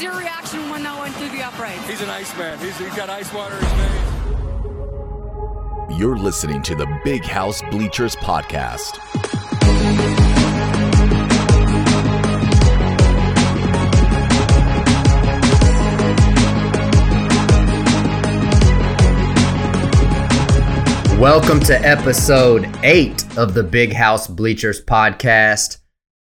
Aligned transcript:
was 0.00 0.04
your 0.04 0.18
reaction 0.18 0.70
when 0.70 0.82
that 0.82 0.98
went 0.98 1.14
through 1.16 1.28
the 1.28 1.42
uprights? 1.42 1.86
He's 1.86 2.00
an 2.00 2.08
ice 2.08 2.34
man. 2.38 2.58
He's, 2.58 2.78
he's 2.78 2.94
got 2.96 3.10
ice 3.10 3.30
water 3.34 3.54
in 3.54 3.62
his 3.62 3.72
veins. 3.72 3.98
You're 5.98 6.16
listening 6.16 6.62
to 6.62 6.74
the 6.74 6.86
Big 7.04 7.22
House 7.22 7.60
Bleachers 7.70 8.16
Podcast. 8.16 8.98
Welcome 21.18 21.60
to 21.60 21.78
episode 21.78 22.66
eight 22.82 23.22
of 23.36 23.52
the 23.52 23.62
Big 23.62 23.92
House 23.92 24.26
Bleachers 24.26 24.82
podcast. 24.82 25.76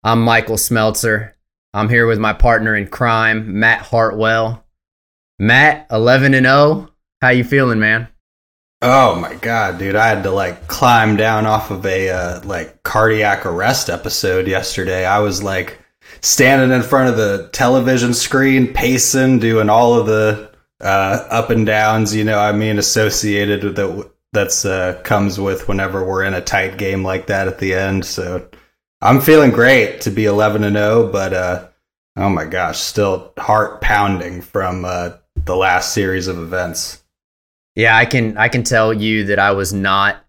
I'm 0.03 0.21
Michael 0.21 0.57
Smeltzer. 0.57 1.34
I'm 1.75 1.89
here 1.89 2.07
with 2.07 2.19
my 2.19 2.31
partner 2.31 2.73
in 2.73 2.87
crime, 2.87 3.59
Matt 3.59 3.81
Hartwell. 3.81 4.63
Matt, 5.37 5.87
11 5.91 6.33
and 6.33 6.45
0. 6.45 6.89
How 7.21 7.29
you 7.29 7.43
feeling, 7.43 7.79
man? 7.79 8.07
Oh 8.81 9.15
my 9.15 9.35
god, 9.35 9.77
dude! 9.77 9.97
I 9.97 10.07
had 10.07 10.23
to 10.23 10.31
like 10.31 10.69
climb 10.69 11.17
down 11.17 11.45
off 11.45 11.71
of 11.71 11.85
a 11.85 12.09
uh, 12.09 12.41
like 12.45 12.83
cardiac 12.83 13.45
arrest 13.45 13.89
episode 13.89 14.47
yesterday. 14.47 15.05
I 15.05 15.19
was 15.19 15.43
like 15.43 15.77
standing 16.21 16.73
in 16.73 16.81
front 16.81 17.09
of 17.09 17.17
the 17.17 17.49
television 17.51 18.13
screen, 18.13 18.71
pacing, 18.71 19.39
doing 19.39 19.69
all 19.69 19.95
of 19.95 20.07
the 20.07 20.51
uh, 20.79 21.27
up 21.29 21.49
and 21.49 21.65
downs. 21.65 22.15
You 22.15 22.23
know, 22.23 22.39
I 22.39 22.53
mean, 22.53 22.79
associated 22.79 23.65
with 23.65 23.75
the 23.75 24.09
that's 24.31 24.63
uh, 24.63 25.01
comes 25.03 25.41
with 25.41 25.67
whenever 25.67 26.05
we're 26.05 26.23
in 26.23 26.35
a 26.35 26.41
tight 26.41 26.77
game 26.77 27.03
like 27.03 27.27
that 27.27 27.49
at 27.49 27.59
the 27.59 27.73
end. 27.73 28.05
So 28.05 28.47
I'm 29.01 29.21
feeling 29.21 29.51
great 29.51 30.01
to 30.01 30.09
be 30.09 30.25
11 30.25 30.63
and 30.63 30.75
0, 30.75 31.11
but 31.11 31.33
uh, 31.33 31.67
oh 32.17 32.29
my 32.29 32.45
gosh, 32.45 32.79
still 32.79 33.33
heart 33.37 33.81
pounding 33.81 34.41
from 34.41 34.85
uh, 34.85 35.11
the 35.35 35.55
last 35.55 35.93
series 35.93 36.27
of 36.27 36.37
events. 36.37 37.03
Yeah, 37.75 37.97
I 37.97 38.05
can 38.05 38.37
I 38.37 38.47
can 38.47 38.63
tell 38.63 38.93
you 38.93 39.25
that 39.25 39.39
I 39.39 39.51
was 39.51 39.73
not 39.73 40.25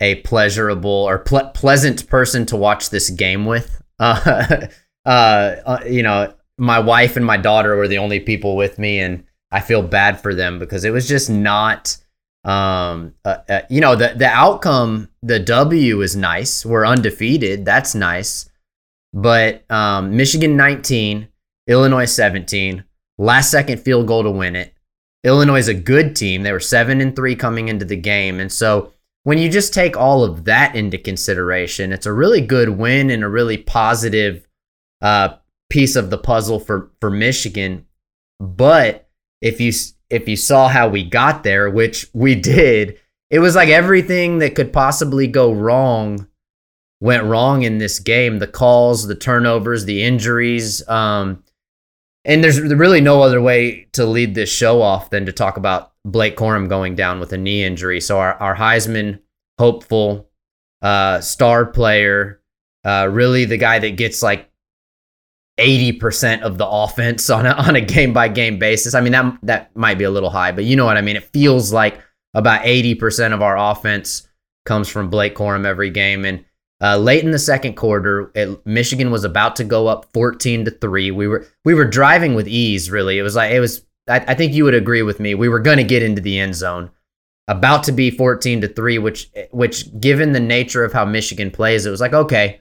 a 0.00 0.16
pleasurable 0.16 0.90
or 0.90 1.18
ple- 1.18 1.50
pleasant 1.54 2.08
person 2.08 2.46
to 2.46 2.56
watch 2.56 2.90
this 2.90 3.10
game 3.10 3.46
with. 3.46 3.82
Uh, 5.06 5.56
uh, 5.64 5.78
you 5.86 6.02
know, 6.02 6.32
my 6.58 6.78
wife 6.78 7.16
and 7.16 7.24
my 7.24 7.38
daughter 7.38 7.74
were 7.74 7.88
the 7.88 7.96
only 7.96 8.20
people 8.20 8.54
with 8.54 8.78
me, 8.78 9.00
and 9.00 9.24
I 9.50 9.60
feel 9.60 9.82
bad 9.82 10.20
for 10.20 10.34
them 10.34 10.58
because 10.58 10.84
it 10.84 10.90
was 10.90 11.08
just 11.08 11.30
not 11.30 11.96
um, 12.44 13.14
uh, 13.24 13.38
uh, 13.48 13.60
you 13.68 13.80
know, 13.80 13.96
the 13.96 14.14
the 14.16 14.26
outcome, 14.26 15.08
the 15.22 15.38
W 15.38 16.00
is 16.00 16.16
nice. 16.16 16.64
We're 16.64 16.86
undefeated. 16.86 17.64
That's 17.64 17.94
nice. 17.94 18.48
But 19.12 19.70
um, 19.70 20.16
Michigan 20.16 20.56
19, 20.56 21.28
Illinois 21.66 22.04
17, 22.04 22.84
last 23.18 23.50
second 23.50 23.80
field 23.80 24.06
goal 24.06 24.22
to 24.22 24.30
win 24.30 24.56
it. 24.56 24.72
Illinois 25.24 25.58
is 25.58 25.68
a 25.68 25.74
good 25.74 26.16
team. 26.16 26.42
They 26.42 26.52
were 26.52 26.60
seven 26.60 27.00
and 27.00 27.14
three 27.14 27.36
coming 27.36 27.68
into 27.68 27.84
the 27.84 27.96
game, 27.96 28.40
and 28.40 28.50
so 28.50 28.92
when 29.24 29.38
you 29.38 29.50
just 29.50 29.74
take 29.74 29.96
all 29.96 30.24
of 30.24 30.44
that 30.44 30.74
into 30.74 30.96
consideration, 30.96 31.92
it's 31.92 32.06
a 32.06 32.12
really 32.12 32.40
good 32.40 32.70
win 32.70 33.10
and 33.10 33.22
a 33.22 33.28
really 33.28 33.58
positive 33.58 34.46
uh, 35.02 35.34
piece 35.68 35.94
of 35.94 36.10
the 36.10 36.18
puzzle 36.18 36.58
for 36.58 36.90
for 37.00 37.10
Michigan. 37.10 37.86
But 38.38 39.08
if 39.42 39.60
you 39.60 39.72
if 40.10 40.28
you 40.28 40.36
saw 40.36 40.68
how 40.68 40.88
we 40.88 41.04
got 41.04 41.42
there, 41.44 41.70
which 41.70 42.06
we 42.12 42.34
did, 42.34 42.98
it 43.30 43.38
was 43.38 43.54
like 43.54 43.68
everything 43.68 44.38
that 44.38 44.54
could 44.54 44.72
possibly 44.72 45.26
go 45.26 45.52
wrong 45.52 46.26
went 47.00 47.24
wrong 47.24 47.62
in 47.62 47.78
this 47.78 47.98
game. 47.98 48.38
The 48.38 48.46
calls, 48.46 49.06
the 49.06 49.14
turnovers, 49.14 49.84
the 49.84 50.02
injuries. 50.02 50.86
Um, 50.88 51.42
and 52.24 52.44
there's 52.44 52.60
really 52.60 53.00
no 53.00 53.22
other 53.22 53.40
way 53.40 53.88
to 53.92 54.04
lead 54.04 54.34
this 54.34 54.52
show 54.52 54.82
off 54.82 55.10
than 55.10 55.26
to 55.26 55.32
talk 55.32 55.56
about 55.56 55.92
Blake 56.04 56.36
Corum 56.36 56.68
going 56.68 56.94
down 56.94 57.20
with 57.20 57.32
a 57.32 57.38
knee 57.38 57.64
injury. 57.64 58.00
So 58.00 58.18
our, 58.18 58.34
our 58.34 58.56
Heisman 58.56 59.20
hopeful, 59.58 60.28
uh, 60.82 61.20
star 61.20 61.66
player, 61.66 62.42
uh, 62.84 63.08
really 63.10 63.44
the 63.46 63.56
guy 63.56 63.78
that 63.78 63.96
gets 63.96 64.22
like 64.22 64.49
80% 65.60 66.40
of 66.40 66.58
the 66.58 66.66
offense 66.66 67.30
on 67.30 67.46
a, 67.46 67.50
on 67.50 67.76
a 67.76 67.80
game 67.80 68.12
by 68.12 68.28
game 68.28 68.58
basis. 68.58 68.94
I 68.94 69.00
mean, 69.00 69.12
that, 69.12 69.38
that 69.42 69.76
might 69.76 69.98
be 69.98 70.04
a 70.04 70.10
little 70.10 70.30
high, 70.30 70.52
but 70.52 70.64
you 70.64 70.76
know 70.76 70.86
what 70.86 70.96
I 70.96 71.02
mean? 71.02 71.16
It 71.16 71.30
feels 71.32 71.72
like 71.72 72.00
about 72.34 72.62
80% 72.62 73.32
of 73.32 73.42
our 73.42 73.56
offense 73.56 74.28
comes 74.64 74.88
from 74.88 75.10
Blake 75.10 75.34
Corum 75.34 75.66
every 75.66 75.90
game. 75.90 76.24
And 76.24 76.44
uh, 76.82 76.96
late 76.96 77.24
in 77.24 77.30
the 77.30 77.38
second 77.38 77.74
quarter, 77.74 78.30
it, 78.34 78.64
Michigan 78.66 79.10
was 79.10 79.24
about 79.24 79.56
to 79.56 79.64
go 79.64 79.86
up 79.86 80.12
14 80.14 80.64
to 80.64 80.70
3. 80.70 81.10
We 81.10 81.28
were, 81.28 81.46
we 81.64 81.74
were 81.74 81.84
driving 81.84 82.34
with 82.34 82.48
ease, 82.48 82.90
really. 82.90 83.18
It 83.18 83.22
was 83.22 83.36
like, 83.36 83.52
it 83.52 83.60
was, 83.60 83.84
I, 84.08 84.20
I 84.28 84.34
think 84.34 84.52
you 84.52 84.64
would 84.64 84.74
agree 84.74 85.02
with 85.02 85.20
me. 85.20 85.34
We 85.34 85.48
were 85.48 85.60
going 85.60 85.78
to 85.78 85.84
get 85.84 86.02
into 86.02 86.22
the 86.22 86.38
end 86.38 86.54
zone. 86.54 86.90
About 87.48 87.82
to 87.84 87.92
be 87.92 88.10
14 88.10 88.60
to 88.60 88.68
3, 88.68 88.98
which 88.98 89.28
which 89.50 89.98
given 89.98 90.30
the 90.30 90.38
nature 90.38 90.84
of 90.84 90.92
how 90.92 91.04
Michigan 91.04 91.50
plays, 91.50 91.84
it 91.84 91.90
was 91.90 92.00
like, 92.00 92.12
okay, 92.12 92.60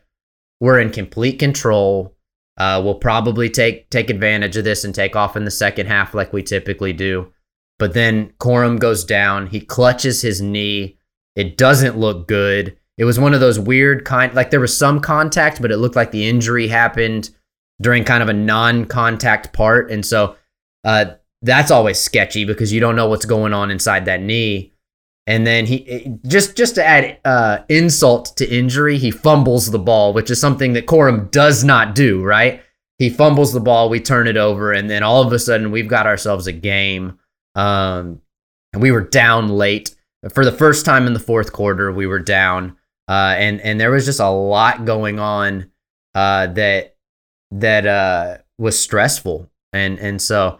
we're 0.59 0.79
in 0.79 0.89
complete 0.89 1.37
control 1.37 2.15
uh, 2.59 2.81
we'll 2.83 2.95
probably 2.95 3.49
take 3.49 3.89
take 3.89 4.09
advantage 4.09 4.57
of 4.57 4.65
this 4.65 4.83
and 4.83 4.93
take 4.93 5.15
off 5.15 5.35
in 5.37 5.45
the 5.45 5.51
second 5.51 5.87
half 5.87 6.13
like 6.13 6.33
we 6.33 6.43
typically 6.43 6.93
do. 6.93 7.31
But 7.79 7.93
then 7.93 8.33
Corum 8.39 8.77
goes 8.79 9.05
down. 9.05 9.47
He 9.47 9.61
clutches 9.61 10.21
his 10.21 10.41
knee. 10.41 10.97
It 11.35 11.57
doesn't 11.57 11.97
look 11.97 12.27
good. 12.27 12.77
It 12.97 13.05
was 13.05 13.17
one 13.17 13.33
of 13.33 13.39
those 13.39 13.57
weird 13.57 14.03
kind 14.03 14.33
like 14.33 14.51
there 14.51 14.59
was 14.59 14.77
some 14.77 14.99
contact, 14.99 15.61
but 15.61 15.71
it 15.71 15.77
looked 15.77 15.95
like 15.95 16.11
the 16.11 16.27
injury 16.27 16.67
happened 16.67 17.29
during 17.81 18.03
kind 18.03 18.21
of 18.21 18.27
a 18.27 18.33
non-contact 18.33 19.53
part, 19.53 19.89
and 19.89 20.05
so 20.05 20.35
uh, 20.83 21.05
that's 21.41 21.71
always 21.71 21.97
sketchy 21.97 22.43
because 22.43 22.73
you 22.73 22.81
don't 22.81 22.97
know 22.97 23.07
what's 23.07 23.25
going 23.25 23.53
on 23.53 23.71
inside 23.71 24.03
that 24.05 24.21
knee. 24.21 24.73
And 25.27 25.45
then 25.45 25.65
he 25.65 26.17
just 26.25 26.57
just 26.57 26.75
to 26.75 26.83
add 26.83 27.19
uh, 27.23 27.59
insult 27.69 28.35
to 28.37 28.49
injury, 28.49 28.97
he 28.97 29.11
fumbles 29.11 29.69
the 29.69 29.79
ball, 29.79 30.13
which 30.13 30.31
is 30.31 30.41
something 30.41 30.73
that 30.73 30.87
Corum 30.87 31.29
does 31.29 31.63
not 31.63 31.93
do. 31.93 32.23
Right? 32.23 32.61
He 32.97 33.09
fumbles 33.09 33.53
the 33.53 33.61
ball, 33.61 33.89
we 33.89 34.01
turn 34.01 34.27
it 34.27 34.35
over, 34.35 34.73
and 34.73 34.89
then 34.89 35.03
all 35.03 35.21
of 35.25 35.31
a 35.31 35.39
sudden 35.39 35.71
we've 35.71 35.87
got 35.87 36.05
ourselves 36.05 36.47
a 36.47 36.51
game. 36.51 37.17
Um, 37.55 38.21
and 38.73 38.81
we 38.81 38.91
were 38.91 39.01
down 39.01 39.47
late 39.49 39.95
for 40.33 40.43
the 40.43 40.51
first 40.51 40.85
time 40.85 41.07
in 41.07 41.13
the 41.13 41.19
fourth 41.19 41.53
quarter. 41.53 41.91
We 41.91 42.07
were 42.07 42.19
down, 42.19 42.77
uh, 43.07 43.35
and 43.37 43.61
and 43.61 43.79
there 43.79 43.91
was 43.91 44.05
just 44.05 44.19
a 44.19 44.29
lot 44.29 44.85
going 44.85 45.19
on 45.19 45.71
uh, 46.13 46.47
that 46.47 46.95
that 47.51 47.85
uh, 47.85 48.37
was 48.57 48.79
stressful, 48.79 49.49
and 49.73 49.97
and 49.99 50.21
so 50.21 50.59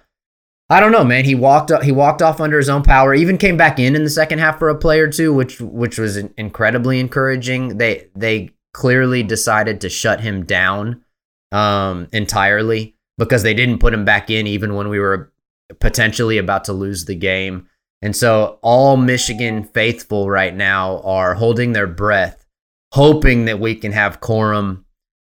I 0.72 0.80
don't 0.80 0.92
know, 0.92 1.04
man. 1.04 1.26
He 1.26 1.34
walked 1.34 1.72
he 1.84 1.92
walked 1.92 2.22
off 2.22 2.40
under 2.40 2.58
his 2.58 2.70
own 2.70 2.84
power. 2.84 3.14
Even 3.14 3.38
came 3.38 3.58
back 3.58 3.80
in 3.80 3.96
in 3.96 4.04
the 4.04 4.10
second 4.10 4.40
half 4.40 4.60
for 4.60 4.70
a 4.70 4.76
play 4.76 5.00
or 5.00 5.10
two, 5.10 5.34
which 5.34 5.60
which 5.60 5.98
was 5.98 6.18
incredibly 6.18 7.00
encouraging. 7.00 7.78
They 7.78 8.08
they 8.16 8.52
clearly 8.74 9.24
decided 9.24 9.82
to 9.82 9.90
shut 9.90 10.22
him 10.22 10.46
down 10.46 11.04
um, 11.52 12.08
entirely 12.14 12.96
because 13.18 13.42
they 13.42 13.56
didn't 13.56 13.80
put 13.80 13.94
him 13.94 14.06
back 14.06 14.30
in 14.30 14.46
even 14.46 14.76
when 14.76 14.90
we 14.90 15.00
were 15.00 15.34
potentially 15.80 16.38
about 16.38 16.66
to 16.66 16.74
lose 16.74 17.06
the 17.06 17.16
game. 17.16 17.68
And 18.02 18.16
so 18.16 18.60
all 18.62 18.96
Michigan 18.96 19.64
faithful 19.64 20.30
right 20.30 20.56
now 20.56 21.00
are 21.02 21.34
holding 21.34 21.74
their 21.74 21.88
breath, 21.88 22.46
hoping 22.94 23.46
that 23.46 23.60
we 23.60 23.76
can 23.76 23.92
have 23.92 24.22
Corum 24.22 24.86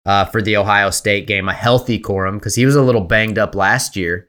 uh, 0.04 0.24
for 0.26 0.42
the 0.42 0.56
Ohio 0.56 0.90
State 0.90 1.26
game, 1.26 1.48
a 1.48 1.54
healthy 1.54 1.98
Corum 2.00 2.34
because 2.34 2.56
he 2.56 2.66
was 2.66 2.76
a 2.76 2.82
little 2.82 3.00
banged 3.00 3.38
up 3.38 3.54
last 3.54 3.96
year. 3.96 4.28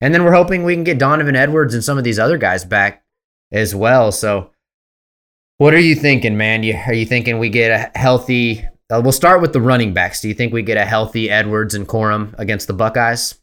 And 0.00 0.12
then 0.12 0.24
we're 0.24 0.32
hoping 0.32 0.64
we 0.64 0.74
can 0.74 0.84
get 0.84 0.98
Donovan 0.98 1.36
Edwards 1.36 1.74
and 1.74 1.82
some 1.82 1.98
of 1.98 2.04
these 2.04 2.18
other 2.18 2.36
guys 2.38 2.64
back 2.64 3.04
as 3.50 3.74
well. 3.74 4.12
So, 4.12 4.50
what 5.58 5.72
are 5.72 5.80
you 5.80 5.94
thinking, 5.94 6.36
man? 6.36 6.62
You, 6.62 6.74
are 6.86 6.92
you 6.92 7.06
thinking 7.06 7.38
we 7.38 7.48
get 7.48 7.70
a 7.70 7.98
healthy? 7.98 8.66
Uh, 8.90 9.00
we'll 9.02 9.12
start 9.12 9.40
with 9.40 9.52
the 9.52 9.60
running 9.60 9.94
backs. 9.94 10.20
Do 10.20 10.28
you 10.28 10.34
think 10.34 10.52
we 10.52 10.62
get 10.62 10.76
a 10.76 10.84
healthy 10.84 11.30
Edwards 11.30 11.74
and 11.74 11.88
Corum 11.88 12.34
against 12.38 12.66
the 12.66 12.74
Buckeyes? 12.74 13.36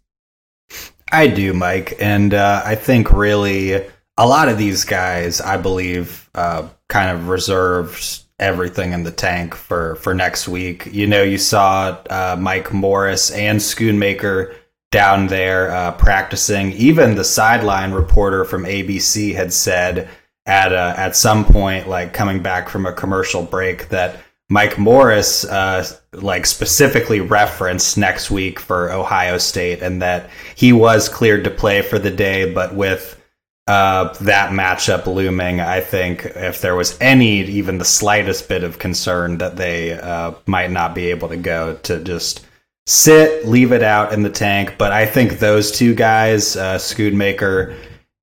I 1.12 1.28
do, 1.28 1.54
Mike, 1.54 1.96
and 2.00 2.34
uh, 2.34 2.62
I 2.64 2.76
think 2.76 3.12
really 3.12 3.74
a 4.18 4.28
lot 4.28 4.50
of 4.50 4.58
these 4.58 4.84
guys, 4.84 5.42
I 5.42 5.58
believe, 5.58 6.30
uh, 6.36 6.70
kind 6.88 7.16
of 7.16 7.28
reserves 7.28 8.26
everything 8.40 8.94
in 8.94 9.04
the 9.04 9.12
tank 9.12 9.56
for 9.56 9.96
for 9.96 10.14
next 10.14 10.48
week. 10.48 10.88
You 10.92 11.08
know, 11.08 11.24
you 11.24 11.38
saw 11.38 11.98
uh, 12.10 12.36
Mike 12.40 12.74
Morris 12.74 13.32
and 13.32 13.60
Schoonmaker 13.60 14.56
down 14.94 15.26
there 15.26 15.72
uh, 15.72 15.92
practicing. 15.94 16.72
Even 16.74 17.16
the 17.16 17.24
sideline 17.24 17.92
reporter 17.92 18.46
from 18.46 18.64
ABC 18.64 19.34
had 19.34 19.52
said 19.52 20.08
at 20.46 20.72
uh, 20.72 20.94
at 20.96 21.16
some 21.16 21.44
point, 21.44 21.90
like 21.90 22.14
coming 22.14 22.42
back 22.42 22.70
from 22.70 22.86
a 22.86 22.94
commercial 22.94 23.42
break, 23.42 23.90
that 23.90 24.20
Mike 24.50 24.78
Morris 24.78 25.46
uh, 25.46 25.86
like 26.14 26.46
specifically 26.46 27.20
referenced 27.20 27.98
next 27.98 28.30
week 28.30 28.60
for 28.60 28.92
Ohio 28.92 29.38
State, 29.40 29.82
and 29.82 30.02
that 30.02 30.30
he 30.56 30.72
was 30.72 31.10
cleared 31.10 31.44
to 31.46 31.50
play 31.50 31.82
for 31.82 31.98
the 31.98 32.12
day, 32.12 32.54
but 32.54 32.76
with 32.76 33.20
uh, 33.66 34.14
that 34.20 34.52
matchup 34.52 35.08
looming, 35.08 35.60
I 35.60 35.80
think 35.80 36.26
if 36.36 36.62
there 36.62 36.76
was 36.76 36.98
any, 37.02 37.42
even 37.44 37.78
the 37.78 37.86
slightest 37.86 38.48
bit 38.48 38.64
of 38.64 38.78
concern 38.78 39.40
that 39.40 39.56
they 39.56 39.94
uh, 39.94 40.34
might 40.46 40.70
not 40.70 40.94
be 40.94 41.10
able 41.12 41.30
to 41.30 41.38
go 41.38 41.76
to 41.78 42.04
just 42.04 42.46
sit, 42.86 43.48
leave 43.48 43.72
it 43.72 43.84
out 43.84 44.14
in 44.14 44.24
the 44.24 44.30
tank. 44.30 44.76
But 44.78 44.92
I 44.92 45.06
think 45.06 45.40
those 45.40 45.72
two 45.72 45.96
guys, 45.96 46.56
uh, 46.56 46.78
Schoonmaker 46.78 47.76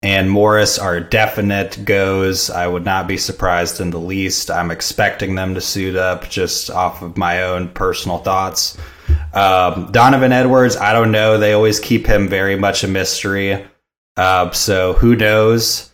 and 0.03 0.31
Morris, 0.31 0.79
are 0.79 1.01
definite 1.01 1.85
goes. 1.85 2.51
I 2.51 2.67
would 2.67 2.85
not 2.85 3.07
be 3.07 3.17
surprised 3.17 3.81
in 3.81 3.91
the 3.91 4.01
least. 4.01 4.51
I'm 4.51 4.71
expecting 4.71 5.35
them 5.35 5.55
to 5.55 5.61
suit 5.61 5.97
up 5.97 6.29
just 6.29 6.71
off 6.71 7.03
of 7.03 7.17
my 7.17 7.43
own 7.43 7.69
personal 7.69 8.19
thoughts. 8.19 8.79
Um, 9.33 9.91
Donovan 9.93 10.33
Edwards, 10.33 10.77
I 10.77 10.93
don't 10.93 11.13
know. 11.13 11.39
They 11.39 11.53
always 11.53 11.81
keep 11.81 12.07
him 12.07 12.29
very 12.29 12.57
much 12.57 12.85
a 12.85 12.89
mystery. 12.89 13.67
Uh, 14.17 14.51
so 14.51 14.95
who 14.95 15.17
knows? 15.17 15.90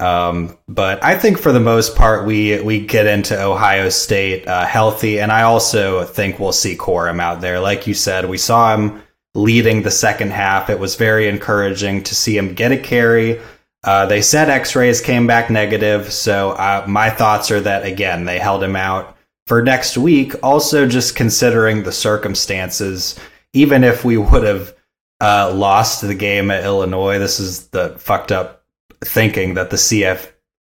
Um, 0.00 0.56
but 0.66 1.02
I 1.04 1.16
think 1.16 1.38
for 1.38 1.52
the 1.52 1.60
most 1.60 1.94
part, 1.94 2.26
we 2.26 2.60
we 2.62 2.80
get 2.86 3.06
into 3.06 3.40
Ohio 3.40 3.90
State 3.90 4.48
uh, 4.48 4.64
healthy, 4.64 5.20
and 5.20 5.30
I 5.30 5.42
also 5.42 6.04
think 6.04 6.38
we'll 6.38 6.52
see 6.52 6.76
Corum 6.76 7.20
out 7.20 7.42
there. 7.42 7.60
Like 7.60 7.86
you 7.86 7.94
said, 7.94 8.28
we 8.28 8.38
saw 8.38 8.74
him 8.74 9.02
leading 9.34 9.82
the 9.82 9.90
second 9.90 10.32
half. 10.32 10.70
It 10.70 10.78
was 10.78 10.96
very 10.96 11.28
encouraging 11.28 12.02
to 12.04 12.14
see 12.14 12.36
him 12.36 12.54
get 12.54 12.72
a 12.72 12.78
carry. 12.78 13.40
Uh, 13.84 14.06
they 14.06 14.20
said 14.20 14.50
X-rays 14.50 15.00
came 15.00 15.26
back 15.26 15.50
negative, 15.50 16.12
so 16.12 16.50
uh, 16.52 16.84
my 16.88 17.10
thoughts 17.10 17.50
are 17.50 17.60
that 17.60 17.84
again 17.84 18.24
they 18.24 18.38
held 18.38 18.62
him 18.62 18.76
out 18.76 19.16
for 19.46 19.62
next 19.62 19.98
week. 19.98 20.34
Also, 20.42 20.86
just 20.86 21.14
considering 21.14 21.82
the 21.82 21.92
circumstances, 21.92 23.18
even 23.52 23.84
if 23.84 24.04
we 24.04 24.16
would 24.16 24.44
have 24.44 24.74
uh, 25.20 25.52
lost 25.54 26.00
the 26.00 26.14
game 26.14 26.50
at 26.50 26.64
Illinois, 26.64 27.18
this 27.18 27.38
is 27.38 27.68
the 27.68 27.90
fucked 27.98 28.32
up 28.32 28.59
thinking 29.04 29.54
that 29.54 29.70
the 29.70 29.76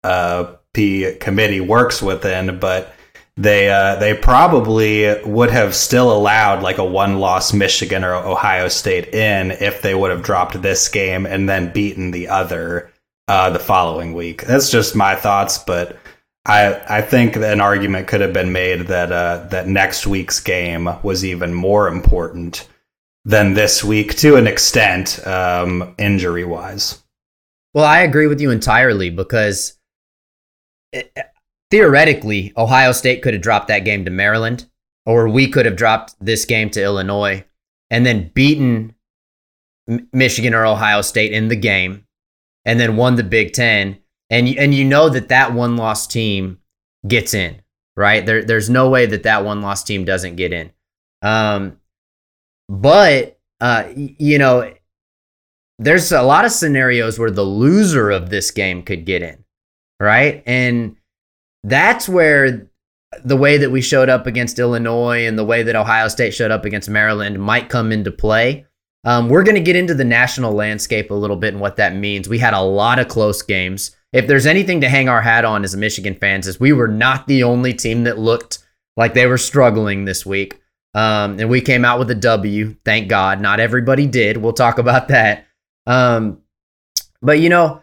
CFP 0.05 1.21
committee 1.21 1.61
works 1.61 2.03
within, 2.03 2.59
but 2.59 2.95
they 3.37 3.69
uh, 3.69 3.97
they 3.97 4.15
probably 4.15 5.23
would 5.25 5.51
have 5.51 5.75
still 5.75 6.11
allowed 6.11 6.63
like 6.63 6.79
a 6.79 6.85
one 6.85 7.19
loss 7.19 7.53
Michigan 7.53 8.03
or 8.03 8.15
Ohio 8.15 8.69
State 8.69 9.15
in 9.15 9.51
if 9.51 9.83
they 9.83 9.95
would 9.95 10.11
have 10.11 10.23
dropped 10.23 10.61
this 10.63 10.89
game 10.89 11.27
and 11.27 11.49
then 11.49 11.73
beaten 11.73 12.13
the 12.13 12.29
other 12.29 12.91
uh, 13.29 13.51
the 13.51 13.59
following 13.59 14.15
week. 14.15 14.43
That's 14.43 14.71
just 14.71 14.97
my 14.97 15.15
thoughts, 15.15 15.59
but 15.59 15.99
I 16.47 16.81
I 16.89 17.03
think 17.03 17.37
an 17.37 17.61
argument 17.61 18.07
could 18.07 18.23
have 18.23 18.33
been 18.33 18.53
made 18.53 18.87
that 18.87 19.13
uh, 19.13 19.47
that 19.51 19.69
next 19.69 20.07
week's 20.07 20.41
game 20.41 20.89
was 21.03 21.25
even 21.25 21.53
more 21.53 21.89
important 21.89 22.67
than 23.27 23.55
this 23.55 23.85
week 23.85 24.17
to 24.17 24.37
an 24.37 24.47
extent, 24.47 25.27
um, 25.27 25.95
injury 25.99 26.45
wise. 26.45 27.03
Well, 27.77 27.85
I 27.85 27.99
agree 27.99 28.27
with 28.27 28.41
you 28.41 28.51
entirely 28.51 29.11
because 29.11 29.79
it, 30.95 31.13
eh, 31.15 31.25
theoretically, 31.71 32.55
Ohio 32.57 32.93
State 32.93 33.21
could 33.21 33.35
have 33.35 33.43
dropped 33.43 33.69
that 33.69 33.81
game 33.81 34.07
to 34.07 34.11
Maryland, 34.11 34.65
or 35.05 35.29
we 35.29 35.47
could 35.51 35.67
have 35.67 35.77
dropped 35.77 36.15
this 36.19 36.47
game 36.47 36.71
to 36.71 36.83
Illinois 36.83 37.45
and 37.91 38.07
then 38.07 38.31
beaten 38.33 38.95
Michigan 40.11 40.55
or 40.55 40.65
Ohio 40.65 41.03
State 41.03 41.33
in 41.33 41.49
the 41.49 41.57
game 41.57 42.07
and 42.65 42.81
then 42.81 42.97
won 42.97 43.17
the 43.17 43.23
Big 43.23 43.53
Ten. 43.53 43.99
And, 44.31 44.49
and 44.57 44.75
you 44.75 44.87
know 44.87 45.11
that 45.11 45.29
that 45.29 45.53
one 45.53 45.77
loss 45.77 46.07
team 46.07 46.61
gets 47.07 47.35
in, 47.35 47.61
right? 47.95 48.25
There, 48.25 48.43
there's 48.43 48.71
no 48.71 48.89
way 48.89 49.05
that 49.05 49.25
that 49.25 49.45
one 49.45 49.61
loss 49.61 49.85
team 49.85 50.07
doesn't 50.07 50.37
get 50.37 50.55
in. 50.55 50.73
Um, 51.21 51.79
but, 52.71 53.39
uh, 53.61 53.85
you 53.95 54.39
know, 54.39 54.73
there's 55.79 56.11
a 56.13 56.23
lot 56.23 56.45
of 56.45 56.53
scenarios 56.53 57.19
where 57.19 57.31
the 57.31 57.43
loser 57.43 58.11
of 58.11 58.31
this 58.31 58.51
game 58.51 58.83
could 58.83 59.05
get 59.05 59.23
in, 59.23 59.45
right? 60.01 60.43
And 60.47 60.97
that's 61.65 62.09
where 62.09 62.69
the 63.25 63.37
way 63.37 63.59
that 63.59 63.71
we 63.71 63.81
showed 63.81 64.09
up 64.09 64.27
against 64.27 64.59
Illinois 64.59 65.27
and 65.27 65.39
the 65.39 65.45
way 65.45 65.63
that 65.63 65.77
Ohio 65.77 66.09
State 66.09 66.35
showed 66.35 66.51
up 66.51 66.65
against 66.65 66.89
Maryland 66.89 67.41
might 67.41 67.69
come 67.69 67.93
into 67.93 68.11
play. 68.11 68.67
Um, 69.05 69.29
we're 69.29 69.45
going 69.45 69.55
to 69.55 69.61
get 69.61 69.77
into 69.77 69.95
the 69.95 70.05
national 70.05 70.53
landscape 70.53 71.11
a 71.11 71.15
little 71.15 71.37
bit 71.37 71.55
and 71.55 71.61
what 71.61 71.77
that 71.77 71.95
means. 71.95 72.29
We 72.29 72.39
had 72.39 72.55
a 72.55 72.61
lot 72.61 72.99
of 72.99 73.09
close 73.09 73.41
games. 73.43 73.95
If 74.13 74.27
there's 74.27 74.47
anything 74.47 74.81
to 74.81 74.89
hang 74.89 75.09
our 75.09 75.21
hat 75.21 75.45
on 75.45 75.63
as 75.63 75.77
Michigan 75.77 76.17
fans, 76.17 76.49
is 76.49 76.59
we 76.59 76.73
were 76.73 76.89
not 76.89 77.27
the 77.27 77.45
only 77.45 77.73
team 77.73 78.05
that 78.05 78.19
looked 78.19 78.67
like 78.97 79.15
they 79.15 79.27
were 79.27 79.39
struggling 79.39 80.05
this 80.05 80.27
week. 80.27 80.61
Um, 80.95 81.39
and 81.39 81.49
we 81.49 81.61
came 81.61 81.85
out 81.85 81.99
with 81.99 82.11
a 82.11 82.15
W. 82.15 82.75
Thank 82.85 83.09
God. 83.09 83.41
Not 83.41 83.61
everybody 83.61 84.07
did. 84.07 84.39
We'll 84.39 84.55
talk 84.55 84.79
about 84.79 85.09
that. 85.09 85.46
Um, 85.87 86.43
but 87.23 87.41
you 87.41 87.49
know, 87.49 87.83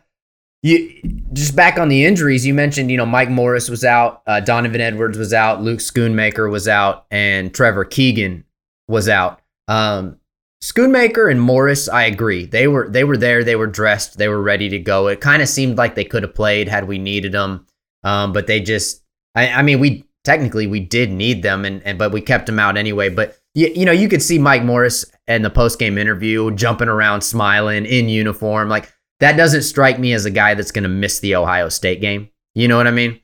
you 0.61 1.01
just 1.33 1.55
back 1.55 1.77
on 1.77 1.89
the 1.89 2.05
injuries. 2.05 2.45
You 2.45 2.53
mentioned, 2.53 2.89
you 2.89 2.97
know, 2.97 3.05
Mike 3.05 3.29
Morris 3.29 3.69
was 3.69 3.83
out, 3.83 4.21
uh, 4.25 4.39
Donovan 4.39 4.81
Edwards 4.81 5.17
was 5.17 5.33
out, 5.33 5.61
Luke 5.61 5.79
Schoonmaker 5.79 6.49
was 6.49 6.67
out, 6.67 7.05
and 7.11 7.53
Trevor 7.53 7.85
Keegan 7.85 8.45
was 8.87 9.09
out. 9.09 9.41
Um, 9.67 10.19
Schoonmaker 10.63 11.29
and 11.29 11.41
Morris, 11.41 11.89
I 11.89 12.03
agree. 12.03 12.45
They 12.45 12.69
were 12.69 12.87
they 12.87 13.03
were 13.03 13.17
there. 13.17 13.43
They 13.43 13.57
were 13.57 13.67
dressed. 13.67 14.17
They 14.17 14.29
were 14.29 14.41
ready 14.41 14.69
to 14.69 14.79
go. 14.79 15.07
It 15.07 15.19
kind 15.19 15.41
of 15.41 15.49
seemed 15.49 15.77
like 15.77 15.95
they 15.95 16.05
could 16.05 16.23
have 16.23 16.33
played 16.33 16.69
had 16.69 16.87
we 16.87 16.97
needed 16.99 17.33
them, 17.33 17.67
um, 18.03 18.31
but 18.31 18.47
they 18.47 18.61
just. 18.61 19.01
I, 19.35 19.49
I 19.49 19.61
mean, 19.61 19.81
we 19.81 20.05
technically 20.23 20.67
we 20.67 20.79
did 20.79 21.11
need 21.11 21.43
them, 21.43 21.65
and, 21.65 21.83
and 21.83 21.99
but 21.99 22.13
we 22.13 22.21
kept 22.21 22.45
them 22.45 22.59
out 22.59 22.77
anyway. 22.77 23.09
But 23.09 23.37
you, 23.53 23.71
you 23.75 23.85
know, 23.85 23.91
you 23.91 24.09
could 24.09 24.21
see 24.21 24.39
Mike 24.39 24.63
Morris 24.63 25.05
in 25.27 25.41
the 25.41 25.49
post 25.49 25.79
game 25.79 25.97
interview 25.97 26.51
jumping 26.51 26.87
around, 26.87 27.21
smiling 27.21 27.85
in 27.85 28.09
uniform. 28.09 28.69
Like 28.69 28.91
that 29.19 29.37
doesn't 29.37 29.63
strike 29.63 29.99
me 29.99 30.13
as 30.13 30.25
a 30.25 30.31
guy 30.31 30.53
that's 30.53 30.71
going 30.71 30.83
to 30.83 30.89
miss 30.89 31.19
the 31.19 31.35
Ohio 31.35 31.69
State 31.69 32.01
game. 32.01 32.29
You 32.55 32.67
know 32.67 32.77
what 32.77 32.87
I 32.87 32.91
mean? 32.91 33.19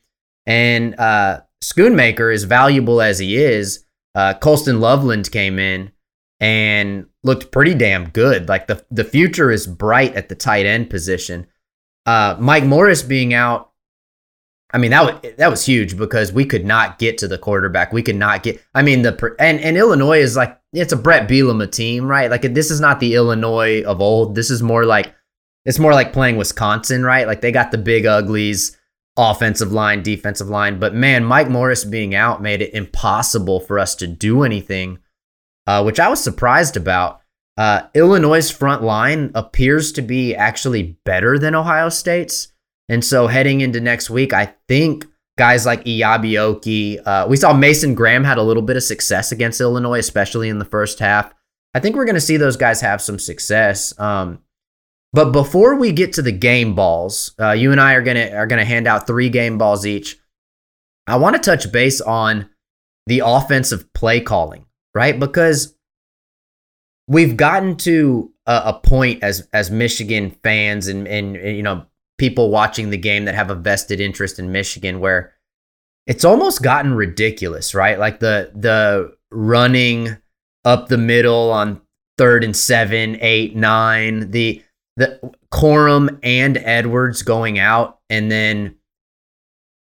And 0.45 0.99
uh, 0.99 1.41
Schoonmaker, 1.63 2.33
as 2.33 2.43
valuable 2.43 3.01
as 3.01 3.19
he 3.19 3.37
is, 3.37 3.85
uh, 4.15 4.33
Colston 4.35 4.79
Loveland 4.79 5.31
came 5.31 5.59
in 5.59 5.91
and 6.39 7.05
looked 7.23 7.51
pretty 7.51 7.75
damn 7.75 8.09
good. 8.09 8.47
Like 8.47 8.67
the 8.67 8.83
the 8.89 9.03
future 9.03 9.51
is 9.51 9.67
bright 9.67 10.15
at 10.15 10.29
the 10.29 10.35
tight 10.35 10.65
end 10.65 10.89
position. 10.89 11.47
Uh, 12.05 12.35
Mike 12.39 12.63
Morris 12.63 13.03
being 13.03 13.33
out 13.33 13.68
I 14.71 14.77
mean 14.77 14.91
that 14.91 15.03
was 15.03 15.33
that 15.37 15.49
was 15.49 15.65
huge 15.65 15.97
because 15.97 16.31
we 16.31 16.45
could 16.45 16.65
not 16.65 16.99
get 16.99 17.17
to 17.19 17.27
the 17.27 17.37
quarterback. 17.37 17.91
We 17.91 18.03
could 18.03 18.15
not 18.15 18.43
get. 18.43 18.61
I 18.75 18.83
mean 18.83 19.01
the 19.01 19.35
and 19.39 19.59
and 19.59 19.77
Illinois 19.77 20.19
is 20.19 20.35
like 20.35 20.59
it's 20.73 20.93
a 20.93 20.97
Bret 20.97 21.27
Bielema 21.27 21.71
team, 21.71 22.05
right? 22.05 22.29
Like 22.29 22.41
this 22.53 22.69
is 22.69 22.79
not 22.79 22.99
the 22.99 23.15
Illinois 23.15 23.83
of 23.83 23.99
old. 24.01 24.35
This 24.35 24.51
is 24.51 24.61
more 24.61 24.85
like 24.85 25.15
it's 25.65 25.79
more 25.79 25.93
like 25.93 26.13
playing 26.13 26.37
Wisconsin, 26.37 27.03
right? 27.03 27.25
Like 27.25 27.41
they 27.41 27.51
got 27.51 27.71
the 27.71 27.77
big 27.79 28.05
uglies, 28.05 28.77
offensive 29.17 29.71
line, 29.71 30.03
defensive 30.03 30.49
line. 30.49 30.79
But 30.79 30.93
man, 30.93 31.25
Mike 31.25 31.49
Morris 31.49 31.83
being 31.83 32.13
out 32.13 32.41
made 32.41 32.61
it 32.61 32.73
impossible 32.73 33.59
for 33.59 33.79
us 33.79 33.95
to 33.95 34.07
do 34.07 34.43
anything, 34.43 34.99
uh, 35.65 35.83
which 35.83 35.99
I 35.99 36.09
was 36.09 36.23
surprised 36.23 36.77
about. 36.77 37.21
Uh, 37.57 37.87
Illinois' 37.93 38.49
front 38.49 38.83
line 38.83 39.31
appears 39.35 39.91
to 39.91 40.01
be 40.01 40.33
actually 40.33 40.97
better 41.03 41.37
than 41.37 41.55
Ohio 41.55 41.89
State's. 41.89 42.53
And 42.89 43.05
so 43.05 43.27
heading 43.27 43.61
into 43.61 43.79
next 43.79 44.09
week, 44.09 44.33
I 44.33 44.53
think 44.67 45.05
guys 45.37 45.65
like 45.65 45.85
Eyabi 45.85 46.99
uh, 47.05 47.27
we 47.29 47.37
saw 47.37 47.53
Mason 47.53 47.95
Graham 47.95 48.23
had 48.23 48.37
a 48.37 48.43
little 48.43 48.63
bit 48.63 48.75
of 48.75 48.83
success 48.83 49.31
against 49.31 49.61
Illinois, 49.61 49.99
especially 49.99 50.49
in 50.49 50.59
the 50.59 50.65
first 50.65 50.99
half. 50.99 51.33
I 51.73 51.79
think 51.79 51.95
we're 51.95 52.05
going 52.05 52.15
to 52.15 52.21
see 52.21 52.37
those 52.37 52.57
guys 52.57 52.81
have 52.81 53.01
some 53.01 53.19
success. 53.19 53.97
Um, 53.99 54.39
but 55.13 55.31
before 55.31 55.75
we 55.75 55.91
get 55.91 56.13
to 56.13 56.21
the 56.21 56.31
game 56.31 56.75
balls, 56.75 57.33
uh, 57.39 57.51
you 57.51 57.71
and 57.71 57.81
I 57.81 57.93
are 57.93 58.01
gonna 58.01 58.29
are 58.31 58.45
gonna 58.45 58.65
hand 58.65 58.87
out 58.87 59.07
three 59.07 59.29
game 59.29 59.57
balls 59.57 59.85
each. 59.85 60.17
I 61.07 61.15
want 61.17 61.35
to 61.35 61.41
touch 61.41 61.71
base 61.71 61.99
on 61.99 62.49
the 63.07 63.23
offensive 63.25 63.91
play 63.93 64.19
calling, 64.21 64.65
right? 64.93 65.19
Because 65.19 65.75
we've 67.07 67.35
gotten 67.35 67.75
to 67.77 68.31
a, 68.45 68.61
a 68.65 68.73
point 68.73 69.23
as 69.23 69.47
as 69.51 69.71
Michigan 69.71 70.37
fans 70.43 70.87
and 70.87 71.07
and 71.07 71.35
you 71.35 71.63
know 71.63 71.85
people 72.19 72.51
watching 72.51 72.91
the 72.91 72.97
game 72.97 73.25
that 73.25 73.33
have 73.33 73.49
a 73.49 73.55
vested 73.55 73.99
interest 73.99 74.37
in 74.37 74.51
Michigan 74.51 74.99
where 74.99 75.33
it's 76.05 76.25
almost 76.25 76.61
gotten 76.61 76.93
ridiculous, 76.93 77.73
right? 77.73 77.97
Like 77.97 78.19
the 78.19 78.51
the 78.53 79.15
running 79.31 80.17
up 80.65 80.87
the 80.87 80.97
middle 80.97 81.51
on 81.51 81.81
third 82.17 82.43
and 82.43 82.55
seven, 82.55 83.17
eight, 83.21 83.55
nine, 83.55 84.29
the 84.31 84.63
the 84.97 85.19
Corum 85.51 86.19
and 86.21 86.57
Edwards 86.57 87.21
going 87.21 87.57
out 87.57 87.99
and 88.09 88.29
then 88.29 88.75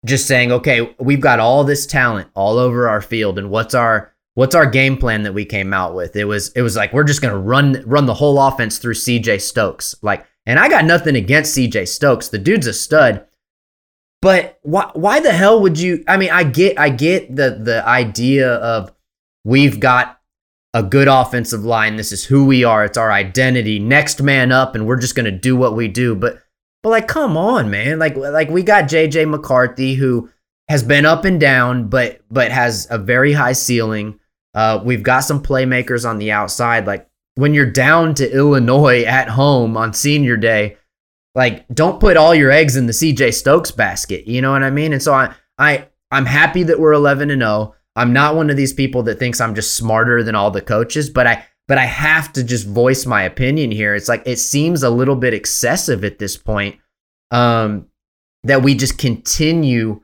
just 0.05 0.27
saying, 0.27 0.51
okay, 0.51 0.95
we've 0.99 1.21
got 1.21 1.39
all 1.39 1.63
this 1.63 1.85
talent 1.85 2.29
all 2.33 2.57
over 2.57 2.87
our 2.89 3.01
field, 3.01 3.37
and 3.37 3.49
what's 3.49 3.75
our 3.75 4.13
what's 4.35 4.55
our 4.55 4.65
game 4.65 4.97
plan 4.97 5.23
that 5.23 5.33
we 5.33 5.45
came 5.45 5.73
out 5.73 5.93
with? 5.93 6.15
It 6.15 6.25
was 6.25 6.49
it 6.53 6.61
was 6.61 6.75
like 6.75 6.93
we're 6.93 7.03
just 7.03 7.21
gonna 7.21 7.37
run 7.37 7.83
run 7.85 8.05
the 8.05 8.13
whole 8.13 8.39
offense 8.39 8.77
through 8.77 8.93
CJ 8.93 9.41
Stokes. 9.41 9.95
Like 10.01 10.25
and 10.51 10.59
I 10.59 10.67
got 10.67 10.83
nothing 10.83 11.15
against 11.15 11.57
CJ 11.57 11.87
Stokes. 11.87 12.27
The 12.27 12.37
dude's 12.37 12.67
a 12.67 12.73
stud. 12.73 13.25
But 14.21 14.59
why 14.63 14.91
why 14.95 15.21
the 15.21 15.31
hell 15.31 15.61
would 15.61 15.79
you 15.79 16.03
I 16.09 16.17
mean, 16.17 16.29
I 16.29 16.43
get 16.43 16.77
I 16.77 16.89
get 16.89 17.33
the 17.33 17.51
the 17.51 17.87
idea 17.87 18.55
of 18.55 18.91
we've 19.45 19.79
got 19.79 20.19
a 20.73 20.83
good 20.83 21.07
offensive 21.07 21.63
line. 21.63 21.95
This 21.95 22.11
is 22.11 22.25
who 22.25 22.43
we 22.43 22.65
are. 22.65 22.83
It's 22.83 22.97
our 22.97 23.13
identity. 23.13 23.79
Next 23.79 24.21
man 24.21 24.51
up 24.51 24.75
and 24.75 24.85
we're 24.85 24.99
just 24.99 25.15
going 25.15 25.23
to 25.23 25.31
do 25.31 25.55
what 25.55 25.73
we 25.73 25.87
do. 25.87 26.15
But 26.15 26.39
but 26.83 26.89
like 26.89 27.07
come 27.07 27.37
on, 27.37 27.71
man. 27.71 27.97
Like 27.97 28.17
like 28.17 28.49
we 28.49 28.61
got 28.61 28.89
JJ 28.89 29.29
McCarthy 29.29 29.95
who 29.95 30.29
has 30.67 30.83
been 30.83 31.05
up 31.05 31.23
and 31.23 31.39
down 31.39 31.87
but 31.87 32.19
but 32.29 32.51
has 32.51 32.87
a 32.89 32.97
very 32.97 33.31
high 33.31 33.53
ceiling. 33.53 34.19
Uh, 34.53 34.81
we've 34.83 35.01
got 35.01 35.21
some 35.21 35.41
playmakers 35.41 36.07
on 36.07 36.17
the 36.17 36.33
outside. 36.33 36.85
Like 36.85 37.07
when 37.35 37.53
you're 37.53 37.69
down 37.69 38.13
to 38.15 38.31
Illinois 38.31 39.03
at 39.03 39.29
home 39.29 39.77
on 39.77 39.93
senior 39.93 40.37
day, 40.37 40.77
like 41.35 41.67
don't 41.69 41.99
put 41.99 42.17
all 42.17 42.35
your 42.35 42.51
eggs 42.51 42.75
in 42.75 42.87
the 42.87 42.93
CJ 42.93 43.33
Stokes 43.33 43.71
basket. 43.71 44.27
You 44.27 44.41
know 44.41 44.51
what 44.51 44.63
I 44.63 44.69
mean? 44.69 44.93
And 44.93 45.01
so 45.01 45.13
I, 45.13 45.33
I, 45.57 45.87
I'm 46.11 46.25
happy 46.25 46.63
that 46.63 46.79
we're 46.79 46.93
11 46.93 47.31
and 47.31 47.41
0. 47.41 47.73
I'm 47.95 48.13
not 48.13 48.35
one 48.35 48.49
of 48.49 48.57
these 48.57 48.73
people 48.73 49.03
that 49.03 49.19
thinks 49.19 49.39
I'm 49.39 49.55
just 49.55 49.75
smarter 49.75 50.23
than 50.23 50.35
all 50.35 50.51
the 50.51 50.61
coaches, 50.61 51.09
but 51.09 51.27
I, 51.27 51.45
but 51.67 51.77
I 51.77 51.85
have 51.85 52.33
to 52.33 52.43
just 52.43 52.67
voice 52.67 53.05
my 53.05 53.23
opinion 53.23 53.71
here. 53.71 53.95
It's 53.95 54.09
like 54.09 54.23
it 54.25 54.39
seems 54.39 54.83
a 54.83 54.89
little 54.89 55.15
bit 55.15 55.33
excessive 55.33 56.03
at 56.03 56.19
this 56.19 56.35
point 56.35 56.77
um, 57.31 57.87
that 58.43 58.61
we 58.61 58.75
just 58.75 58.97
continue 58.97 60.01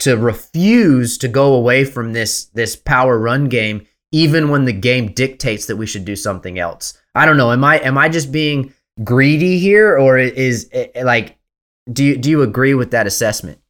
to 0.00 0.16
refuse 0.16 1.16
to 1.18 1.28
go 1.28 1.54
away 1.54 1.84
from 1.84 2.12
this 2.12 2.46
this 2.46 2.76
power 2.76 3.18
run 3.18 3.48
game 3.48 3.86
even 4.16 4.48
when 4.48 4.64
the 4.64 4.72
game 4.72 5.12
dictates 5.12 5.66
that 5.66 5.76
we 5.76 5.86
should 5.86 6.06
do 6.06 6.16
something 6.16 6.58
else. 6.58 6.98
I 7.14 7.26
don't 7.26 7.36
know. 7.36 7.52
Am 7.52 7.62
I 7.62 7.78
am 7.80 7.98
I 7.98 8.08
just 8.08 8.32
being 8.32 8.72
greedy 9.04 9.58
here 9.58 9.94
or 9.94 10.16
is 10.16 10.70
it, 10.72 11.04
like 11.04 11.36
do 11.92 12.02
you 12.02 12.16
do 12.16 12.30
you 12.30 12.40
agree 12.40 12.72
with 12.72 12.92
that 12.92 13.06
assessment? 13.06 13.60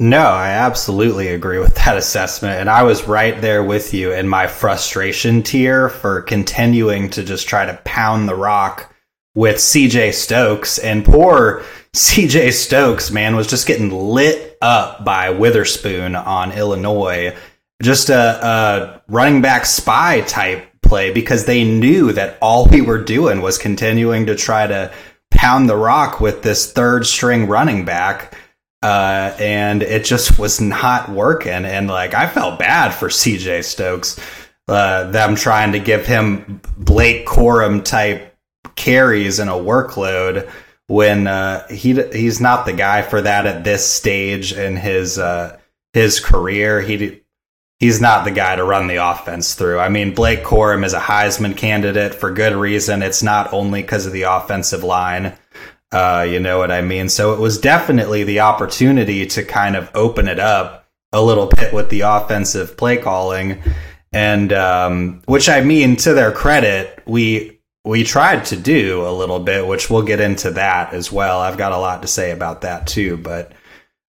No, 0.00 0.18
I 0.18 0.48
absolutely 0.48 1.28
agree 1.28 1.60
with 1.60 1.76
that 1.76 1.96
assessment. 1.96 2.60
And 2.60 2.68
I 2.68 2.82
was 2.82 3.06
right 3.06 3.40
there 3.40 3.62
with 3.62 3.94
you 3.94 4.12
in 4.12 4.28
my 4.28 4.48
frustration 4.48 5.44
tier 5.44 5.88
for 5.88 6.22
continuing 6.22 7.08
to 7.10 7.22
just 7.22 7.48
try 7.48 7.64
to 7.66 7.80
pound 7.84 8.28
the 8.28 8.34
rock 8.34 8.92
with 9.36 9.56
CJ 9.56 10.12
Stokes. 10.12 10.78
And 10.78 11.04
poor 11.04 11.62
CJ 11.94 12.52
Stokes, 12.52 13.12
man, 13.12 13.36
was 13.36 13.46
just 13.46 13.68
getting 13.68 13.92
lit 13.92 14.58
up 14.60 15.04
by 15.04 15.30
Witherspoon 15.30 16.16
on 16.16 16.50
Illinois. 16.50 17.34
Just 17.82 18.08
a, 18.10 18.46
a 18.46 19.02
running 19.08 19.42
back 19.42 19.66
spy 19.66 20.22
type 20.22 20.66
play 20.82 21.12
because 21.12 21.44
they 21.44 21.64
knew 21.64 22.12
that 22.12 22.38
all 22.40 22.66
we 22.66 22.80
were 22.80 23.02
doing 23.02 23.42
was 23.42 23.58
continuing 23.58 24.26
to 24.26 24.34
try 24.34 24.66
to 24.66 24.92
pound 25.30 25.68
the 25.68 25.76
rock 25.76 26.20
with 26.20 26.42
this 26.42 26.72
third 26.72 27.06
string 27.06 27.46
running 27.46 27.84
back. 27.84 28.34
Uh, 28.82 29.34
and 29.38 29.82
it 29.82 30.04
just 30.04 30.38
was 30.38 30.60
not 30.60 31.08
working. 31.08 31.64
And 31.64 31.88
like, 31.88 32.14
I 32.14 32.28
felt 32.28 32.58
bad 32.58 32.90
for 32.90 33.08
CJ 33.08 33.64
Stokes, 33.64 34.18
uh, 34.68 35.10
them 35.10 35.34
trying 35.34 35.72
to 35.72 35.78
give 35.78 36.06
him 36.06 36.60
Blake 36.78 37.26
Corum 37.26 37.84
type 37.84 38.34
carries 38.76 39.38
and 39.38 39.50
a 39.50 39.54
workload 39.54 40.50
when 40.88 41.26
uh, 41.26 41.66
he 41.68 42.00
he's 42.12 42.40
not 42.40 42.66
the 42.66 42.72
guy 42.72 43.02
for 43.02 43.22
that 43.22 43.46
at 43.46 43.64
this 43.64 43.84
stage 43.84 44.52
in 44.52 44.76
his 44.76 45.18
uh, 45.18 45.58
his 45.92 46.20
career. 46.20 46.80
He 46.80 47.22
he's 47.78 48.00
not 48.00 48.24
the 48.24 48.30
guy 48.30 48.56
to 48.56 48.64
run 48.64 48.86
the 48.86 48.96
offense 48.96 49.54
through. 49.54 49.78
I 49.78 49.88
mean, 49.88 50.14
Blake 50.14 50.42
Corum 50.42 50.84
is 50.84 50.94
a 50.94 51.00
Heisman 51.00 51.56
candidate 51.56 52.14
for 52.14 52.32
good 52.32 52.54
reason. 52.54 53.02
It's 53.02 53.22
not 53.22 53.52
only 53.52 53.82
because 53.82 54.06
of 54.06 54.12
the 54.12 54.22
offensive 54.22 54.82
line. 54.82 55.36
Uh, 55.92 56.26
you 56.28 56.40
know 56.40 56.58
what 56.58 56.72
I 56.72 56.82
mean? 56.82 57.08
So 57.08 57.32
it 57.32 57.40
was 57.40 57.58
definitely 57.60 58.24
the 58.24 58.40
opportunity 58.40 59.26
to 59.26 59.44
kind 59.44 59.76
of 59.76 59.90
open 59.94 60.26
it 60.26 60.40
up 60.40 60.88
a 61.12 61.22
little 61.22 61.46
bit 61.46 61.72
with 61.72 61.90
the 61.90 62.00
offensive 62.00 62.76
play 62.76 62.96
calling. 62.96 63.62
And 64.12 64.52
um, 64.52 65.22
which 65.26 65.48
I 65.48 65.60
mean, 65.60 65.96
to 65.96 66.12
their 66.12 66.32
credit, 66.32 67.02
we 67.06 67.60
we 67.84 68.02
tried 68.02 68.44
to 68.46 68.56
do 68.56 69.06
a 69.06 69.12
little 69.12 69.38
bit, 69.38 69.66
which 69.66 69.88
we'll 69.88 70.02
get 70.02 70.20
into 70.20 70.50
that 70.52 70.92
as 70.92 71.12
well. 71.12 71.38
I've 71.38 71.56
got 71.56 71.72
a 71.72 71.78
lot 71.78 72.02
to 72.02 72.08
say 72.08 72.32
about 72.32 72.62
that 72.62 72.88
too, 72.88 73.16
but 73.16 73.52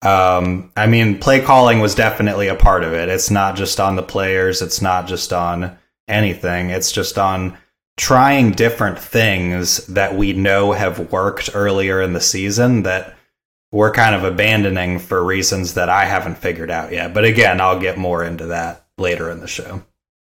um, 0.02 0.72
I 0.76 0.88
mean, 0.88 1.20
play 1.20 1.42
calling 1.42 1.80
was 1.80 1.96
definitely 1.96 2.48
a 2.48 2.56
part 2.56 2.84
of 2.84 2.94
it. 2.94 3.10
It's 3.10 3.30
not 3.30 3.56
just 3.56 3.80
on 3.80 3.96
the 3.96 4.04
players, 4.04 4.62
it's 4.62 4.82
not 4.82 5.08
just 5.08 5.32
on 5.32 5.78
anything. 6.08 6.70
It's 6.70 6.92
just 6.92 7.18
on 7.18 7.58
trying 7.98 8.52
different 8.52 8.98
things 8.98 9.86
that 9.88 10.16
we 10.16 10.34
know 10.34 10.72
have 10.72 11.12
worked 11.12 11.52
earlier 11.54 12.02
in 12.02 12.14
the 12.14 12.22
season 12.22 12.84
that 12.84 13.16
we're 13.72 13.92
kind 13.92 14.16
of 14.16 14.24
abandoning 14.24 15.00
for 15.00 15.24
reasons 15.24 15.76
that 15.76 15.90
I 15.90 16.06
haven't 16.06 16.38
figured 16.38 16.72
out 16.72 16.92
yet. 16.92 17.14
But 17.14 17.26
again, 17.26 17.62
I'll 17.62 17.80
get 17.80 17.98
more 17.98 18.24
into 18.24 18.48
that 18.48 18.86
later 18.98 19.30
in 19.30 19.40
the 19.40 19.48
show. 19.48 19.84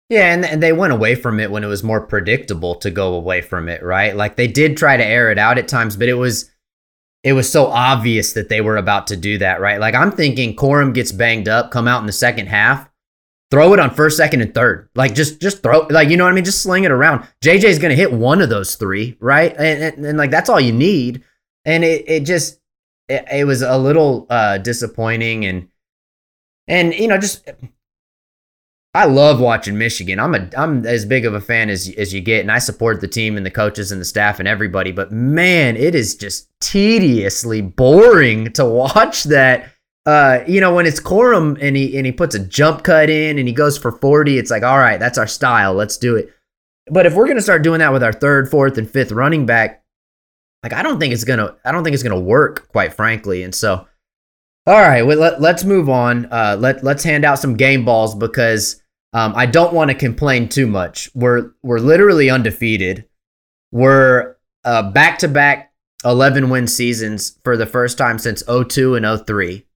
Yeah, 0.08 0.34
and, 0.34 0.44
and 0.44 0.62
they 0.62 0.72
went 0.72 0.92
away 0.92 1.14
from 1.14 1.40
it 1.40 1.50
when 1.50 1.64
it 1.64 1.68
was 1.68 1.82
more 1.82 2.06
predictable 2.06 2.74
to 2.76 2.90
go 2.90 3.14
away 3.14 3.40
from 3.40 3.68
it, 3.68 3.82
right? 3.82 4.14
Like 4.14 4.36
they 4.36 4.46
did 4.46 4.76
try 4.76 4.96
to 4.96 5.04
air 5.04 5.30
it 5.30 5.38
out 5.38 5.56
at 5.56 5.68
times, 5.68 5.96
but 5.96 6.08
it 6.08 6.14
was 6.14 6.50
it 7.22 7.34
was 7.34 7.50
so 7.50 7.66
obvious 7.66 8.32
that 8.32 8.48
they 8.48 8.60
were 8.60 8.76
about 8.76 9.06
to 9.08 9.16
do 9.16 9.38
that, 9.38 9.60
right? 9.60 9.78
Like 9.78 9.94
I'm 9.94 10.12
thinking 10.12 10.56
Corum 10.56 10.92
gets 10.92 11.12
banged 11.12 11.48
up, 11.48 11.70
come 11.70 11.86
out 11.86 12.00
in 12.00 12.06
the 12.06 12.12
second 12.12 12.48
half, 12.48 12.88
throw 13.50 13.72
it 13.74 13.78
on 13.78 13.90
first, 13.90 14.16
second, 14.16 14.40
and 14.40 14.54
third. 14.54 14.88
Like 14.94 15.14
just 15.14 15.40
just 15.40 15.62
throw 15.62 15.86
like 15.90 16.08
you 16.08 16.16
know 16.16 16.24
what 16.24 16.32
I 16.32 16.34
mean? 16.34 16.44
Just 16.44 16.62
sling 16.62 16.84
it 16.84 16.90
around. 16.90 17.26
JJ's 17.44 17.78
gonna 17.78 17.94
hit 17.94 18.12
one 18.12 18.40
of 18.40 18.48
those 18.48 18.74
three, 18.74 19.16
right? 19.20 19.54
And, 19.56 19.82
and, 19.82 20.06
and 20.06 20.18
like 20.18 20.30
that's 20.30 20.48
all 20.48 20.60
you 20.60 20.72
need. 20.72 21.22
And 21.64 21.84
it 21.84 22.04
it 22.08 22.24
just 22.24 22.60
it, 23.08 23.24
it 23.30 23.44
was 23.44 23.62
a 23.62 23.78
little 23.78 24.26
uh 24.28 24.58
disappointing 24.58 25.44
and 25.44 25.68
and 26.66 26.94
you 26.94 27.06
know 27.06 27.18
just 27.18 27.48
I 28.94 29.06
love 29.06 29.40
watching 29.40 29.78
Michigan. 29.78 30.20
I'm 30.20 30.34
a 30.34 30.50
I'm 30.56 30.84
as 30.84 31.06
big 31.06 31.24
of 31.24 31.32
a 31.32 31.40
fan 31.40 31.70
as 31.70 31.92
as 31.96 32.12
you 32.12 32.20
get, 32.20 32.40
and 32.40 32.52
I 32.52 32.58
support 32.58 33.00
the 33.00 33.08
team 33.08 33.38
and 33.38 33.46
the 33.46 33.50
coaches 33.50 33.90
and 33.90 34.00
the 34.00 34.04
staff 34.04 34.38
and 34.38 34.46
everybody. 34.46 34.92
But 34.92 35.10
man, 35.10 35.76
it 35.76 35.94
is 35.94 36.14
just 36.14 36.48
tediously 36.60 37.62
boring 37.62 38.52
to 38.52 38.64
watch 38.64 39.24
that. 39.24 39.70
Uh, 40.04 40.40
you 40.46 40.60
know, 40.60 40.74
when 40.74 40.84
it's 40.84 41.00
Corum 41.00 41.56
and 41.62 41.76
he 41.76 41.96
and 41.96 42.04
he 42.04 42.12
puts 42.12 42.34
a 42.34 42.38
jump 42.38 42.82
cut 42.82 43.08
in 43.08 43.38
and 43.38 43.48
he 43.48 43.54
goes 43.54 43.78
for 43.78 43.92
40, 43.92 44.36
it's 44.36 44.50
like, 44.50 44.62
all 44.62 44.78
right, 44.78 45.00
that's 45.00 45.16
our 45.16 45.28
style. 45.28 45.72
Let's 45.72 45.96
do 45.96 46.16
it. 46.16 46.30
But 46.90 47.06
if 47.06 47.14
we're 47.14 47.28
gonna 47.28 47.40
start 47.40 47.62
doing 47.62 47.78
that 47.78 47.92
with 47.92 48.02
our 48.02 48.12
third, 48.12 48.50
fourth, 48.50 48.76
and 48.76 48.90
fifth 48.90 49.12
running 49.12 49.46
back, 49.46 49.82
like 50.62 50.74
I 50.74 50.82
don't 50.82 51.00
think 51.00 51.14
it's 51.14 51.24
gonna 51.24 51.56
I 51.64 51.72
don't 51.72 51.82
think 51.82 51.94
it's 51.94 52.02
gonna 52.02 52.20
work, 52.20 52.68
quite 52.68 52.92
frankly. 52.92 53.42
And 53.42 53.54
so, 53.54 53.86
all 54.66 54.80
right, 54.80 55.02
well, 55.02 55.16
let, 55.16 55.40
let's 55.40 55.64
move 55.64 55.88
on. 55.88 56.26
Uh, 56.30 56.56
let 56.60 56.84
let's 56.84 57.04
hand 57.04 57.24
out 57.24 57.38
some 57.38 57.56
game 57.56 57.86
balls 57.86 58.14
because 58.14 58.81
um, 59.12 59.32
I 59.36 59.46
don't 59.46 59.74
want 59.74 59.90
to 59.90 59.96
complain 59.96 60.48
too 60.48 60.66
much. 60.66 61.10
We're 61.14 61.52
we're 61.62 61.78
literally 61.80 62.30
undefeated. 62.30 63.04
We're 63.70 64.36
back 64.64 65.18
to 65.18 65.28
back 65.28 65.72
11 66.04 66.50
win 66.50 66.66
seasons 66.66 67.38
for 67.44 67.56
the 67.56 67.66
first 67.66 67.98
time 67.98 68.18
since 68.18 68.42
02 68.42 68.94
and 68.94 69.26
03. 69.26 69.66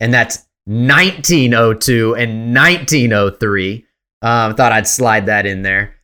And 0.00 0.14
that's 0.14 0.46
1902 0.66 2.14
and 2.14 2.54
1903. 2.54 3.86
Um, 4.20 4.54
thought 4.54 4.72
I'd 4.72 4.86
slide 4.86 5.26
that 5.26 5.46
in 5.46 5.62
there. 5.62 5.94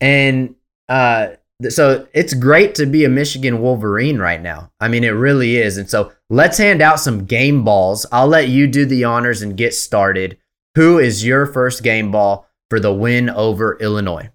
And 0.00 0.54
uh, 0.88 1.28
so 1.68 2.06
it's 2.12 2.34
great 2.34 2.74
to 2.76 2.86
be 2.86 3.04
a 3.04 3.08
Michigan 3.08 3.60
Wolverine 3.60 4.18
right 4.18 4.40
now. 4.40 4.70
I 4.80 4.88
mean, 4.88 5.04
it 5.04 5.10
really 5.10 5.56
is. 5.56 5.78
And 5.78 5.88
so 5.88 6.12
let's 6.28 6.58
hand 6.58 6.82
out 6.82 7.00
some 7.00 7.24
game 7.24 7.64
balls. 7.64 8.06
I'll 8.12 8.28
let 8.28 8.48
you 8.48 8.66
do 8.66 8.84
the 8.84 9.04
honors 9.04 9.42
and 9.42 9.56
get 9.56 9.74
started. 9.74 10.38
Who 10.76 10.98
is 10.98 11.24
your 11.24 11.46
first 11.46 11.82
game 11.82 12.10
ball 12.10 12.46
for 12.68 12.78
the 12.78 12.92
win 12.92 13.30
over 13.30 13.78
Illinois? 13.78 14.28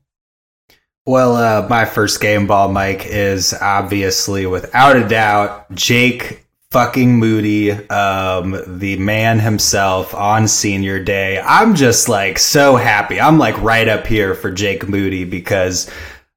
Well, 1.06 1.36
uh, 1.36 1.68
my 1.70 1.86
first 1.86 2.20
game 2.20 2.48
ball, 2.48 2.68
Mike, 2.68 3.06
is 3.06 3.54
obviously 3.54 4.48
without 4.48 4.96
a 4.96 5.08
doubt 5.08 5.72
Jake 5.76 6.48
fucking 6.72 7.20
Moody, 7.20 7.72
um, 7.90 8.60
the 8.80 8.98
man 8.98 9.38
himself 9.38 10.16
on 10.16 10.48
senior 10.48 11.04
day. 11.04 11.40
I'm 11.40 11.76
just 11.76 12.10
like 12.10 12.40
so 12.40 12.76
happy. 12.76 13.22
I'm 13.22 13.38
like 13.38 13.62
right 13.62 13.88
up 13.88 14.08
here 14.08 14.34
for 14.34 14.52
Jake 14.52 14.90
Moody 14.90 15.26
because 15.26 15.92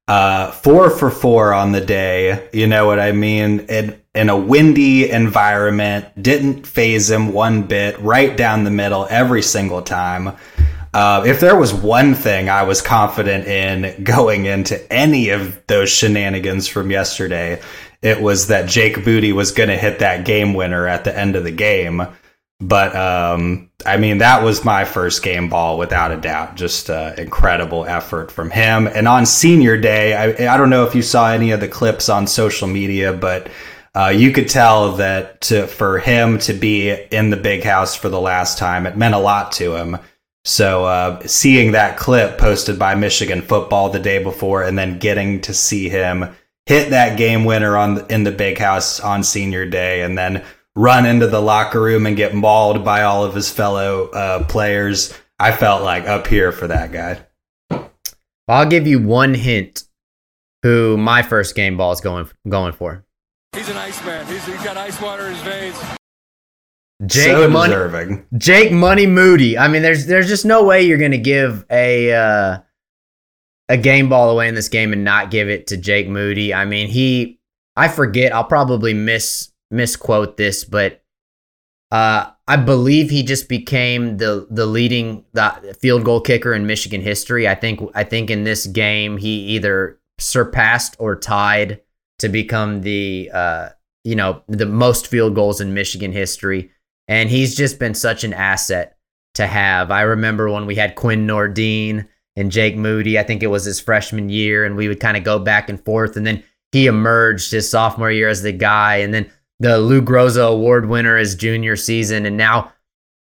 uh, 0.07 0.51
four 0.51 0.91
for 0.91 1.09
four 1.09 1.51
on 1.51 1.71
the 1.71 1.81
day. 1.81 2.47
You 2.53 2.67
know 2.67 2.85
what 2.85 2.99
I 2.99 3.11
mean? 3.11 3.61
In, 3.61 3.99
in 4.15 4.29
a 4.29 4.37
windy 4.37 5.09
environment, 5.09 6.05
didn't 6.21 6.65
phase 6.65 7.11
him 7.11 7.33
one 7.33 7.63
bit, 7.63 7.99
right 7.99 8.35
down 8.35 8.63
the 8.63 8.71
middle 8.71 9.05
every 9.09 9.41
single 9.41 9.81
time. 9.81 10.35
Uh, 10.93 11.23
if 11.27 11.41
there 11.41 11.57
was 11.57 11.73
one 11.73 12.15
thing 12.15 12.47
I 12.47 12.63
was 12.63 12.81
confident 12.81 13.47
in 13.47 14.03
going 14.03 14.45
into 14.45 14.81
any 14.91 15.29
of 15.29 15.61
those 15.67 15.89
shenanigans 15.89 16.69
from 16.69 16.89
yesterday, 16.89 17.61
it 18.01 18.21
was 18.21 18.47
that 18.47 18.69
Jake 18.69 19.05
Moody 19.05 19.33
was 19.33 19.51
going 19.51 19.67
to 19.67 19.77
hit 19.77 19.99
that 19.99 20.23
game 20.23 20.53
winner 20.53 20.87
at 20.87 21.03
the 21.03 21.17
end 21.17 21.35
of 21.35 21.43
the 21.43 21.51
game. 21.51 22.07
But 22.61 22.95
um, 22.95 23.69
I 23.85 23.97
mean, 23.97 24.19
that 24.19 24.41
was 24.41 24.63
my 24.63 24.85
first 24.85 25.21
game 25.21 25.49
ball 25.49 25.77
without 25.77 26.13
a 26.13 26.17
doubt. 26.17 26.55
Just 26.55 26.89
uh, 26.89 27.13
incredible 27.17 27.85
effort 27.85 28.31
from 28.31 28.49
him. 28.49 28.87
And 28.87 29.07
on 29.07 29.25
senior 29.25 29.75
day, 29.75 30.13
I, 30.13 30.53
I 30.53 30.55
don't 30.55 30.69
know 30.69 30.85
if 30.85 30.95
you 30.95 31.01
saw 31.01 31.31
any 31.31 31.51
of 31.51 31.59
the 31.59 31.67
clips 31.67 32.07
on 32.07 32.25
social 32.25 32.69
media, 32.69 33.11
but 33.11 33.49
uh, 33.95 34.09
you 34.09 34.31
could 34.31 34.49
tell 34.49 34.93
that 34.93 35.41
to, 35.41 35.67
for 35.67 35.99
him 35.99 36.37
to 36.39 36.53
be 36.53 36.91
in 36.91 37.29
the 37.29 37.37
big 37.37 37.63
house 37.63 37.95
for 37.95 38.09
the 38.09 38.19
last 38.19 38.57
time, 38.57 38.85
it 38.85 38.97
meant 38.97 39.15
a 39.15 39.19
lot 39.19 39.53
to 39.53 39.75
him. 39.75 39.97
So 40.43 40.85
uh, 40.85 41.25
seeing 41.25 41.71
that 41.71 41.97
clip 41.97 42.37
posted 42.37 42.77
by 42.77 42.95
Michigan 42.95 43.41
football 43.41 43.89
the 43.89 43.99
day 43.99 44.21
before, 44.21 44.63
and 44.63 44.77
then 44.77 44.99
getting 44.99 45.41
to 45.41 45.53
see 45.53 45.89
him 45.89 46.35
hit 46.65 46.89
that 46.89 47.17
game 47.17 47.45
winner 47.45 47.77
on 47.77 48.05
in 48.11 48.23
the 48.23 48.31
big 48.31 48.57
house 48.57 48.99
on 48.99 49.23
senior 49.23 49.65
day, 49.65 50.01
and 50.01 50.17
then 50.17 50.43
run 50.75 51.05
into 51.05 51.27
the 51.27 51.41
locker 51.41 51.81
room 51.81 52.05
and 52.05 52.17
get 52.17 52.35
mauled 52.35 52.83
by 52.83 53.03
all 53.03 53.23
of 53.23 53.33
his 53.33 53.49
fellow 53.49 54.09
uh, 54.09 54.43
players. 54.43 55.17
I 55.39 55.51
felt 55.51 55.83
like 55.83 56.05
up 56.05 56.27
here 56.27 56.51
for 56.51 56.67
that 56.67 56.91
guy. 56.91 57.25
I'll 58.47 58.67
give 58.67 58.85
you 58.85 58.99
one 58.99 59.33
hint 59.33 59.83
who 60.63 60.97
my 60.97 61.21
first 61.21 61.55
game 61.55 61.77
ball 61.77 61.93
is 61.93 62.01
going 62.01 62.29
going 62.47 62.73
for. 62.73 63.04
He's 63.55 63.69
an 63.69 63.77
Iceman. 63.77 64.27
He's, 64.27 64.45
he's 64.45 64.63
got 64.63 64.75
ice 64.75 64.99
water 65.01 65.27
in 65.27 65.33
his 65.33 65.41
veins. 65.43 65.81
Jake 67.05 67.31
so 67.31 67.49
Money, 67.49 67.73
deserving. 67.73 68.25
Jake 68.37 68.71
Money 68.71 69.05
Moody. 69.05 69.57
I 69.57 69.67
mean, 69.67 69.81
there's 69.81 70.05
there's 70.05 70.27
just 70.27 70.45
no 70.45 70.63
way 70.63 70.83
you're 70.83 70.97
gonna 70.97 71.17
give 71.17 71.65
a 71.69 72.13
uh, 72.13 72.59
a 73.69 73.77
game 73.77 74.09
ball 74.09 74.29
away 74.29 74.47
in 74.47 74.55
this 74.55 74.69
game 74.69 74.93
and 74.93 75.03
not 75.03 75.31
give 75.31 75.49
it 75.49 75.67
to 75.67 75.77
Jake 75.77 76.07
Moody. 76.07 76.53
I 76.53 76.65
mean, 76.65 76.87
he 76.87 77.39
I 77.75 77.87
forget. 77.87 78.33
I'll 78.33 78.45
probably 78.45 78.93
miss 78.93 79.51
misquote 79.71 80.37
this, 80.37 80.63
but 80.63 81.03
uh, 81.91 82.31
I 82.47 82.57
believe 82.57 83.09
he 83.09 83.23
just 83.23 83.49
became 83.49 84.17
the 84.17 84.47
the 84.49 84.65
leading 84.65 85.25
the 85.33 85.75
field 85.79 86.03
goal 86.03 86.21
kicker 86.21 86.53
in 86.53 86.65
Michigan 86.65 87.01
history. 87.01 87.47
I 87.47 87.55
think 87.55 87.81
I 87.93 88.03
think 88.03 88.29
in 88.29 88.43
this 88.43 88.67
game 88.67 89.17
he 89.17 89.29
either 89.47 89.99
surpassed 90.17 90.95
or 90.99 91.15
tied 91.15 91.81
to 92.19 92.29
become 92.29 92.81
the 92.81 93.29
uh, 93.33 93.69
you 94.03 94.15
know 94.15 94.41
the 94.47 94.65
most 94.65 95.07
field 95.07 95.35
goals 95.35 95.61
in 95.61 95.73
Michigan 95.73 96.11
history, 96.11 96.71
and 97.07 97.29
he's 97.29 97.55
just 97.55 97.79
been 97.79 97.93
such 97.93 98.23
an 98.23 98.33
asset 98.33 98.97
to 99.35 99.47
have. 99.47 99.91
I 99.91 100.01
remember 100.01 100.49
when 100.49 100.65
we 100.65 100.75
had 100.75 100.95
Quinn 100.95 101.27
Nordin 101.27 102.07
and 102.35 102.51
Jake 102.51 102.75
Moody. 102.75 103.19
I 103.19 103.23
think 103.23 103.43
it 103.43 103.47
was 103.47 103.65
his 103.65 103.79
freshman 103.79 104.29
year, 104.29 104.65
and 104.65 104.75
we 104.75 104.87
would 104.87 104.99
kind 104.99 105.17
of 105.17 105.23
go 105.23 105.39
back 105.39 105.69
and 105.69 105.83
forth, 105.83 106.17
and 106.17 106.25
then 106.25 106.43
he 106.71 106.87
emerged 106.87 107.51
his 107.51 107.69
sophomore 107.69 108.11
year 108.11 108.29
as 108.29 108.41
the 108.41 108.51
guy, 108.51 108.97
and 108.97 109.13
then 109.13 109.29
the 109.59 109.77
Lou 109.77 110.01
Groza 110.01 110.49
Award 110.49 110.87
winner 110.87 111.17
his 111.17 111.35
junior 111.35 111.75
season, 111.75 112.25
and 112.25 112.37
now 112.37 112.73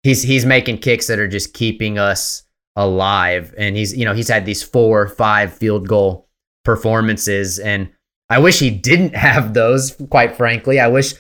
he's 0.04 0.22
he's 0.22 0.46
making 0.46 0.80
kicks 0.80 1.08
that 1.08 1.20
are 1.20 1.28
just 1.28 1.54
keeping 1.54 1.98
us 1.98 2.44
alive. 2.76 3.54
And 3.58 3.76
he's 3.76 3.96
you 3.96 4.06
know 4.06 4.14
he's 4.14 4.30
had 4.30 4.46
these 4.46 4.64
four 4.64 5.08
five 5.08 5.54
field 5.54 5.88
goal 5.88 6.28
performances, 6.64 7.60
and 7.60 7.90
I 8.30 8.40
wish 8.40 8.60
he 8.60 8.70
didn't 8.70 9.16
have 9.28 9.54
those. 9.54 9.96
Quite 10.10 10.36
frankly, 10.36 10.80
I 10.80 10.88
wish 10.88 11.14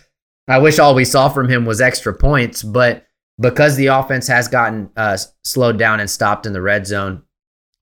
I 0.47 0.59
wish 0.59 0.79
all 0.79 0.95
we 0.95 1.05
saw 1.05 1.29
from 1.29 1.49
him 1.49 1.65
was 1.65 1.81
extra 1.81 2.13
points, 2.13 2.63
but 2.63 3.05
because 3.39 3.75
the 3.75 3.87
offense 3.87 4.27
has 4.27 4.47
gotten 4.47 4.89
uh, 4.95 5.17
slowed 5.43 5.77
down 5.77 5.99
and 5.99 6.09
stopped 6.09 6.45
in 6.45 6.53
the 6.53 6.61
red 6.61 6.87
zone, 6.87 7.23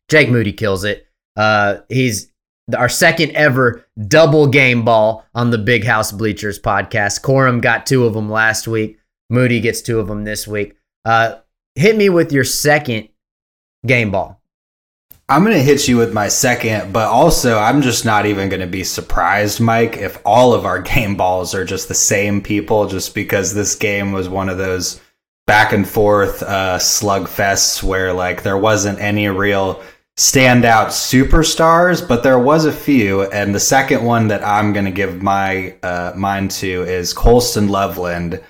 Jake 0.10 0.30
Moody 0.30 0.52
kills 0.52 0.84
it. 0.84 1.08
Uh, 1.36 1.78
he's 1.90 2.32
our 2.76 2.90
second 2.90 3.32
ever 3.32 3.86
double 4.08 4.48
game 4.48 4.84
ball 4.84 5.26
on 5.36 5.52
the 5.52 5.58
Big 5.58 5.84
House 5.84 6.12
Bleachers 6.12 6.60
podcast. 6.60 7.22
Corum 7.22 7.62
got 7.62 7.86
two 7.86 8.06
of 8.06 8.14
them 8.14 8.30
last 8.30 8.68
week. 8.68 8.98
Moody 9.30 9.60
gets 9.60 9.82
two 9.82 10.00
of 10.00 10.08
them 10.08 10.24
this 10.24 10.48
week. 10.48 10.76
Uh, 11.04 11.36
hit 11.76 11.96
me 11.96 12.10
with 12.10 12.32
your 12.32 12.44
second 12.44 13.10
game 13.86 14.12
ball. 14.12 14.42
I'm 15.28 15.44
going 15.44 15.58
to 15.58 15.64
hit 15.64 15.88
you 15.88 15.98
with 15.98 16.14
my 16.14 16.28
second, 16.28 16.94
but 16.94 17.08
also 17.08 17.58
I'm 17.58 17.82
just 17.82 18.06
not 18.06 18.28
even 18.28 18.48
going 18.48 18.62
to 18.62 18.68
be 18.68 18.84
surprised, 18.84 19.60
Mike, 19.60 19.98
if 19.98 20.20
all 20.24 20.54
of 20.54 20.66
our 20.66 20.82
game 20.94 21.16
balls 21.16 21.56
are 21.56 21.66
just 21.66 21.88
the 21.88 21.96
same 21.96 22.42
people, 22.42 22.88
just 22.88 23.16
because 23.16 23.54
this 23.54 23.76
game 23.76 24.12
was 24.12 24.30
one 24.30 24.50
of 24.50 24.60
those 24.60 25.02
back 25.48 25.74
and 25.74 25.88
forth 25.88 26.44
uh, 26.44 26.78
slugfests 26.78 27.82
where 27.82 28.14
like 28.14 28.44
there 28.44 28.58
wasn't 28.58 29.00
any 29.00 29.28
real 29.28 29.82
standout 30.18 30.88
superstars, 30.88 32.08
but 32.08 32.24
there 32.24 32.40
was 32.40 32.66
a 32.66 32.74
few. 32.74 33.24
And 33.32 33.54
the 33.54 33.60
second 33.60 34.04
one 34.04 34.28
that 34.30 34.44
I'm 34.44 34.74
going 34.74 34.86
to 34.86 34.92
give 34.92 35.22
my 35.22 35.76
uh, 35.82 36.14
mine 36.16 36.50
to 36.50 36.84
is 36.84 37.14
Colston 37.14 37.70
Loveland. 37.70 38.42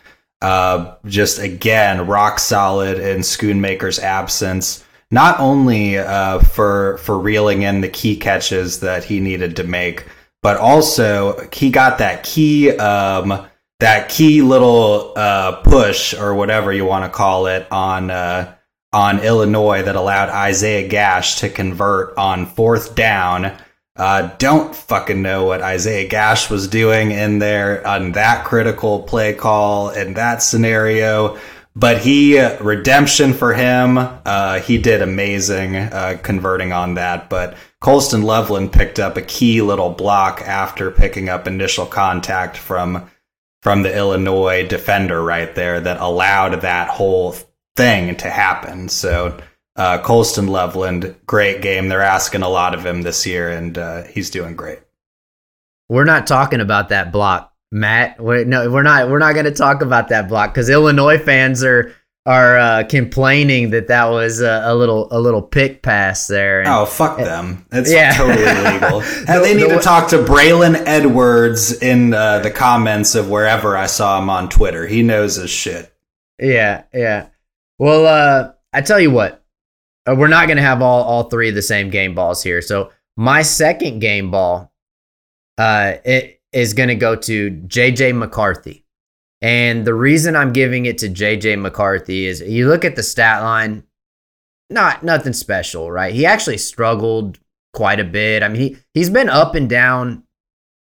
Uh, 0.42 0.96
just 1.06 1.40
again, 1.40 2.06
rock 2.06 2.38
solid 2.38 3.00
in 3.00 3.22
Schoonmaker's 3.22 4.00
absence. 4.00 4.85
Not 5.12 5.40
only 5.40 5.98
uh, 5.98 6.40
for 6.40 6.98
for 6.98 7.18
reeling 7.18 7.62
in 7.62 7.82
the 7.82 7.90
key 7.90 8.18
catches 8.18 8.80
that 8.80 9.04
he 9.04 9.20
needed 9.20 9.56
to 9.58 9.64
make, 9.64 10.06
but 10.42 10.58
also 10.58 11.48
he 11.54 11.70
got 11.70 12.00
that 12.00 12.24
key 12.24 12.72
um, 12.78 13.48
that 13.80 14.10
key 14.10 14.42
little 14.42 15.14
uh, 15.16 15.62
push 15.62 16.14
or 16.14 16.34
whatever 16.34 16.72
you 16.74 16.86
want 16.86 17.06
to 17.06 17.16
call 17.16 17.48
it 17.48 17.68
on 17.72 18.10
uh, 18.10 18.56
on 18.94 19.20
Illinois 19.20 19.84
that 19.84 19.96
allowed 19.96 20.30
Isaiah 20.30 20.88
Gash 20.88 21.40
to 21.42 21.50
convert 21.50 22.18
on 22.18 22.46
fourth 22.46 22.96
down. 22.96 23.58
Uh, 23.98 24.30
don't 24.38 24.76
fucking 24.76 25.22
know 25.22 25.46
what 25.46 25.62
Isaiah 25.62 26.08
Gash 26.08 26.50
was 26.50 26.68
doing 26.68 27.12
in 27.12 27.40
there 27.40 27.86
on 27.86 28.14
that 28.14 28.46
critical 28.46 29.04
play 29.04 29.34
call 29.34 29.90
in 29.90 30.16
that 30.16 30.42
scenario. 30.42 31.38
But 31.76 32.00
he, 32.00 32.40
uh, 32.40 32.62
redemption 32.64 33.34
for 33.34 33.54
him, 33.54 33.98
uh, 33.98 34.60
he 34.60 34.78
did 34.78 35.02
amazing 35.02 35.76
uh, 35.76 36.18
converting 36.24 36.72
on 36.72 36.94
that. 36.94 37.30
But 37.30 37.58
Colston 37.82 38.22
Loveland 38.22 38.72
picked 38.72 39.00
up 39.00 39.18
a 39.18 39.22
key 39.22 39.62
little 39.62 39.90
block 39.90 40.42
after 40.42 40.90
picking 40.90 41.28
up 41.28 41.48
initial 41.48 41.86
contact 41.86 42.58
from 42.58 43.10
from 43.62 43.82
the 43.82 43.98
Illinois 43.98 44.68
defender 44.68 45.24
right 45.24 45.56
there 45.56 45.82
that 45.82 46.00
allowed 46.00 46.62
that 46.62 46.88
whole 46.88 47.36
thing 47.76 48.16
to 48.18 48.30
happen. 48.30 48.88
So 48.88 49.40
uh, 49.76 49.98
Colston 49.98 50.48
Loveland, 50.48 51.16
great 51.26 51.64
game. 51.64 51.90
They're 51.90 52.02
asking 52.02 52.44
a 52.44 52.50
lot 52.50 52.76
of 52.76 52.86
him 52.86 53.02
this 53.02 53.26
year, 53.26 53.50
and 53.50 53.76
uh, 53.76 54.04
he's 54.04 54.30
doing 54.30 54.56
great. 54.56 54.80
We're 55.90 56.06
not 56.06 56.28
talking 56.28 56.62
about 56.62 56.90
that 56.90 57.12
block, 57.12 57.55
Matt. 57.72 58.20
We're, 58.20 58.46
no, 58.46 58.70
we're 58.70 58.84
not. 58.84 59.10
We're 59.10 59.20
not 59.20 59.34
going 59.34 59.46
to 59.46 59.52
talk 59.52 59.82
about 59.82 60.10
that 60.10 60.28
block 60.28 60.54
because 60.54 60.70
Illinois 60.70 61.18
fans 61.18 61.64
are 61.64 61.94
are 62.26 62.58
uh, 62.58 62.84
complaining 62.86 63.70
that 63.70 63.88
that 63.88 64.06
was 64.06 64.42
a, 64.42 64.64
a, 64.66 64.74
little 64.74 65.08
a 65.12 65.20
little 65.20 65.44
pick 65.44 65.84
pass 65.84 66.26
there. 66.26 66.62
And, 66.62 66.70
oh 66.70 66.86
fuck 66.86 67.18
them! 67.18 67.66
It's 67.72 67.92
yeah. 67.92 68.14
totally 68.14 68.44
illegal. 68.48 69.00
the, 69.02 69.40
they 69.44 69.56
need 69.56 69.70
the, 69.70 69.76
to 69.76 69.82
talk 69.82 70.10
to 70.10 70.18
Braylon 70.18 70.82
Edwards 70.86 71.72
in 71.82 72.14
uh, 72.14 72.40
the 72.40 72.52
comments 72.52 73.16
of 73.16 73.30
wherever 73.30 73.78
I 73.78 73.86
saw 73.86 74.20
him 74.22 74.30
on 74.30 74.50
Twitter. 74.50 74.88
He 74.88 75.04
knows 75.04 75.36
his 75.36 75.50
shit. 75.50 75.94
Yeah, 76.40 76.84
yeah. 76.94 77.28
Well, 77.78 78.06
uh, 78.06 78.54
I 78.74 78.82
tell 78.82 79.00
you 79.00 79.12
what, 79.12 79.44
uh, 80.08 80.16
we're 80.18 80.28
not 80.28 80.48
going 80.48 80.58
to 80.58 80.64
have 80.64 80.82
all, 80.82 81.04
all 81.04 81.24
three 81.24 81.50
of 81.50 81.56
the 81.56 81.62
same 81.62 81.90
game 81.90 82.16
balls 82.16 82.42
here. 82.42 82.62
So 82.62 82.92
my 83.16 83.42
second 83.42 84.00
game 84.00 84.32
ball 84.32 84.74
uh, 85.58 85.94
it 86.04 86.35
is 86.56 86.74
going 86.74 86.90
to 86.90 86.96
go 86.96 87.16
to 87.18 87.52
JJ 87.52 88.18
McCarthy. 88.18 88.86
And 89.42 89.86
the 89.86 89.94
reason 89.94 90.36
I'm 90.36 90.54
giving 90.54 90.86
it 90.86 90.98
to 91.00 91.10
JJ 91.10 91.60
McCarthy 91.60 92.26
is 92.26 92.42
you 92.42 92.70
look 92.70 92.86
at 92.86 92.96
the 92.96 93.04
stat 93.04 93.44
line, 93.44 93.84
not 94.70 95.04
nothing 95.04 95.34
special, 95.34 95.92
right? 95.92 96.16
He 96.16 96.26
actually 96.26 96.58
struggled 96.58 97.40
quite 97.74 98.00
a 98.00 98.06
bit. 98.06 98.42
I 98.42 98.48
mean, 98.48 98.62
he 98.62 98.78
he's 98.94 99.10
been 99.10 99.30
up 99.30 99.54
and 99.54 99.70
down 99.70 100.24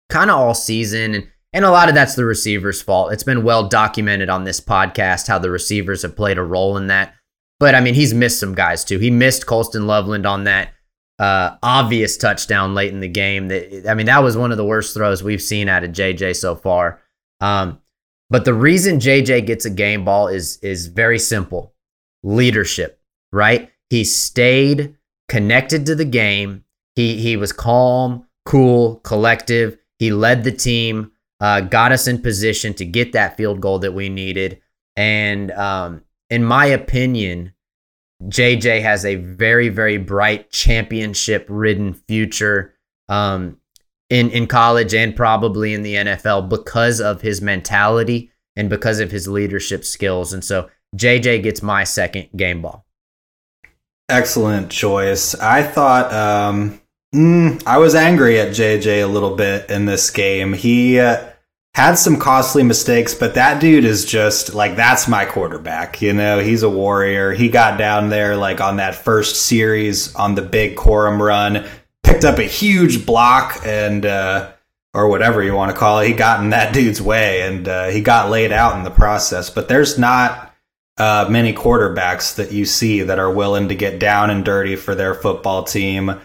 kind 0.10 0.32
of 0.32 0.38
all 0.38 0.56
season 0.56 1.14
and 1.14 1.28
and 1.52 1.66
a 1.66 1.72
lot 1.72 1.90
of 1.90 1.96
that's 1.96 2.16
the 2.16 2.26
receiver's 2.26 2.82
fault. 2.82 3.12
It's 3.12 3.24
been 3.24 3.44
well 3.44 3.68
documented 3.68 4.30
on 4.30 4.44
this 4.44 4.62
podcast 4.62 5.28
how 5.28 5.40
the 5.40 5.50
receivers 5.50 6.04
have 6.04 6.16
played 6.16 6.38
a 6.38 6.44
role 6.44 6.78
in 6.78 6.88
that. 6.88 7.16
But 7.60 7.76
I 7.76 7.82
mean, 7.82 7.96
he's 7.96 8.14
missed 8.14 8.40
some 8.40 8.56
guys 8.56 8.86
too. 8.86 9.00
He 9.00 9.12
missed 9.12 9.46
Colston 9.46 9.88
Loveland 9.88 10.26
on 10.26 10.46
that 10.46 10.74
uh, 11.20 11.58
obvious 11.62 12.18
touchdown 12.18 12.74
late 12.74 12.94
in 12.94 13.00
the 13.00 13.08
game. 13.08 13.50
That 13.50 13.90
I 13.90 13.94
mean, 13.94 14.08
that 14.08 14.24
was 14.24 14.38
one 14.38 14.52
of 14.52 14.58
the 14.58 14.66
worst 14.66 14.94
throws 14.94 15.22
we've 15.22 15.42
seen 15.42 15.70
out 15.70 15.84
of 15.84 15.92
JJ 15.92 16.36
so 16.36 16.56
far. 16.56 17.02
Um, 17.42 17.80
but 18.30 18.46
the 18.46 18.54
reason 18.54 19.00
JJ 19.00 19.46
gets 19.46 19.66
a 19.66 19.70
game 19.70 20.06
ball 20.06 20.28
is 20.28 20.58
is 20.58 20.88
very 20.88 21.20
simple: 21.20 21.74
leadership. 22.24 23.00
Right? 23.32 23.70
He 23.90 24.04
stayed 24.04 24.96
connected 25.28 25.86
to 25.86 25.96
the 25.96 26.06
game. 26.06 26.64
He 26.96 27.18
he 27.18 27.38
was 27.38 27.52
calm, 27.52 28.26
cool, 28.46 28.96
collective. 28.98 29.78
He 30.00 30.12
led 30.12 30.44
the 30.44 30.52
team 30.52 31.12
uh, 31.40 31.62
got 31.62 31.92
us 31.92 32.08
in 32.08 32.22
position 32.22 32.74
to 32.76 32.86
get 32.86 33.14
that 33.14 33.38
field 33.38 33.62
goal 33.62 33.80
that 33.80 33.94
we 33.94 34.10
needed. 34.10 34.62
And 34.96 35.52
um, 35.52 36.04
in 36.30 36.44
my 36.44 36.66
opinion, 36.66 37.54
JJ 38.24 38.82
has 38.82 39.06
a 39.06 39.16
very, 39.16 39.70
very 39.70 39.98
bright 39.98 40.52
championship 40.52 41.46
ridden 41.48 41.94
future 41.94 42.74
um, 43.08 43.58
in, 44.10 44.30
in 44.32 44.48
college 44.48 44.94
and 44.94 45.16
probably 45.16 45.74
in 45.74 45.84
the 45.84 45.96
NFL 45.96 46.50
because 46.50 47.00
of 47.00 47.22
his 47.22 47.42
mentality 47.42 48.32
and 48.56 48.70
because 48.70 49.00
of 49.00 49.12
his 49.12 49.28
leadership 49.28 49.86
skills. 49.86 50.34
And 50.34 50.44
so 50.44 50.70
JJ 50.96 51.44
gets 51.44 51.62
my 51.62 51.84
second 51.84 52.30
game 52.36 52.62
ball. 52.62 52.86
Excellent 54.10 54.72
choice. 54.72 55.36
I 55.36 55.64
thought 55.64 56.12
um, 56.12 56.82
mm, 57.14 57.64
I 57.66 57.78
was 57.78 57.96
angry 57.96 58.40
at 58.40 58.50
JJ 58.50 59.04
a 59.04 59.08
little 59.08 59.36
bit 59.36 59.70
in 59.70 59.86
this 59.86 60.10
game. 60.10 60.54
He 60.54 61.00
uh, 61.00 61.30
had 61.76 61.96
some 61.96 62.18
costly 62.18 62.64
mistakes, 62.64 63.14
but 63.14 63.36
that 63.36 63.62
dude 63.62 63.86
is 63.86 64.06
just 64.06 64.54
like 64.54 64.76
that's 64.76 65.08
my 65.08 65.26
quarterback. 65.26 66.02
You 66.02 66.14
know, 66.14 66.40
he's 66.40 66.64
a 66.64 66.70
warrior. 66.70 67.32
He 67.32 67.50
got 67.50 67.78
down 67.78 68.10
there 68.10 68.36
like 68.36 68.60
on 68.60 68.78
that 68.78 68.96
first 68.96 69.44
series 69.44 70.14
on 70.16 70.36
the 70.36 70.42
big 70.42 70.76
Corum 70.76 71.20
run, 71.20 71.66
picked 72.04 72.26
up 72.26 72.40
a 72.40 72.44
huge 72.44 73.06
block 73.06 73.62
and 73.66 74.06
uh, 74.06 74.52
or 74.94 75.08
whatever 75.08 75.44
you 75.44 75.54
want 75.54 75.72
to 75.72 75.78
call 75.78 76.00
it. 76.00 76.08
He 76.08 76.14
got 76.14 76.44
in 76.44 76.50
that 76.50 76.74
dude's 76.74 77.02
way 77.02 77.44
and 77.44 77.68
uh, 77.68 77.88
he 77.88 78.02
got 78.02 78.30
laid 78.30 78.52
out 78.52 78.76
in 78.76 78.84
the 78.84 78.92
process. 78.92 79.50
But 79.50 79.68
there's 79.68 79.98
not 79.98 80.54
uh, 80.98 81.28
many 81.30 81.54
quarterbacks 81.54 82.36
that 82.36 82.52
you 82.52 82.66
see 82.66 83.04
that 83.04 83.20
are 83.20 83.32
willing 83.32 83.70
to 83.70 83.76
get 83.76 84.00
down 84.00 84.30
and 84.30 84.44
dirty 84.44 84.76
for 84.76 84.96
their 84.96 85.14
football 85.14 85.64
team. 85.64 86.20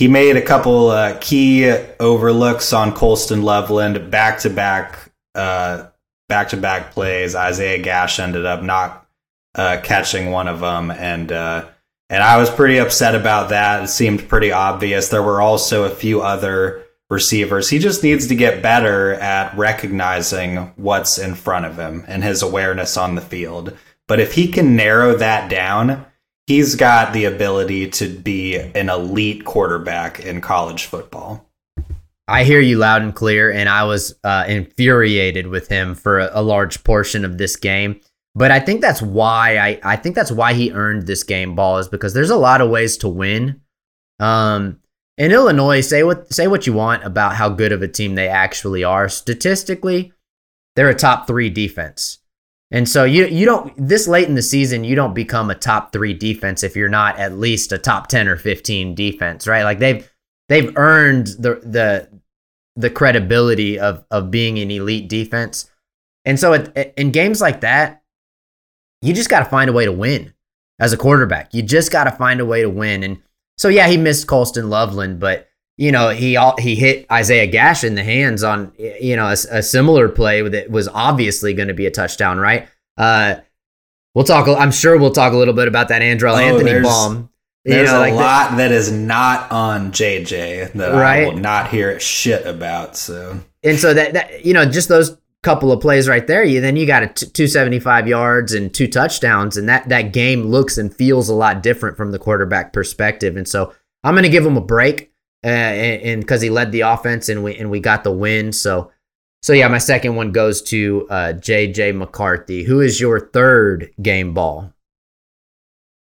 He 0.00 0.08
made 0.08 0.38
a 0.38 0.40
couple 0.40 0.88
uh, 0.88 1.18
key 1.20 1.70
overlooks 2.00 2.72
on 2.72 2.94
Colston 2.94 3.42
Loveland 3.42 4.10
back 4.10 4.38
to 4.38 4.48
back, 4.48 5.12
back 5.34 6.48
to 6.48 6.56
back 6.56 6.92
plays. 6.92 7.34
Isaiah 7.34 7.82
Gash 7.82 8.18
ended 8.18 8.46
up 8.46 8.62
not 8.62 9.06
uh, 9.54 9.78
catching 9.82 10.30
one 10.30 10.48
of 10.48 10.60
them, 10.60 10.90
and 10.90 11.30
uh, 11.30 11.66
and 12.08 12.22
I 12.22 12.38
was 12.38 12.48
pretty 12.48 12.78
upset 12.78 13.14
about 13.14 13.50
that. 13.50 13.84
It 13.84 13.88
seemed 13.88 14.26
pretty 14.26 14.52
obvious. 14.52 15.10
There 15.10 15.22
were 15.22 15.42
also 15.42 15.84
a 15.84 15.90
few 15.90 16.22
other 16.22 16.82
receivers. 17.10 17.68
He 17.68 17.78
just 17.78 18.02
needs 18.02 18.26
to 18.28 18.34
get 18.34 18.62
better 18.62 19.12
at 19.12 19.54
recognizing 19.54 20.72
what's 20.76 21.18
in 21.18 21.34
front 21.34 21.66
of 21.66 21.78
him 21.78 22.06
and 22.08 22.24
his 22.24 22.40
awareness 22.40 22.96
on 22.96 23.16
the 23.16 23.20
field. 23.20 23.76
But 24.08 24.18
if 24.18 24.32
he 24.32 24.48
can 24.48 24.76
narrow 24.76 25.14
that 25.16 25.50
down, 25.50 26.06
he's 26.50 26.74
got 26.74 27.12
the 27.12 27.26
ability 27.26 27.88
to 27.88 28.08
be 28.08 28.56
an 28.56 28.88
elite 28.88 29.44
quarterback 29.44 30.18
in 30.18 30.40
college 30.40 30.86
football. 30.86 31.46
I 32.26 32.42
hear 32.42 32.58
you 32.58 32.76
loud 32.76 33.02
and 33.02 33.14
clear, 33.14 33.52
and 33.52 33.68
I 33.68 33.84
was 33.84 34.16
uh, 34.24 34.46
infuriated 34.48 35.46
with 35.46 35.68
him 35.68 35.94
for 35.94 36.18
a, 36.18 36.30
a, 36.32 36.42
large 36.42 36.82
portion 36.82 37.24
of 37.24 37.38
this 37.38 37.54
game. 37.54 38.00
But 38.34 38.50
I 38.50 38.58
think 38.58 38.80
that's 38.80 39.00
why 39.00 39.58
I, 39.58 39.80
I 39.84 39.94
think 39.94 40.16
that's 40.16 40.32
why 40.32 40.54
he 40.54 40.72
earned 40.72 41.06
this 41.06 41.22
game 41.22 41.54
ball 41.54 41.78
is 41.78 41.86
because 41.86 42.14
there's 42.14 42.30
a 42.30 42.36
lot 42.36 42.60
of 42.60 42.68
ways 42.68 42.96
to 42.98 43.08
win. 43.08 43.60
Um, 44.18 44.80
in 45.18 45.30
Illinois, 45.30 45.82
say 45.82 46.02
what 46.02 46.32
say 46.32 46.48
what 46.48 46.66
you 46.66 46.72
want 46.72 47.04
about 47.04 47.36
how 47.36 47.48
good 47.48 47.70
of 47.70 47.82
a 47.82 47.88
team 47.88 48.16
they 48.16 48.26
actually 48.26 48.82
are. 48.82 49.08
Statistically, 49.08 50.12
they're 50.74 50.88
a 50.88 50.94
top 50.96 51.28
three 51.28 51.48
defense. 51.48 52.19
And 52.70 52.88
so 52.88 53.04
you 53.04 53.26
you 53.26 53.46
don't 53.46 53.72
this 53.76 54.06
late 54.06 54.28
in 54.28 54.34
the 54.34 54.42
season 54.42 54.84
you 54.84 54.94
don't 54.94 55.14
become 55.14 55.50
a 55.50 55.54
top 55.54 55.92
3 55.92 56.14
defense 56.14 56.62
if 56.62 56.76
you're 56.76 56.88
not 56.88 57.18
at 57.18 57.38
least 57.38 57.72
a 57.72 57.78
top 57.78 58.06
10 58.06 58.28
or 58.28 58.36
15 58.36 58.94
defense, 58.94 59.46
right? 59.46 59.64
Like 59.64 59.80
they've 59.80 60.08
they've 60.48 60.76
earned 60.76 61.28
the 61.28 61.60
the 61.64 62.20
the 62.76 62.90
credibility 62.90 63.78
of 63.78 64.04
of 64.10 64.30
being 64.30 64.58
an 64.58 64.70
elite 64.70 65.08
defense. 65.08 65.70
And 66.24 66.38
so 66.38 66.52
it, 66.52 66.94
in 66.96 67.10
games 67.10 67.40
like 67.40 67.62
that, 67.62 68.02
you 69.02 69.14
just 69.14 69.30
got 69.30 69.40
to 69.40 69.46
find 69.46 69.70
a 69.70 69.72
way 69.72 69.84
to 69.84 69.92
win 69.92 70.34
as 70.78 70.92
a 70.92 70.96
quarterback. 70.96 71.52
You 71.52 71.62
just 71.62 71.90
got 71.90 72.04
to 72.04 72.12
find 72.12 72.40
a 72.40 72.46
way 72.46 72.62
to 72.62 72.70
win. 72.70 73.02
And 73.02 73.22
so 73.58 73.68
yeah, 73.68 73.88
he 73.88 73.96
missed 73.96 74.26
Colston 74.26 74.70
Loveland, 74.70 75.18
but 75.18 75.48
you 75.80 75.92
know, 75.92 76.10
he 76.10 76.38
he 76.58 76.76
hit 76.76 77.06
Isaiah 77.10 77.46
Gash 77.46 77.84
in 77.84 77.94
the 77.94 78.04
hands 78.04 78.42
on 78.42 78.70
you 78.76 79.16
know 79.16 79.28
a, 79.28 79.36
a 79.50 79.62
similar 79.62 80.10
play 80.10 80.46
that 80.46 80.70
was 80.70 80.88
obviously 80.88 81.54
going 81.54 81.68
to 81.68 81.74
be 81.74 81.86
a 81.86 81.90
touchdown, 81.90 82.38
right? 82.38 82.68
Uh, 82.98 83.36
we'll 84.14 84.26
talk. 84.26 84.46
I'm 84.46 84.72
sure 84.72 84.98
we'll 84.98 85.10
talk 85.10 85.32
a 85.32 85.36
little 85.36 85.54
bit 85.54 85.68
about 85.68 85.88
that 85.88 86.02
Andrel 86.02 86.34
oh, 86.34 86.36
Anthony 86.36 86.72
there's, 86.72 86.86
bomb. 86.86 87.30
There's 87.64 87.88
you 87.88 87.94
know, 87.94 87.98
a 87.98 88.00
like 88.00 88.12
lot 88.12 88.50
the, 88.50 88.56
that 88.58 88.72
is 88.72 88.92
not 88.92 89.50
on 89.50 89.90
JJ 89.90 90.74
that 90.74 90.92
right? 90.92 91.22
I 91.22 91.30
will 91.30 91.38
not 91.38 91.70
hear 91.70 91.98
shit 91.98 92.46
about. 92.46 92.94
So 92.94 93.40
and 93.62 93.78
so 93.78 93.94
that 93.94 94.12
that 94.12 94.44
you 94.44 94.52
know 94.52 94.66
just 94.66 94.90
those 94.90 95.16
couple 95.42 95.72
of 95.72 95.80
plays 95.80 96.06
right 96.06 96.26
there, 96.26 96.44
you 96.44 96.60
then 96.60 96.76
you 96.76 96.86
got 96.86 97.04
a 97.04 97.06
t- 97.06 97.24
275 97.24 98.06
yards 98.06 98.52
and 98.52 98.74
two 98.74 98.86
touchdowns, 98.86 99.56
and 99.56 99.66
that 99.70 99.88
that 99.88 100.12
game 100.12 100.42
looks 100.42 100.76
and 100.76 100.94
feels 100.94 101.30
a 101.30 101.34
lot 101.34 101.62
different 101.62 101.96
from 101.96 102.12
the 102.12 102.18
quarterback 102.18 102.74
perspective. 102.74 103.34
And 103.34 103.48
so 103.48 103.72
I'm 104.04 104.12
going 104.12 104.24
to 104.24 104.28
give 104.28 104.44
him 104.44 104.58
a 104.58 104.62
break 104.62 105.09
and 105.42 106.20
because 106.20 106.42
he 106.42 106.50
led 106.50 106.72
the 106.72 106.82
offense 106.82 107.28
and 107.28 107.42
we 107.42 107.56
and 107.56 107.70
we 107.70 107.80
got 107.80 108.04
the 108.04 108.12
win. 108.12 108.52
So 108.52 108.90
so 109.42 109.52
yeah, 109.52 109.68
my 109.68 109.78
second 109.78 110.16
one 110.16 110.32
goes 110.32 110.60
to 110.62 111.06
uh, 111.08 111.32
JJ 111.34 111.96
McCarthy. 111.96 112.64
Who 112.64 112.80
is 112.80 113.00
your 113.00 113.20
third 113.20 113.90
game 114.00 114.34
ball? 114.34 114.72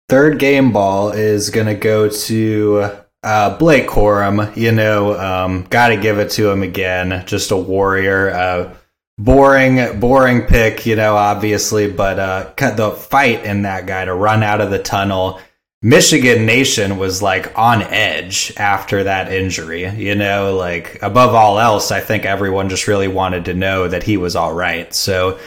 Third 0.07 0.39
game 0.39 0.71
ball 0.71 1.11
is 1.11 1.51
gonna 1.51 1.75
go 1.75 2.09
to 2.09 2.91
uh, 3.23 3.57
Blake 3.57 3.87
Corum. 3.87 4.55
You 4.57 4.71
know, 4.71 5.17
um, 5.19 5.63
got 5.69 5.89
to 5.89 5.97
give 5.97 6.17
it 6.19 6.31
to 6.31 6.49
him 6.49 6.63
again. 6.63 7.23
Just 7.27 7.51
a 7.51 7.57
warrior. 7.57 8.31
Uh, 8.31 8.75
boring, 9.19 9.99
boring 9.99 10.43
pick. 10.43 10.85
You 10.85 10.95
know, 10.95 11.15
obviously, 11.15 11.91
but 11.91 12.19
uh, 12.19 12.53
the 12.57 12.91
fight 12.91 13.45
in 13.45 13.63
that 13.63 13.85
guy 13.85 14.05
to 14.05 14.13
run 14.13 14.41
out 14.41 14.61
of 14.61 14.71
the 14.71 14.79
tunnel 14.79 15.39
Michigan 15.81 16.45
Nation 16.45 16.97
was 16.97 17.21
like 17.21 17.57
on 17.57 17.81
edge 17.83 18.51
after 18.57 19.05
that 19.05 19.31
injury. 19.31 19.87
You 19.89 20.15
know, 20.15 20.55
like 20.55 21.01
above 21.01 21.33
all 21.33 21.57
else, 21.57 21.91
I 21.91 22.01
think 22.01 22.25
everyone 22.25 22.69
just 22.69 22.87
really 22.87 23.07
wanted 23.07 23.45
to 23.45 23.53
know 23.53 23.87
that 23.87 24.03
he 24.03 24.17
was 24.17 24.35
all 24.35 24.53
right. 24.53 24.93
So 24.93 25.39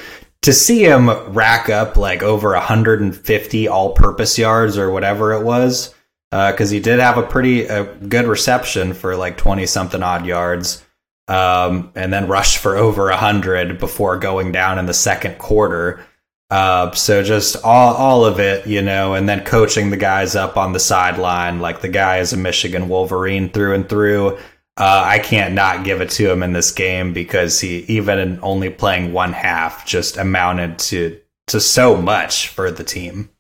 to 0.43 0.53
see 0.53 0.85
him 0.85 1.11
rack 1.33 1.69
up 1.69 1.97
like 1.97 2.23
over 2.23 2.53
150 2.53 3.69
all 3.69 3.93
purpose 3.93 4.39
yards 4.39 4.79
or 4.79 4.91
whatever 4.91 5.35
it 5.35 5.45
was, 5.45 5.95
because 6.31 6.71
uh, 6.71 6.75
he 6.75 6.81
did 6.81 6.99
have 6.99 7.19
a 7.19 7.23
pretty 7.23 7.67
a 7.67 7.85
good 7.85 8.27
reception 8.27 8.95
for 8.95 9.15
like 9.17 9.37
20 9.37 9.67
something 9.67 10.03
odd 10.03 10.25
yards. 10.25 10.85
Um, 11.29 11.93
and 11.95 12.13
then 12.13 12.27
rushed 12.27 12.59
for 12.59 12.77
over 12.77 13.05
100 13.05 13.79
before 13.79 14.19
going 14.19 14.51
down 14.51 14.79
in 14.79 14.87
the 14.87 14.93
second 14.93 15.39
quarter. 15.39 16.05
Uh, 16.53 16.93
so 16.93 17.23
just 17.23 17.57
all 17.65 17.95
all 17.95 18.27
of 18.27 18.39
it, 18.39 18.67
you 18.67 18.83
know, 18.83 19.15
and 19.15 19.27
then 19.27 19.43
coaching 19.43 19.89
the 19.89 19.97
guys 19.97 20.37
up 20.37 20.59
on 20.59 20.75
the 20.75 20.79
sideline, 20.79 21.61
like 21.61 21.81
the 21.81 21.89
guy 21.89 22.19
is 22.19 22.35
a 22.35 22.37
Michigan 22.37 22.91
Wolverine 22.91 23.49
through 23.49 23.75
and 23.75 23.89
through. 23.89 24.37
Uh, 24.77 25.03
I 25.03 25.19
can't 25.19 25.55
not 25.55 25.83
give 25.83 26.03
it 26.03 26.11
to 26.11 26.31
him 26.31 26.43
in 26.43 26.53
this 26.53 26.71
game 26.71 27.15
because 27.15 27.59
he, 27.59 27.79
even 27.89 28.19
in 28.19 28.39
only 28.43 28.69
playing 28.69 29.15
one 29.15 29.33
half, 29.33 29.87
just 29.87 30.19
amounted 30.19 30.79
to 30.81 31.19
to 31.47 31.59
so 31.59 31.97
much 31.97 32.49
for 32.49 32.71
the 32.71 32.85
team. 32.85 33.31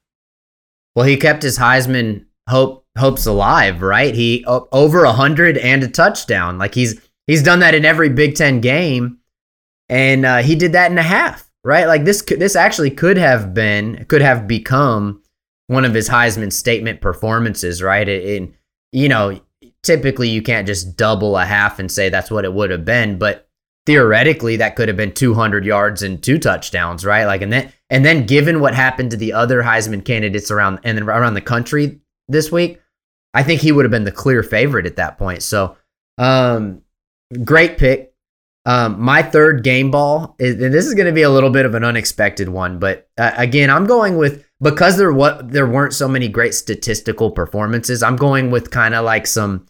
Well, 0.94 1.04
he 1.04 1.18
kept 1.18 1.42
his 1.42 1.58
Heisman 1.58 2.24
hope 2.48 2.86
hopes 2.96 3.26
alive, 3.26 3.82
right? 3.82 4.14
He 4.14 4.42
over 4.46 5.04
a 5.04 5.12
hundred 5.12 5.58
and 5.58 5.84
a 5.84 5.88
touchdown. 5.88 6.56
Like 6.56 6.74
he's 6.74 6.98
he's 7.26 7.42
done 7.42 7.58
that 7.58 7.74
in 7.74 7.84
every 7.84 8.08
Big 8.08 8.36
Ten 8.36 8.62
game, 8.62 9.18
and 9.90 10.24
uh, 10.24 10.38
he 10.38 10.56
did 10.56 10.72
that 10.72 10.90
in 10.90 10.96
a 10.96 11.02
half 11.02 11.51
right? 11.64 11.86
Like 11.86 12.04
this 12.04 12.22
could 12.22 12.40
this 12.40 12.56
actually 12.56 12.90
could 12.90 13.16
have 13.16 13.54
been 13.54 14.04
could 14.08 14.22
have 14.22 14.46
become 14.46 15.22
one 15.68 15.84
of 15.84 15.94
his 15.94 16.08
Heisman 16.08 16.52
statement 16.52 17.00
performances, 17.00 17.82
right? 17.82 18.08
And 18.08 18.54
you 18.92 19.08
know, 19.08 19.40
typically 19.82 20.28
you 20.28 20.42
can't 20.42 20.66
just 20.66 20.96
double 20.96 21.36
a 21.36 21.44
half 21.44 21.78
and 21.78 21.90
say 21.90 22.08
that's 22.08 22.30
what 22.30 22.44
it 22.44 22.52
would 22.52 22.70
have 22.70 22.84
been, 22.84 23.18
but 23.18 23.48
theoretically 23.86 24.56
that 24.56 24.76
could 24.76 24.88
have 24.88 24.96
been 24.96 25.12
200 25.12 25.64
yards 25.64 26.02
and 26.02 26.22
two 26.22 26.38
touchdowns, 26.38 27.04
right? 27.04 27.24
Like 27.24 27.42
and 27.42 27.52
then 27.52 27.72
and 27.90 28.04
then 28.04 28.26
given 28.26 28.60
what 28.60 28.74
happened 28.74 29.10
to 29.12 29.16
the 29.16 29.32
other 29.32 29.62
Heisman 29.62 30.04
candidates 30.04 30.50
around 30.50 30.80
and 30.84 31.00
around 31.00 31.34
the 31.34 31.40
country 31.40 32.00
this 32.28 32.50
week, 32.50 32.80
I 33.34 33.42
think 33.42 33.60
he 33.60 33.72
would 33.72 33.84
have 33.84 33.90
been 33.90 34.04
the 34.04 34.12
clear 34.12 34.42
favorite 34.42 34.86
at 34.86 34.96
that 34.96 35.18
point. 35.18 35.42
So, 35.42 35.76
um 36.18 36.82
great 37.44 37.78
pick 37.78 38.11
um, 38.64 39.00
my 39.00 39.22
third 39.22 39.64
game 39.64 39.90
ball 39.90 40.36
is, 40.38 40.62
and 40.62 40.72
this 40.72 40.86
is 40.86 40.94
going 40.94 41.06
to 41.06 41.12
be 41.12 41.22
a 41.22 41.30
little 41.30 41.50
bit 41.50 41.66
of 41.66 41.74
an 41.74 41.84
unexpected 41.84 42.48
one, 42.48 42.78
but 42.78 43.08
uh, 43.18 43.32
again, 43.36 43.70
I'm 43.70 43.86
going 43.86 44.16
with 44.16 44.44
because 44.60 44.96
there 44.96 45.12
what 45.12 45.50
there 45.50 45.66
weren't 45.66 45.94
so 45.94 46.06
many 46.06 46.28
great 46.28 46.54
statistical 46.54 47.32
performances. 47.32 48.02
I'm 48.02 48.16
going 48.16 48.50
with 48.50 48.70
kind 48.70 48.94
of 48.94 49.04
like 49.04 49.26
some 49.26 49.66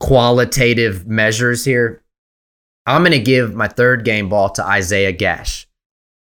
qualitative 0.00 1.06
measures 1.06 1.64
here. 1.64 2.02
I'm 2.84 3.02
going 3.02 3.12
to 3.12 3.20
give 3.20 3.54
my 3.54 3.68
third 3.68 4.04
game 4.04 4.28
ball 4.28 4.50
to 4.50 4.64
Isaiah 4.64 5.12
Gash 5.12 5.68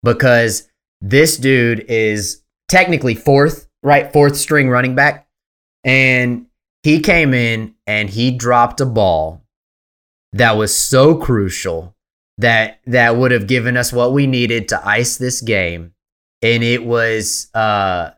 because 0.01 0.67
this 1.01 1.37
dude 1.37 1.81
is 1.87 2.41
technically 2.67 3.13
fourth, 3.13 3.67
right? 3.83 4.11
Fourth 4.11 4.35
string 4.35 4.69
running 4.69 4.95
back. 4.95 5.27
And 5.83 6.47
he 6.81 6.99
came 7.01 7.35
in 7.35 7.75
and 7.85 8.09
he 8.09 8.31
dropped 8.31 8.81
a 8.81 8.85
ball 8.87 9.43
that 10.33 10.57
was 10.57 10.75
so 10.75 11.15
crucial 11.15 11.95
that 12.37 12.79
that 12.85 13.15
would 13.15 13.31
have 13.31 13.47
given 13.47 13.77
us 13.77 13.91
what 13.91 14.13
we 14.13 14.27
needed 14.27 14.67
to 14.69 14.87
ice 14.87 15.17
this 15.17 15.41
game 15.41 15.93
and 16.41 16.63
it 16.63 16.83
was 16.83 17.49
uh 17.53 18.11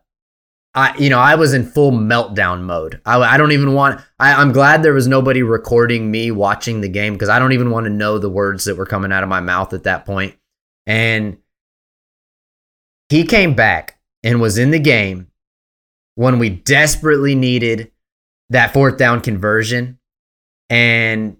I 0.74 0.96
you 0.98 1.10
know 1.10 1.18
I 1.18 1.34
was 1.34 1.52
in 1.52 1.66
full 1.66 1.90
meltdown 1.90 2.62
mode. 2.62 3.00
I, 3.04 3.18
I 3.18 3.36
don't 3.36 3.52
even 3.52 3.74
want. 3.74 4.00
I, 4.20 4.34
I'm 4.34 4.52
glad 4.52 4.82
there 4.82 4.94
was 4.94 5.08
nobody 5.08 5.42
recording 5.42 6.10
me 6.10 6.30
watching 6.30 6.80
the 6.80 6.88
game 6.88 7.14
because 7.14 7.28
I 7.28 7.38
don't 7.38 7.52
even 7.52 7.70
want 7.70 7.84
to 7.84 7.90
know 7.90 8.18
the 8.18 8.30
words 8.30 8.64
that 8.66 8.76
were 8.76 8.86
coming 8.86 9.12
out 9.12 9.24
of 9.24 9.28
my 9.28 9.40
mouth 9.40 9.72
at 9.72 9.82
that 9.84 10.06
point. 10.06 10.36
And 10.86 11.38
he 13.08 13.24
came 13.24 13.54
back 13.54 13.98
and 14.22 14.40
was 14.40 14.58
in 14.58 14.70
the 14.70 14.78
game 14.78 15.28
when 16.14 16.38
we 16.38 16.50
desperately 16.50 17.34
needed 17.34 17.90
that 18.50 18.72
fourth 18.72 18.96
down 18.96 19.20
conversion, 19.22 19.98
and 20.68 21.36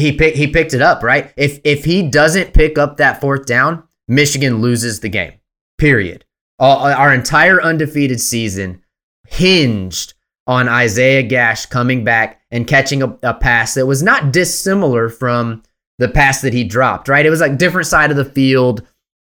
he 0.00 0.12
pick, 0.12 0.34
he 0.34 0.46
picked 0.46 0.74
it 0.74 0.82
up, 0.82 1.02
right? 1.02 1.32
If 1.36 1.60
if 1.64 1.84
he 1.84 2.02
doesn't 2.08 2.54
pick 2.54 2.78
up 2.78 2.96
that 2.96 3.20
fourth 3.20 3.46
down, 3.46 3.84
Michigan 4.08 4.60
loses 4.60 5.00
the 5.00 5.08
game. 5.08 5.34
Period. 5.78 6.24
All, 6.58 6.86
our 6.86 7.14
entire 7.14 7.62
undefeated 7.62 8.20
season 8.20 8.82
hinged 9.26 10.14
on 10.46 10.68
Isaiah 10.68 11.22
Gash 11.22 11.66
coming 11.66 12.04
back 12.04 12.42
and 12.50 12.66
catching 12.66 13.02
a, 13.02 13.16
a, 13.22 13.32
pass 13.32 13.74
that 13.74 13.86
was 13.86 14.02
not 14.02 14.32
dissimilar 14.32 15.08
from 15.08 15.62
the 15.98 16.08
pass 16.08 16.40
that 16.42 16.52
he 16.52 16.64
dropped, 16.64 17.08
right? 17.08 17.24
It 17.24 17.30
was 17.30 17.40
like 17.40 17.56
different 17.56 17.86
side 17.86 18.10
of 18.10 18.16
the 18.16 18.24
field, 18.24 18.84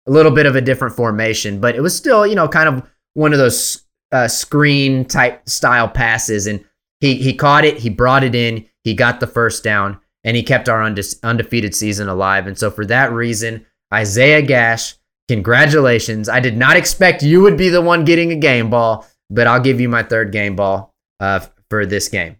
a 0.08 0.10
little 0.10 0.32
bit 0.32 0.46
of 0.46 0.56
a 0.56 0.60
different 0.60 0.96
formation, 0.96 1.60
but 1.60 1.76
it 1.76 1.80
was 1.80 1.96
still, 1.96 2.26
you 2.26 2.34
know, 2.34 2.48
kind 2.48 2.68
of 2.68 2.82
one 3.14 3.32
of 3.32 3.38
those 3.38 3.82
uh, 4.10 4.26
screen 4.26 5.04
type 5.04 5.48
style 5.48 5.88
passes. 5.88 6.46
And 6.46 6.64
he, 7.00 7.14
he 7.14 7.34
caught 7.34 7.64
it, 7.64 7.78
he 7.78 7.88
brought 7.88 8.24
it 8.24 8.34
in, 8.34 8.66
he 8.82 8.94
got 8.94 9.20
the 9.20 9.26
first 9.26 9.62
down, 9.62 10.00
and 10.24 10.36
he 10.36 10.42
kept 10.42 10.68
our 10.68 10.82
unde- 10.82 11.14
undefeated 11.22 11.74
season 11.74 12.08
alive. 12.08 12.46
And 12.46 12.58
so 12.58 12.70
for 12.70 12.84
that 12.86 13.12
reason, 13.12 13.66
Isaiah 13.92 14.42
Gash, 14.42 14.94
congratulations. 15.28 16.28
I 16.28 16.40
did 16.40 16.56
not 16.56 16.76
expect 16.76 17.22
you 17.22 17.40
would 17.42 17.56
be 17.56 17.68
the 17.68 17.82
one 17.82 18.04
getting 18.04 18.32
a 18.32 18.36
game 18.36 18.70
ball, 18.70 19.06
but 19.30 19.46
I'll 19.46 19.60
give 19.60 19.80
you 19.80 19.88
my 19.88 20.02
third 20.02 20.32
game 20.32 20.56
ball 20.56 20.94
uh, 21.20 21.40
for 21.70 21.86
this 21.86 22.08
game. 22.08 22.36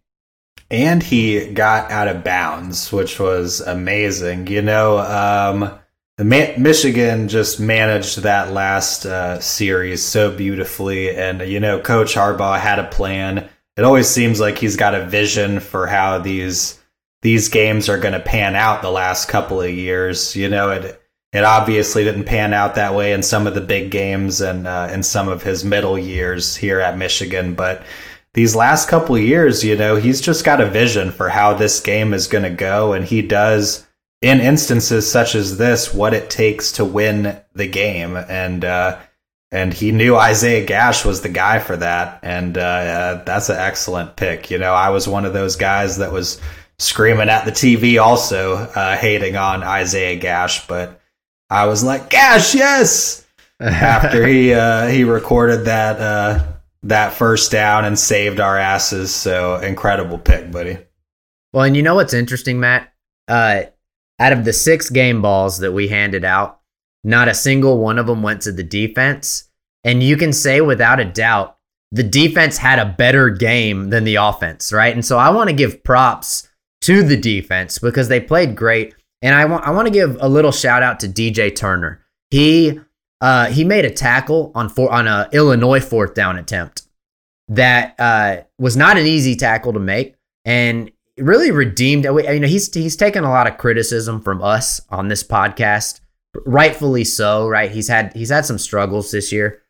And 0.71 1.03
he 1.03 1.53
got 1.53 1.91
out 1.91 2.09
of 2.09 2.25
bounds, 2.25 2.91
which 2.91 3.21
was 3.21 3.61
amazing. 3.61 4.47
You 4.47 4.63
know, 4.63 4.99
um, 4.99 5.79
Michigan 6.19 7.29
just 7.29 7.61
managed 7.61 8.19
that 8.19 8.53
last 8.53 9.05
uh, 9.05 9.41
series 9.41 10.03
so 10.03 10.35
beautifully, 10.35 11.15
and 11.15 11.43
you 11.43 11.61
know, 11.61 11.79
Coach 11.81 12.15
Harbaugh 12.15 12.59
had 12.59 12.79
a 12.79 12.89
plan. 12.89 13.49
It 13.77 13.85
always 13.85 14.09
seems 14.09 14.41
like 14.41 14.59
he's 14.59 14.77
got 14.77 14.95
a 14.95 15.05
vision 15.05 15.61
for 15.61 15.87
how 15.87 16.19
these 16.19 16.79
these 17.23 17.49
games 17.49 17.89
are 17.89 17.99
going 17.99 18.15
to 18.15 18.21
pan 18.21 18.55
out 18.55 18.83
the 18.83 18.91
last 18.91 19.29
couple 19.29 19.61
of 19.61 19.71
years. 19.71 20.37
You 20.37 20.49
know, 20.49 20.71
it 20.71 21.01
it 21.33 21.45
obviously 21.45 22.05
didn't 22.05 22.25
pan 22.25 22.53
out 22.53 22.75
that 22.75 22.95
way 22.95 23.13
in 23.13 23.23
some 23.23 23.47
of 23.47 23.55
the 23.55 23.61
big 23.61 23.91
games 23.91 24.41
and 24.41 24.67
uh, 24.67 24.89
in 24.93 25.03
some 25.03 25.29
of 25.29 25.43
his 25.43 25.65
middle 25.65 25.99
years 25.99 26.55
here 26.57 26.81
at 26.81 26.99
Michigan, 26.99 27.55
but 27.55 27.83
these 28.35 28.57
last 28.57 28.89
couple 28.89 29.15
of 29.15 29.23
years, 29.23 29.63
you 29.63 29.77
know, 29.77 29.97
he's 29.97 30.21
just 30.21 30.45
got 30.45 30.61
a 30.61 30.67
vision 30.67 31.11
for 31.11 31.29
how 31.29 31.53
this 31.53 31.81
game 31.81 32.15
is 32.15 32.27
going 32.27 32.45
to 32.45 32.51
go, 32.51 32.95
and 32.95 33.05
he 33.05 33.21
does 33.21 33.87
in 34.23 34.41
instances 34.41 35.11
such 35.11 35.35
as 35.35 35.59
this 35.59 35.93
what 35.93 36.15
it 36.15 36.31
takes 36.31 36.73
to 36.73 36.85
win 36.85 37.37
the 37.55 37.67
game 37.67 38.17
and 38.17 38.65
uh, 38.65 38.99
and 39.51 39.75
he 39.75 39.91
knew 39.91 40.17
Isaiah 40.17 40.65
Gash 40.65 41.05
was 41.05 41.21
the 41.21 41.29
guy 41.29 41.59
for 41.59 41.77
that 41.77 42.21
and 42.23 42.57
uh, 42.57 43.23
that's 43.27 43.49
an 43.49 43.59
excellent 43.59 44.15
pick 44.17 44.49
you 44.49 44.59
know 44.59 44.73
I 44.73 44.91
was 44.91 45.09
one 45.09 45.25
of 45.25 45.33
those 45.33 45.57
guys 45.57 45.99
that 45.99 46.13
was 46.13 46.41
screaming 46.83 47.29
at 47.29 47.45
the 47.45 47.53
TV 47.53 48.03
also 48.03 48.55
uh, 48.57 48.97
hating 48.97 49.37
on 49.37 49.63
Isaiah 49.63 50.17
Gash 50.17 50.67
but 50.67 51.01
I 51.51 51.67
was 51.67 51.85
like 51.85 52.11
Gash 52.11 52.55
yes 52.55 53.27
after 53.61 54.27
he 54.27 54.53
uh, 54.55 54.89
he 54.89 55.05
recorded 55.05 55.67
that 55.67 56.01
uh, 56.01 56.47
that 56.85 57.13
first 57.13 57.53
down 57.53 57.85
and 57.85 57.99
saved 57.99 58.41
our 58.41 58.59
asses 58.59 59.15
so 59.15 59.57
incredible 59.57 60.19
pick 60.19 60.51
buddy 60.51 60.79
well 61.53 61.65
and 61.65 61.77
you 61.77 61.83
know 61.83 61.95
what's 61.95 62.15
interesting 62.15 62.61
Matt 62.61 62.93
uh, 63.29 63.63
out 64.19 64.33
of 64.33 64.45
the 64.45 64.53
six 64.53 64.91
game 64.91 65.23
balls 65.23 65.59
that 65.59 65.73
we 65.73 65.89
handed 65.89 66.25
out, 66.25 66.61
not 67.03 67.29
a 67.29 67.35
single 67.35 67.79
one 67.79 67.99
of 67.99 68.07
them 68.07 68.23
went 68.23 68.43
to 68.43 68.53
the 68.53 68.63
defense. 68.63 69.51
And 69.85 70.03
you 70.03 70.17
can 70.17 70.33
say 70.33 70.61
without 70.61 71.01
a 71.01 71.05
doubt, 71.05 71.57
the 71.91 72.05
defense 72.05 72.57
had 72.57 72.79
a 72.79 72.95
better 72.97 73.31
game 73.31 73.91
than 73.91 74.05
the 74.05 74.15
offense, 74.15 74.73
right? 74.73 74.95
And 74.95 75.05
so 75.05 75.19
I 75.19 75.31
want 75.31 75.51
to 75.51 75.57
give 75.57 75.83
props 75.83 76.49
to 76.83 77.03
the 77.03 77.17
defense 77.17 77.79
because 77.79 78.09
they 78.09 78.21
played 78.21 78.55
great. 78.55 78.95
And 79.23 79.35
I 79.35 79.45
want 79.45 79.67
I 79.67 79.71
want 79.71 79.87
to 79.87 79.93
give 79.93 80.19
a 80.21 80.29
little 80.29 80.53
shout 80.53 80.83
out 80.83 81.01
to 81.01 81.09
DJ 81.09 81.55
Turner. 81.55 82.05
He 82.31 82.81
uh, 83.21 83.47
he 83.47 83.65
made 83.65 83.85
a 83.85 83.91
tackle 83.91 84.51
on 84.55 84.69
four, 84.69 84.91
on 84.93 85.07
a 85.07 85.29
Illinois 85.33 85.81
fourth 85.81 86.15
down 86.15 86.39
attempt 86.39 86.83
that 87.49 87.95
uh, 87.99 88.39
was 88.59 88.77
not 88.77 88.99
an 88.99 89.07
easy 89.07 89.37
tackle 89.37 89.73
to 89.73 89.79
make, 89.79 90.17
and 90.45 90.91
really 91.19 91.53
redeemed. 91.53 92.05
You 92.05 92.41
know, 92.41 92.49
he's 92.49 92.73
he's 92.75 92.97
taken 92.97 93.23
a 93.23 93.31
lot 93.31 93.47
of 93.47 93.59
criticism 93.59 94.21
from 94.21 94.43
us 94.43 94.81
on 94.91 95.07
this 95.07 95.23
podcast, 95.23 96.01
rightfully 96.45 97.05
so. 97.05 97.47
Right? 97.47 97.71
He's 97.71 97.89
had 97.89 98.13
he's 98.15 98.31
had 98.31 98.45
some 98.45 98.59
struggles 98.59 99.13
this 99.13 99.31
year. 99.31 99.63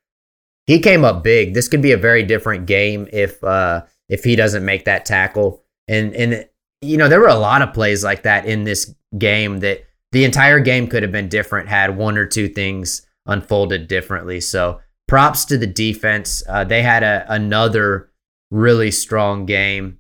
He 0.67 0.79
came 0.79 1.05
up 1.05 1.23
big. 1.23 1.53
This 1.53 1.69
could 1.69 1.83
be 1.83 1.93
a 1.93 1.99
very 1.99 2.23
different 2.23 2.65
game 2.65 3.07
if 3.13 3.45
uh, 3.45 3.83
if 4.09 4.25
he 4.25 4.35
doesn't 4.35 4.65
make 4.65 4.87
that 4.87 5.05
tackle. 5.05 5.63
And 5.89 6.15
and 6.15 6.49
you 6.83 6.97
know 6.97 7.09
there 7.09 7.21
were 7.21 7.29
a 7.29 7.35
lot 7.35 7.63
of 7.63 7.73
plays 7.73 8.05
like 8.05 8.25
that 8.25 8.45
in 8.45 8.65
this 8.65 8.95
game 9.17 9.59
that 9.61 9.85
the 10.11 10.25
entire 10.25 10.61
game 10.61 10.89
could 10.89 11.03
have 11.03 11.13
been 11.13 11.29
different 11.29 11.69
had 11.69 11.97
one 11.97 12.19
or 12.19 12.27
two 12.27 12.49
things 12.49 13.07
unfolded 13.27 13.89
differently. 13.89 14.41
So 14.41 14.81
props 15.09 15.45
to 15.47 15.59
the 15.59 15.67
defense. 15.67 16.43
Uh, 16.49 16.65
they 16.65 16.83
had 16.83 17.03
a, 17.03 17.25
another 17.29 18.11
really 18.51 18.91
strong 18.91 19.47
game. 19.47 19.99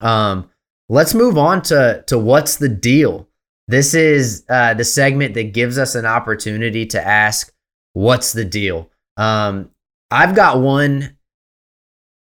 Um, 0.00 0.50
let's 0.88 1.14
move 1.14 1.36
on 1.36 1.62
to 1.62 2.04
to 2.06 2.18
what's 2.18 2.56
the 2.56 2.68
deal. 2.68 3.28
This 3.68 3.94
is 3.94 4.44
uh, 4.48 4.74
the 4.74 4.84
segment 4.84 5.34
that 5.34 5.52
gives 5.52 5.76
us 5.76 5.94
an 5.94 6.06
opportunity 6.06 6.86
to 6.86 7.04
ask, 7.04 7.52
"What's 7.94 8.32
the 8.32 8.44
deal?" 8.44 8.90
Um, 9.16 9.70
I've 10.10 10.36
got 10.36 10.60
one 10.60 11.15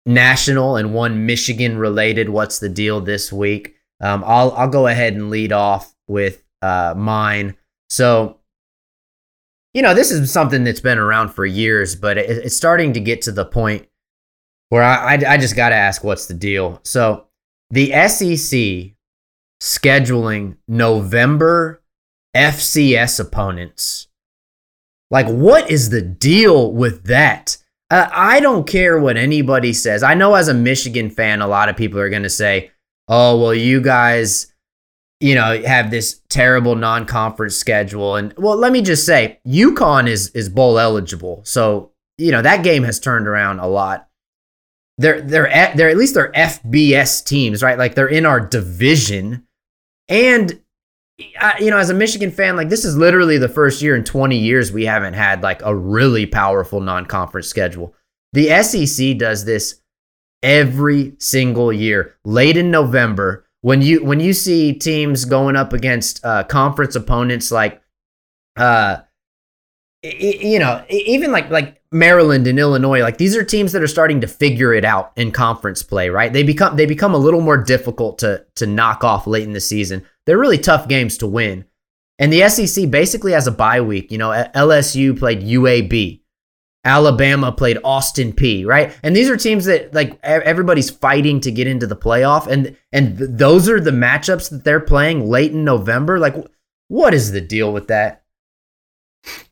national 0.06 0.76
and 0.76 0.94
one 0.94 1.26
Michigan 1.26 1.78
related. 1.78 2.28
What's 2.28 2.58
the 2.58 2.68
deal 2.68 3.00
this 3.00 3.32
week? 3.32 3.76
Um, 4.00 4.24
I'll 4.26 4.52
I'll 4.52 4.68
go 4.68 4.86
ahead 4.86 5.14
and 5.14 5.30
lead 5.30 5.52
off 5.52 5.94
with 6.08 6.42
uh, 6.60 6.94
mine. 6.96 7.56
So, 7.88 8.38
you 9.74 9.82
know, 9.82 9.94
this 9.94 10.10
is 10.10 10.30
something 10.32 10.64
that's 10.64 10.80
been 10.80 10.98
around 10.98 11.30
for 11.30 11.46
years, 11.46 11.94
but 11.94 12.18
it, 12.18 12.30
it's 12.30 12.56
starting 12.56 12.92
to 12.94 13.00
get 13.00 13.22
to 13.22 13.32
the 13.32 13.44
point 13.44 13.86
where 14.70 14.82
I, 14.82 15.14
I, 15.14 15.34
I 15.34 15.36
just 15.36 15.56
got 15.56 15.70
to 15.70 15.74
ask, 15.74 16.02
what's 16.02 16.26
the 16.26 16.34
deal? 16.34 16.80
So, 16.84 17.26
the 17.70 17.90
SEC 18.08 18.94
scheduling 19.60 20.56
November 20.66 21.82
FCS 22.34 23.20
opponents. 23.20 24.08
Like, 25.10 25.26
what 25.26 25.70
is 25.70 25.90
the 25.90 26.02
deal 26.02 26.72
with 26.72 27.04
that? 27.04 27.58
Uh, 27.92 28.08
I 28.10 28.40
don't 28.40 28.66
care 28.66 28.98
what 28.98 29.16
anybody 29.16 29.72
says. 29.72 30.02
I 30.02 30.14
know 30.14 30.34
as 30.34 30.48
a 30.48 30.54
Michigan 30.54 31.10
fan, 31.10 31.42
a 31.42 31.46
lot 31.46 31.68
of 31.68 31.76
people 31.76 32.00
are 32.00 32.08
going 32.08 32.22
to 32.22 32.30
say, 32.30 32.70
oh, 33.06 33.38
well, 33.38 33.54
you 33.54 33.82
guys, 33.82 34.52
you 35.20 35.34
know, 35.34 35.62
have 35.62 35.90
this 35.90 36.22
terrible 36.28 36.74
non 36.74 37.04
conference 37.04 37.56
schedule. 37.56 38.16
And, 38.16 38.34
well, 38.38 38.56
let 38.56 38.72
me 38.72 38.80
just 38.80 39.04
say, 39.04 39.40
UConn 39.46 40.08
is, 40.08 40.30
is 40.30 40.48
bowl 40.48 40.78
eligible. 40.78 41.42
So, 41.44 41.92
you 42.16 42.32
know, 42.32 42.40
that 42.42 42.64
game 42.64 42.82
has 42.84 42.98
turned 42.98 43.28
around 43.28 43.58
a 43.58 43.66
lot 43.66 44.08
they're 44.98 45.20
they're 45.20 45.48
at 45.48 45.76
they're 45.76 45.88
at 45.88 45.96
least 45.96 46.14
they're 46.14 46.32
FBS 46.32 47.24
teams, 47.24 47.62
right? 47.62 47.78
Like 47.78 47.94
they're 47.94 48.06
in 48.06 48.26
our 48.26 48.40
division, 48.40 49.46
and 50.08 50.61
you 51.18 51.70
know, 51.70 51.78
as 51.78 51.90
a 51.90 51.94
Michigan 51.94 52.30
fan, 52.30 52.56
like 52.56 52.68
this 52.68 52.84
is 52.84 52.96
literally 52.96 53.38
the 53.38 53.48
first 53.48 53.82
year 53.82 53.94
in 53.94 54.04
20 54.04 54.36
years 54.36 54.72
we 54.72 54.84
haven't 54.84 55.14
had 55.14 55.42
like 55.42 55.60
a 55.62 55.74
really 55.74 56.26
powerful 56.26 56.80
non-conference 56.80 57.46
schedule. 57.46 57.94
The 58.32 58.62
SEC 58.62 59.18
does 59.18 59.44
this 59.44 59.80
every 60.42 61.14
single 61.18 61.72
year, 61.72 62.16
late 62.24 62.56
in 62.56 62.70
November, 62.70 63.46
when 63.60 63.80
you 63.80 64.04
when 64.04 64.20
you 64.20 64.32
see 64.32 64.72
teams 64.72 65.24
going 65.24 65.56
up 65.56 65.72
against 65.72 66.24
uh, 66.24 66.44
conference 66.44 66.96
opponents 66.96 67.52
like, 67.52 67.80
uh, 68.56 68.98
you 70.02 70.58
know, 70.58 70.84
even 70.90 71.30
like 71.30 71.48
like 71.50 71.80
Maryland 71.92 72.46
and 72.48 72.58
Illinois, 72.58 73.00
like 73.00 73.18
these 73.18 73.36
are 73.36 73.44
teams 73.44 73.72
that 73.72 73.82
are 73.82 73.86
starting 73.86 74.20
to 74.20 74.26
figure 74.26 74.74
it 74.74 74.84
out 74.84 75.12
in 75.14 75.30
conference 75.30 75.82
play, 75.82 76.08
right? 76.08 76.32
They 76.32 76.42
become 76.42 76.76
they 76.76 76.86
become 76.86 77.14
a 77.14 77.18
little 77.18 77.40
more 77.40 77.56
difficult 77.56 78.18
to 78.18 78.44
to 78.56 78.66
knock 78.66 79.04
off 79.04 79.28
late 79.28 79.44
in 79.44 79.52
the 79.52 79.60
season. 79.60 80.04
They're 80.26 80.38
really 80.38 80.58
tough 80.58 80.88
games 80.88 81.18
to 81.18 81.26
win. 81.26 81.64
And 82.18 82.32
the 82.32 82.48
SEC 82.48 82.90
basically 82.90 83.32
has 83.32 83.46
a 83.46 83.52
bye 83.52 83.80
week. 83.80 84.12
You 84.12 84.18
know, 84.18 84.30
LSU 84.54 85.18
played 85.18 85.40
UAB. 85.40 86.20
Alabama 86.84 87.52
played 87.52 87.78
Austin 87.84 88.32
Peay, 88.32 88.66
right? 88.66 88.92
And 89.02 89.14
these 89.14 89.30
are 89.30 89.36
teams 89.36 89.66
that 89.66 89.94
like 89.94 90.18
everybody's 90.22 90.90
fighting 90.90 91.40
to 91.40 91.52
get 91.52 91.68
into 91.68 91.86
the 91.86 91.96
playoff 91.96 92.48
and 92.48 92.76
and 92.90 93.16
those 93.16 93.68
are 93.68 93.80
the 93.80 93.92
matchups 93.92 94.50
that 94.50 94.64
they're 94.64 94.80
playing 94.80 95.28
late 95.28 95.52
in 95.52 95.64
November. 95.64 96.18
Like 96.18 96.34
what 96.88 97.14
is 97.14 97.30
the 97.30 97.40
deal 97.40 97.72
with 97.72 97.88
that? 97.88 98.24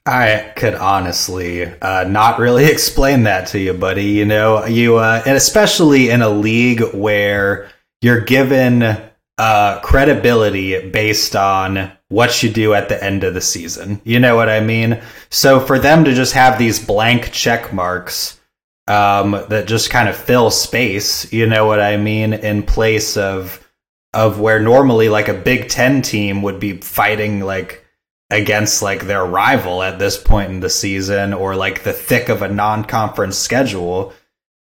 I 0.04 0.52
could 0.56 0.74
honestly 0.74 1.64
uh, 1.64 2.04
not 2.04 2.40
really 2.40 2.64
explain 2.70 3.22
that 3.24 3.46
to 3.48 3.60
you, 3.60 3.74
buddy. 3.74 4.06
You 4.06 4.24
know, 4.24 4.66
you 4.66 4.96
uh, 4.96 5.22
and 5.24 5.36
especially 5.36 6.10
in 6.10 6.22
a 6.22 6.28
league 6.28 6.82
where 6.92 7.70
you're 8.02 8.22
given 8.22 9.00
uh, 9.40 9.80
credibility 9.80 10.90
based 10.90 11.34
on 11.34 11.90
what 12.08 12.42
you 12.42 12.50
do 12.50 12.74
at 12.74 12.90
the 12.90 13.02
end 13.02 13.24
of 13.24 13.32
the 13.32 13.40
season. 13.40 13.98
You 14.04 14.20
know 14.20 14.36
what 14.36 14.50
I 14.50 14.60
mean? 14.60 15.00
So 15.30 15.60
for 15.60 15.78
them 15.78 16.04
to 16.04 16.12
just 16.12 16.34
have 16.34 16.58
these 16.58 16.84
blank 16.84 17.32
check 17.32 17.72
marks 17.72 18.38
um, 18.86 19.30
that 19.48 19.66
just 19.66 19.88
kind 19.88 20.10
of 20.10 20.16
fill 20.16 20.50
space, 20.50 21.32
you 21.32 21.46
know 21.46 21.64
what 21.64 21.80
I 21.80 21.96
mean, 21.96 22.34
in 22.34 22.62
place 22.64 23.16
of 23.16 23.66
of 24.12 24.40
where 24.40 24.60
normally 24.60 25.08
like 25.08 25.28
a 25.28 25.34
Big 25.34 25.70
Ten 25.70 26.02
team 26.02 26.42
would 26.42 26.60
be 26.60 26.76
fighting 26.76 27.40
like 27.40 27.82
against 28.28 28.82
like 28.82 29.06
their 29.06 29.24
rival 29.24 29.82
at 29.82 29.98
this 29.98 30.22
point 30.22 30.50
in 30.50 30.60
the 30.60 30.68
season 30.68 31.32
or 31.32 31.56
like 31.56 31.82
the 31.82 31.94
thick 31.94 32.28
of 32.28 32.42
a 32.42 32.48
non-conference 32.48 33.38
schedule 33.38 34.12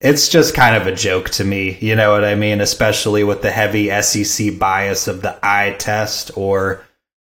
it's 0.05 0.29
just 0.29 0.55
kind 0.55 0.77
of 0.77 0.87
a 0.87 0.95
joke 0.95 1.31
to 1.31 1.45
me 1.45 1.77
you 1.81 1.97
know 1.97 2.13
what 2.13 2.25
i 2.25 2.37
mean 2.37 2.61
especially 2.61 3.25
with 3.25 3.43
the 3.43 3.51
heavy 3.51 3.91
sec 4.03 4.59
bias 4.59 5.09
of 5.09 5.23
the 5.23 5.37
eye 5.43 5.75
test 5.79 6.31
or 6.37 6.85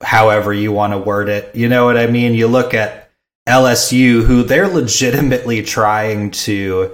however 0.03 0.53
you 0.53 0.71
want 0.71 0.93
to 0.93 0.99
word 0.99 1.31
it 1.31 1.55
you 1.57 1.69
know 1.69 1.87
what 1.87 1.97
i 1.97 2.07
mean 2.07 2.35
you 2.35 2.47
look 2.47 2.75
at 2.75 3.07
LSU, 3.47 4.25
who 4.25 4.43
they're 4.43 4.69
legitimately 4.69 5.63
trying 5.63 6.33
to 6.33 6.93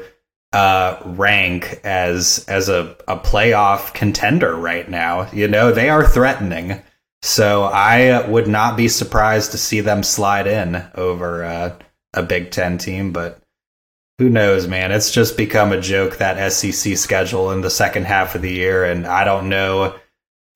uh, 0.52 1.00
rank 1.04 1.80
as 1.82 2.44
as 2.46 2.68
a, 2.68 2.94
a 3.08 3.16
playoff 3.16 3.94
contender 3.94 4.54
right 4.54 4.88
now. 4.88 5.30
You 5.32 5.48
know, 5.48 5.72
they 5.72 5.88
are 5.88 6.06
threatening. 6.06 6.82
So 7.22 7.64
I 7.64 8.26
would 8.28 8.48
not 8.48 8.76
be 8.76 8.88
surprised 8.88 9.52
to 9.52 9.58
see 9.58 9.80
them 9.80 10.02
slide 10.02 10.46
in 10.46 10.85
over 10.94 11.44
uh, 11.44 11.78
a 12.12 12.22
Big 12.22 12.50
Ten 12.50 12.78
team, 12.78 13.12
but 13.12 13.41
who 14.18 14.29
knows, 14.29 14.66
man? 14.66 14.92
It's 14.92 15.11
just 15.11 15.37
become 15.37 15.72
a 15.72 15.81
joke 15.81 16.18
that 16.18 16.53
SEC 16.53 16.96
schedule 16.96 17.51
in 17.51 17.61
the 17.61 17.70
second 17.70 18.05
half 18.05 18.35
of 18.35 18.42
the 18.42 18.53
year, 18.53 18.85
and 18.85 19.07
I 19.07 19.25
don't 19.25 19.48
know. 19.48 19.98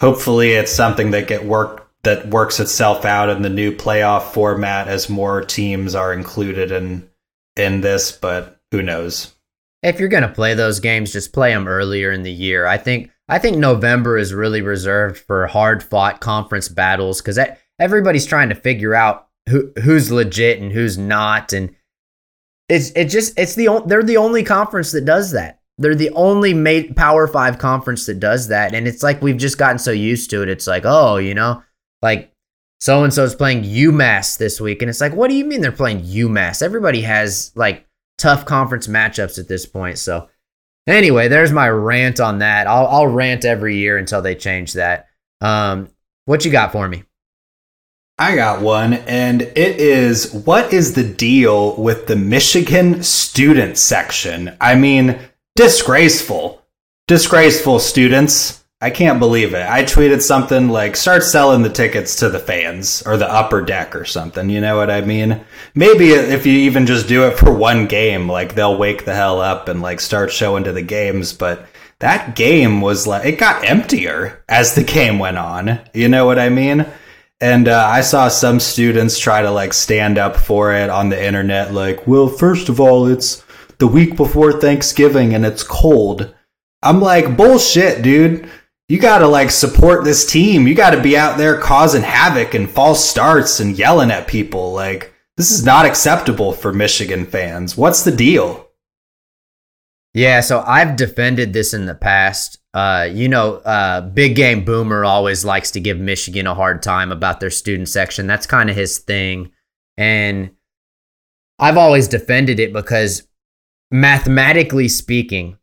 Hopefully, 0.00 0.52
it's 0.52 0.72
something 0.72 1.10
that 1.12 1.28
get 1.28 1.44
work 1.44 1.90
that 2.02 2.28
works 2.28 2.60
itself 2.60 3.04
out 3.04 3.28
in 3.28 3.42
the 3.42 3.48
new 3.48 3.72
playoff 3.72 4.32
format 4.32 4.86
as 4.86 5.08
more 5.08 5.40
teams 5.42 5.94
are 5.94 6.12
included 6.12 6.70
in 6.70 7.08
in 7.56 7.80
this. 7.80 8.12
But 8.12 8.60
who 8.70 8.82
knows? 8.82 9.34
If 9.82 9.98
you're 9.98 10.08
gonna 10.08 10.28
play 10.28 10.54
those 10.54 10.80
games, 10.80 11.12
just 11.12 11.32
play 11.32 11.52
them 11.52 11.66
earlier 11.66 12.12
in 12.12 12.22
the 12.22 12.32
year. 12.32 12.66
I 12.66 12.78
think 12.78 13.10
I 13.28 13.38
think 13.38 13.56
November 13.56 14.16
is 14.18 14.32
really 14.32 14.62
reserved 14.62 15.18
for 15.18 15.46
hard 15.46 15.82
fought 15.82 16.20
conference 16.20 16.68
battles 16.68 17.20
because 17.20 17.38
everybody's 17.80 18.26
trying 18.26 18.50
to 18.50 18.54
figure 18.54 18.94
out 18.94 19.28
who 19.48 19.72
who's 19.82 20.12
legit 20.12 20.60
and 20.60 20.72
who's 20.72 20.96
not, 20.96 21.52
and 21.52 21.74
it's 22.68 22.90
it 22.90 23.06
just 23.06 23.38
it's 23.38 23.54
the 23.54 23.82
they're 23.86 24.02
the 24.02 24.16
only 24.16 24.42
conference 24.42 24.92
that 24.92 25.04
does 25.04 25.32
that. 25.32 25.60
They're 25.78 25.94
the 25.94 26.10
only 26.10 26.54
made 26.54 26.96
Power 26.96 27.26
Five 27.26 27.58
conference 27.58 28.06
that 28.06 28.20
does 28.20 28.48
that, 28.48 28.74
and 28.74 28.88
it's 28.88 29.02
like 29.02 29.22
we've 29.22 29.36
just 29.36 29.58
gotten 29.58 29.78
so 29.78 29.90
used 29.90 30.30
to 30.30 30.42
it. 30.42 30.48
It's 30.48 30.66
like 30.66 30.84
oh, 30.84 31.16
you 31.16 31.34
know, 31.34 31.62
like 32.02 32.32
so 32.80 33.04
and 33.04 33.12
so 33.12 33.24
is 33.24 33.34
playing 33.34 33.62
UMass 33.62 34.38
this 34.38 34.60
week, 34.60 34.82
and 34.82 34.88
it's 34.88 35.00
like 35.00 35.14
what 35.14 35.28
do 35.28 35.36
you 35.36 35.44
mean 35.44 35.60
they're 35.60 35.72
playing 35.72 36.02
UMass? 36.02 36.62
Everybody 36.62 37.02
has 37.02 37.52
like 37.54 37.86
tough 38.18 38.44
conference 38.44 38.86
matchups 38.86 39.38
at 39.38 39.48
this 39.48 39.66
point, 39.66 39.98
so. 39.98 40.28
Anyway, 40.88 41.26
there's 41.26 41.50
my 41.50 41.68
rant 41.68 42.20
on 42.20 42.38
that. 42.38 42.68
I'll, 42.68 42.86
I'll 42.86 43.06
rant 43.08 43.44
every 43.44 43.76
year 43.76 43.98
until 43.98 44.22
they 44.22 44.36
change 44.36 44.74
that. 44.74 45.08
Um, 45.40 45.88
what 46.26 46.44
you 46.44 46.52
got 46.52 46.70
for 46.70 46.86
me? 46.86 47.02
I 48.18 48.34
got 48.34 48.62
one, 48.62 48.94
and 48.94 49.42
it 49.42 49.78
is 49.78 50.32
what 50.32 50.72
is 50.72 50.94
the 50.94 51.04
deal 51.04 51.76
with 51.76 52.06
the 52.06 52.16
Michigan 52.16 53.02
student 53.02 53.76
section? 53.76 54.56
I 54.58 54.74
mean, 54.74 55.18
disgraceful. 55.54 56.62
Disgraceful 57.06 57.78
students. 57.78 58.64
I 58.80 58.88
can't 58.88 59.18
believe 59.18 59.52
it. 59.52 59.68
I 59.68 59.84
tweeted 59.84 60.22
something 60.22 60.70
like, 60.70 60.96
start 60.96 61.24
selling 61.24 61.62
the 61.62 61.68
tickets 61.68 62.16
to 62.16 62.30
the 62.30 62.38
fans 62.38 63.02
or 63.04 63.18
the 63.18 63.30
upper 63.30 63.60
deck 63.60 63.94
or 63.94 64.06
something. 64.06 64.48
You 64.48 64.62
know 64.62 64.78
what 64.78 64.90
I 64.90 65.02
mean? 65.02 65.44
Maybe 65.74 66.10
if 66.10 66.46
you 66.46 66.52
even 66.52 66.86
just 66.86 67.08
do 67.08 67.24
it 67.24 67.38
for 67.38 67.52
one 67.52 67.86
game, 67.86 68.30
like 68.30 68.54
they'll 68.54 68.78
wake 68.78 69.04
the 69.04 69.14
hell 69.14 69.42
up 69.42 69.68
and 69.68 69.82
like 69.82 70.00
start 70.00 70.32
showing 70.32 70.64
to 70.64 70.72
the 70.72 70.82
games. 70.82 71.34
But 71.34 71.66
that 71.98 72.34
game 72.34 72.80
was 72.80 73.06
like, 73.06 73.26
it 73.26 73.38
got 73.38 73.68
emptier 73.68 74.42
as 74.48 74.74
the 74.74 74.84
game 74.94 75.18
went 75.18 75.36
on. 75.36 75.80
You 75.92 76.08
know 76.08 76.24
what 76.24 76.38
I 76.38 76.48
mean? 76.48 76.86
And 77.40 77.68
uh, 77.68 77.86
I 77.86 78.00
saw 78.00 78.28
some 78.28 78.60
students 78.60 79.18
try 79.18 79.42
to 79.42 79.50
like 79.50 79.74
stand 79.74 80.16
up 80.16 80.36
for 80.36 80.72
it 80.72 80.88
on 80.88 81.10
the 81.10 81.22
internet, 81.22 81.74
like, 81.74 82.06
well, 82.06 82.28
first 82.28 82.68
of 82.68 82.80
all, 82.80 83.06
it's 83.06 83.44
the 83.78 83.86
week 83.86 84.16
before 84.16 84.52
Thanksgiving 84.52 85.34
and 85.34 85.44
it's 85.44 85.62
cold. 85.62 86.34
I'm 86.82 87.00
like, 87.00 87.36
bullshit, 87.36 88.02
dude. 88.02 88.48
You 88.88 89.00
gotta 89.00 89.26
like 89.26 89.50
support 89.50 90.04
this 90.04 90.30
team. 90.30 90.66
You 90.66 90.74
gotta 90.74 91.02
be 91.02 91.16
out 91.16 91.36
there 91.36 91.58
causing 91.58 92.02
havoc 92.02 92.54
and 92.54 92.70
false 92.70 93.04
starts 93.04 93.60
and 93.60 93.76
yelling 93.76 94.10
at 94.10 94.28
people. 94.28 94.72
Like, 94.72 95.12
this 95.36 95.50
is 95.50 95.64
not 95.64 95.84
acceptable 95.84 96.52
for 96.52 96.72
Michigan 96.72 97.26
fans. 97.26 97.76
What's 97.76 98.04
the 98.04 98.12
deal? 98.12 98.68
Yeah, 100.14 100.40
so 100.40 100.64
I've 100.66 100.96
defended 100.96 101.52
this 101.52 101.74
in 101.74 101.84
the 101.84 101.94
past. 101.94 102.58
Uh, 102.76 103.08
you 103.10 103.26
know, 103.26 103.54
uh, 103.64 104.02
Big 104.02 104.36
Game 104.36 104.62
Boomer 104.62 105.02
always 105.02 105.46
likes 105.46 105.70
to 105.70 105.80
give 105.80 105.98
Michigan 105.98 106.46
a 106.46 106.54
hard 106.54 106.82
time 106.82 107.10
about 107.10 107.40
their 107.40 107.48
student 107.48 107.88
section. 107.88 108.26
That's 108.26 108.46
kind 108.46 108.68
of 108.68 108.76
his 108.76 108.98
thing. 108.98 109.50
And 109.96 110.50
I've 111.58 111.78
always 111.78 112.06
defended 112.06 112.60
it 112.60 112.74
because 112.74 113.26
mathematically 113.90 114.88
speaking, 114.88 115.56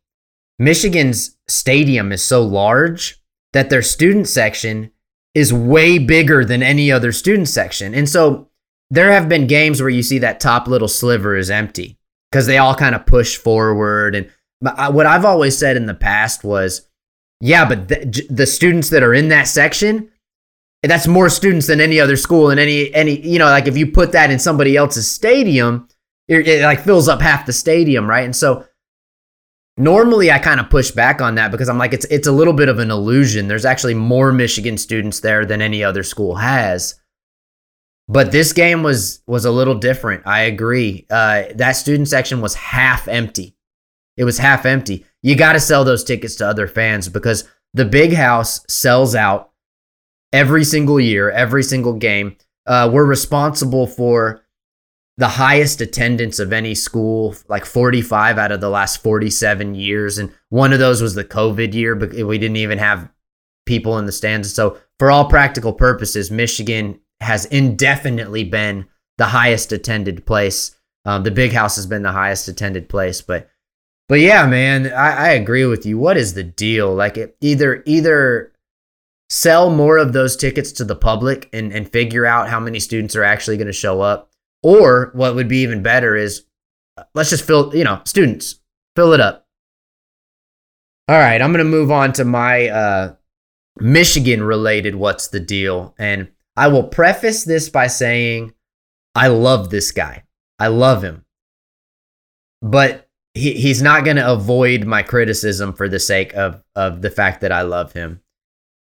Michigan's 0.58 1.36
stadium 1.46 2.10
is 2.10 2.20
so 2.20 2.42
large 2.42 3.22
that 3.52 3.70
their 3.70 3.80
student 3.80 4.26
section 4.26 4.90
is 5.36 5.52
way 5.52 5.98
bigger 5.98 6.44
than 6.44 6.64
any 6.64 6.90
other 6.90 7.12
student 7.12 7.48
section. 7.48 7.94
And 7.94 8.08
so 8.08 8.48
there 8.90 9.12
have 9.12 9.28
been 9.28 9.46
games 9.46 9.80
where 9.80 9.88
you 9.88 10.02
see 10.02 10.18
that 10.18 10.40
top 10.40 10.66
little 10.66 10.88
sliver 10.88 11.36
is 11.36 11.48
empty 11.48 11.96
because 12.32 12.46
they 12.46 12.58
all 12.58 12.74
kind 12.74 12.96
of 12.96 13.06
push 13.06 13.36
forward. 13.36 14.16
And 14.16 14.28
what 14.92 15.06
I've 15.06 15.24
always 15.24 15.56
said 15.56 15.76
in 15.76 15.86
the 15.86 15.94
past 15.94 16.42
was 16.42 16.88
yeah, 17.44 17.68
but 17.68 17.88
the, 17.88 18.26
the 18.30 18.46
students 18.46 18.88
that 18.88 19.02
are 19.02 19.12
in 19.12 19.28
that 19.28 19.46
section, 19.46 20.10
that's 20.82 21.06
more 21.06 21.28
students 21.28 21.66
than 21.66 21.78
any 21.78 22.00
other 22.00 22.16
school 22.16 22.48
and 22.48 22.58
any 22.58 22.92
any 22.94 23.20
you 23.20 23.38
know 23.38 23.44
like 23.44 23.66
if 23.66 23.76
you 23.76 23.86
put 23.86 24.12
that 24.12 24.30
in 24.30 24.38
somebody 24.38 24.78
else's 24.78 25.10
stadium, 25.10 25.86
it, 26.26 26.48
it 26.48 26.62
like 26.62 26.80
fills 26.80 27.06
up 27.06 27.20
half 27.20 27.44
the 27.44 27.52
stadium, 27.52 28.08
right? 28.08 28.24
And 28.24 28.34
so 28.34 28.64
normally 29.76 30.32
I 30.32 30.38
kind 30.38 30.58
of 30.58 30.70
push 30.70 30.90
back 30.90 31.20
on 31.20 31.34
that 31.34 31.50
because 31.50 31.68
I'm 31.68 31.76
like 31.76 31.92
it's 31.92 32.06
it's 32.06 32.26
a 32.26 32.32
little 32.32 32.54
bit 32.54 32.70
of 32.70 32.78
an 32.78 32.90
illusion. 32.90 33.46
There's 33.46 33.66
actually 33.66 33.94
more 33.94 34.32
Michigan 34.32 34.78
students 34.78 35.20
there 35.20 35.44
than 35.44 35.60
any 35.60 35.84
other 35.84 36.02
school 36.02 36.36
has. 36.36 36.98
But 38.08 38.32
this 38.32 38.54
game 38.54 38.82
was 38.82 39.20
was 39.26 39.44
a 39.44 39.50
little 39.50 39.74
different. 39.74 40.26
I 40.26 40.44
agree. 40.44 41.04
Uh, 41.10 41.42
that 41.56 41.72
student 41.72 42.08
section 42.08 42.40
was 42.40 42.54
half 42.54 43.06
empty. 43.06 43.54
It 44.16 44.24
was 44.24 44.38
half 44.38 44.64
empty 44.64 45.04
you 45.24 45.34
got 45.34 45.54
to 45.54 45.60
sell 45.60 45.84
those 45.84 46.04
tickets 46.04 46.36
to 46.36 46.46
other 46.46 46.68
fans 46.68 47.08
because 47.08 47.48
the 47.72 47.86
big 47.86 48.12
house 48.12 48.60
sells 48.68 49.14
out 49.14 49.52
every 50.34 50.64
single 50.64 51.00
year, 51.00 51.30
every 51.30 51.62
single 51.62 51.94
game. 51.94 52.36
Uh, 52.66 52.90
we're 52.92 53.06
responsible 53.06 53.86
for 53.86 54.42
the 55.16 55.28
highest 55.28 55.80
attendance 55.80 56.38
of 56.38 56.52
any 56.52 56.74
school, 56.74 57.34
like 57.48 57.64
45 57.64 58.36
out 58.36 58.52
of 58.52 58.60
the 58.60 58.68
last 58.68 59.02
47 59.02 59.74
years. 59.74 60.18
And 60.18 60.30
one 60.50 60.74
of 60.74 60.78
those 60.78 61.00
was 61.00 61.14
the 61.14 61.24
COVID 61.24 61.72
year, 61.72 61.94
but 61.94 62.12
we 62.12 62.36
didn't 62.36 62.56
even 62.56 62.78
have 62.78 63.08
people 63.64 63.96
in 63.96 64.04
the 64.04 64.12
stands. 64.12 64.52
So, 64.52 64.76
for 64.98 65.10
all 65.10 65.24
practical 65.30 65.72
purposes, 65.72 66.30
Michigan 66.30 67.00
has 67.20 67.46
indefinitely 67.46 68.44
been 68.44 68.86
the 69.16 69.26
highest 69.26 69.72
attended 69.72 70.26
place. 70.26 70.76
Um, 71.06 71.22
the 71.22 71.30
big 71.30 71.52
house 71.52 71.76
has 71.76 71.86
been 71.86 72.02
the 72.02 72.12
highest 72.12 72.46
attended 72.46 72.90
place, 72.90 73.22
but 73.22 73.48
but 74.08 74.20
yeah, 74.20 74.46
man, 74.46 74.92
I, 74.92 75.28
I 75.28 75.28
agree 75.30 75.64
with 75.64 75.86
you. 75.86 75.98
What 75.98 76.16
is 76.16 76.34
the 76.34 76.42
deal? 76.42 76.94
Like, 76.94 77.16
it, 77.16 77.36
either 77.40 77.82
either 77.86 78.52
sell 79.30 79.70
more 79.70 79.98
of 79.98 80.12
those 80.12 80.36
tickets 80.36 80.70
to 80.72 80.84
the 80.84 80.94
public 80.94 81.48
and, 81.52 81.72
and 81.72 81.90
figure 81.90 82.26
out 82.26 82.48
how 82.48 82.60
many 82.60 82.78
students 82.78 83.16
are 83.16 83.24
actually 83.24 83.56
going 83.56 83.66
to 83.66 83.72
show 83.72 84.00
up, 84.00 84.30
or 84.62 85.10
what 85.14 85.34
would 85.34 85.48
be 85.48 85.62
even 85.62 85.82
better 85.82 86.14
is 86.14 86.44
let's 87.14 87.30
just 87.30 87.44
fill, 87.44 87.74
you 87.74 87.84
know, 87.84 88.00
students 88.04 88.60
fill 88.94 89.12
it 89.12 89.20
up. 89.20 89.46
All 91.08 91.18
right, 91.18 91.40
I'm 91.40 91.52
going 91.52 91.64
to 91.64 91.70
move 91.70 91.90
on 91.90 92.12
to 92.14 92.24
my 92.24 92.68
uh, 92.68 93.14
Michigan 93.78 94.42
related. 94.42 94.94
What's 94.94 95.28
the 95.28 95.40
deal? 95.40 95.94
And 95.98 96.28
I 96.56 96.68
will 96.68 96.84
preface 96.84 97.44
this 97.44 97.68
by 97.68 97.88
saying 97.88 98.54
I 99.14 99.28
love 99.28 99.70
this 99.70 99.90
guy. 99.90 100.24
I 100.58 100.68
love 100.68 101.02
him. 101.02 101.24
But 102.62 103.03
he, 103.34 103.52
he's 103.54 103.82
not 103.82 104.04
going 104.04 104.16
to 104.16 104.32
avoid 104.32 104.84
my 104.84 105.02
criticism 105.02 105.72
for 105.72 105.88
the 105.88 105.98
sake 105.98 106.32
of, 106.34 106.62
of 106.74 107.02
the 107.02 107.10
fact 107.10 107.40
that 107.40 107.52
I 107.52 107.62
love 107.62 107.92
him. 107.92 108.20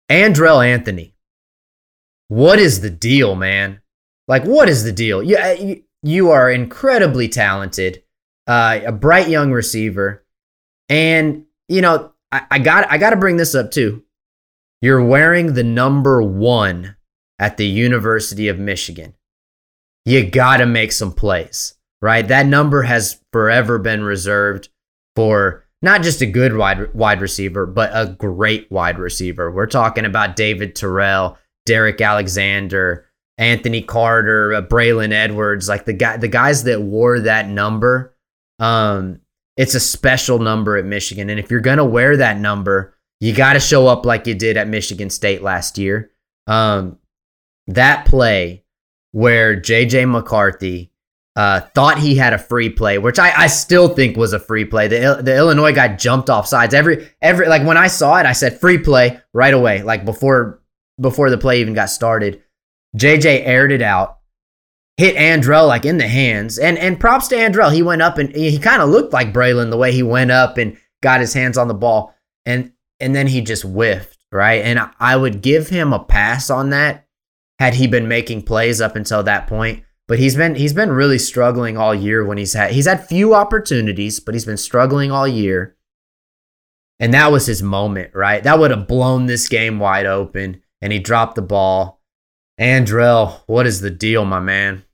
Andrel 0.09 0.65
Anthony. 0.65 1.13
What 2.27 2.59
is 2.59 2.81
the 2.81 2.89
deal, 2.89 3.35
man? 3.35 3.81
Like, 4.27 4.43
what 4.43 4.69
is 4.69 4.83
the 4.83 4.91
deal? 4.91 5.23
You, 5.23 5.37
uh, 5.37 5.55
you, 5.59 5.83
you 6.03 6.31
are 6.31 6.51
incredibly 6.51 7.27
talented, 7.27 8.03
uh, 8.47 8.79
a 8.85 8.91
bright 8.91 9.29
young 9.29 9.51
receiver. 9.51 10.25
And, 10.89 11.45
you 11.67 11.81
know, 11.81 12.13
I, 12.31 12.45
I 12.51 12.59
got 12.59 12.91
I 12.91 12.97
got 12.97 13.11
to 13.11 13.15
bring 13.15 13.37
this 13.37 13.55
up 13.55 13.71
too. 13.71 14.03
You're 14.81 15.03
wearing 15.03 15.53
the 15.53 15.63
number 15.63 16.21
one 16.21 16.95
at 17.39 17.57
the 17.57 17.65
University 17.65 18.47
of 18.47 18.59
Michigan. 18.59 19.15
You 20.03 20.29
got 20.29 20.57
to 20.57 20.65
make 20.65 20.91
some 20.91 21.11
plays 21.11 21.74
right? 22.05 22.27
That 22.27 22.45
number 22.45 22.83
has 22.83 23.19
forever 23.33 23.79
been 23.79 24.03
reserved 24.03 24.69
for 25.15 25.65
not 25.81 26.03
just 26.03 26.21
a 26.21 26.27
good 26.27 26.55
wide 26.55 26.93
wide 26.93 27.19
receiver, 27.19 27.65
but 27.65 27.89
a 27.93 28.13
great 28.13 28.71
wide 28.71 28.99
receiver. 28.99 29.51
We're 29.51 29.65
talking 29.65 30.05
about 30.05 30.35
David 30.35 30.75
Terrell, 30.75 31.39
Derrick 31.65 31.99
Alexander, 31.99 33.07
Anthony 33.39 33.81
Carter, 33.81 34.53
uh, 34.53 34.61
Braylon 34.61 35.13
Edwards, 35.13 35.67
like 35.67 35.85
the 35.85 35.93
guy 35.93 36.17
the 36.17 36.27
guys 36.27 36.65
that 36.65 36.79
wore 36.79 37.21
that 37.21 37.49
number. 37.49 38.15
Um, 38.59 39.21
it's 39.57 39.73
a 39.73 39.79
special 39.79 40.37
number 40.37 40.77
at 40.77 40.85
Michigan, 40.85 41.31
and 41.31 41.39
if 41.39 41.49
you're 41.49 41.59
gonna 41.59 41.83
wear 41.83 42.17
that 42.17 42.37
number, 42.37 42.93
you 43.19 43.33
got 43.33 43.53
to 43.53 43.59
show 43.59 43.87
up 43.87 44.05
like 44.05 44.27
you 44.27 44.35
did 44.35 44.57
at 44.57 44.67
Michigan 44.67 45.09
State 45.09 45.41
last 45.41 45.79
year. 45.79 46.11
Um, 46.45 46.99
that 47.65 48.05
play 48.05 48.63
where 49.11 49.59
JJ 49.59 50.07
McCarthy 50.11 50.91
uh, 51.35 51.61
thought 51.73 51.99
he 51.99 52.15
had 52.15 52.33
a 52.33 52.37
free 52.37 52.69
play, 52.69 52.97
which 52.97 53.19
I, 53.19 53.43
I 53.43 53.47
still 53.47 53.89
think 53.89 54.15
was 54.15 54.33
a 54.33 54.39
free 54.39 54.63
play. 54.63 54.87
The 54.87 55.19
the 55.21 55.35
Illinois 55.35 55.73
guy 55.73 55.95
jumped 55.95 56.29
off 56.29 56.47
sides 56.47 56.73
every 56.73 57.09
every 57.21 57.47
like 57.47 57.65
when 57.65 57.77
I 57.77 57.87
saw 57.87 58.17
it, 58.17 58.25
I 58.25 58.31
said 58.31 58.59
free 58.59 58.77
play 58.77 59.19
right 59.33 59.53
away, 59.53 59.81
like 59.83 60.05
before 60.05 60.61
before 60.99 61.29
the 61.29 61.37
play 61.37 61.59
even 61.59 61.73
got 61.73 61.89
started. 61.89 62.41
JJ 62.95 63.45
aired 63.45 63.73
it 63.73 63.81
out, 63.81 64.19
hit 64.95 65.17
Andrel 65.17 65.67
like 65.67 65.83
in 65.83 65.97
the 65.97 66.07
hands, 66.07 66.57
and 66.57 66.77
and 66.77 66.99
props 66.99 67.27
to 67.29 67.35
Andrel. 67.35 67.73
He 67.73 67.83
went 67.83 68.01
up 68.01 68.17
and 68.17 68.33
he 68.33 68.57
kind 68.57 68.81
of 68.81 68.89
looked 68.89 69.11
like 69.11 69.33
Braylon 69.33 69.71
the 69.71 69.77
way 69.77 69.91
he 69.91 70.03
went 70.03 70.31
up 70.31 70.57
and 70.57 70.77
got 71.03 71.19
his 71.19 71.33
hands 71.33 71.57
on 71.57 71.67
the 71.67 71.73
ball, 71.73 72.15
and 72.45 72.71
and 73.01 73.13
then 73.13 73.27
he 73.27 73.41
just 73.41 73.63
whiffed 73.63 74.19
right. 74.31 74.63
And 74.63 74.79
I 75.01 75.17
would 75.17 75.41
give 75.41 75.67
him 75.67 75.91
a 75.91 75.99
pass 75.99 76.49
on 76.49 76.69
that 76.69 77.07
had 77.59 77.73
he 77.73 77.87
been 77.87 78.07
making 78.07 78.43
plays 78.43 78.79
up 78.79 78.95
until 78.95 79.23
that 79.23 79.47
point 79.47 79.84
but 80.07 80.19
he's 80.19 80.35
been 80.35 80.55
he's 80.55 80.73
been 80.73 80.91
really 80.91 81.17
struggling 81.17 81.77
all 81.77 81.93
year 81.93 82.23
when 82.23 82.37
he's 82.37 82.53
had 82.53 82.71
he's 82.71 82.87
had 82.87 83.07
few 83.07 83.33
opportunities, 83.33 84.19
but 84.19 84.35
he's 84.35 84.45
been 84.45 84.57
struggling 84.57 85.11
all 85.11 85.27
year. 85.27 85.75
And 86.99 87.13
that 87.13 87.31
was 87.31 87.45
his 87.45 87.61
moment, 87.61 88.15
right? 88.15 88.41
That 88.43 88.57
would 88.59 88.71
have 88.71 88.87
blown 88.87 89.25
this 89.25 89.49
game 89.49 89.79
wide 89.79 90.05
open, 90.05 90.61
and 90.81 90.93
he 90.93 90.99
dropped 90.99 91.35
the 91.35 91.41
ball. 91.41 92.01
Andrel, 92.59 93.41
what 93.47 93.67
is 93.67 93.81
the 93.81 93.89
deal, 93.89 94.23
my 94.23 94.39
man? 94.39 94.85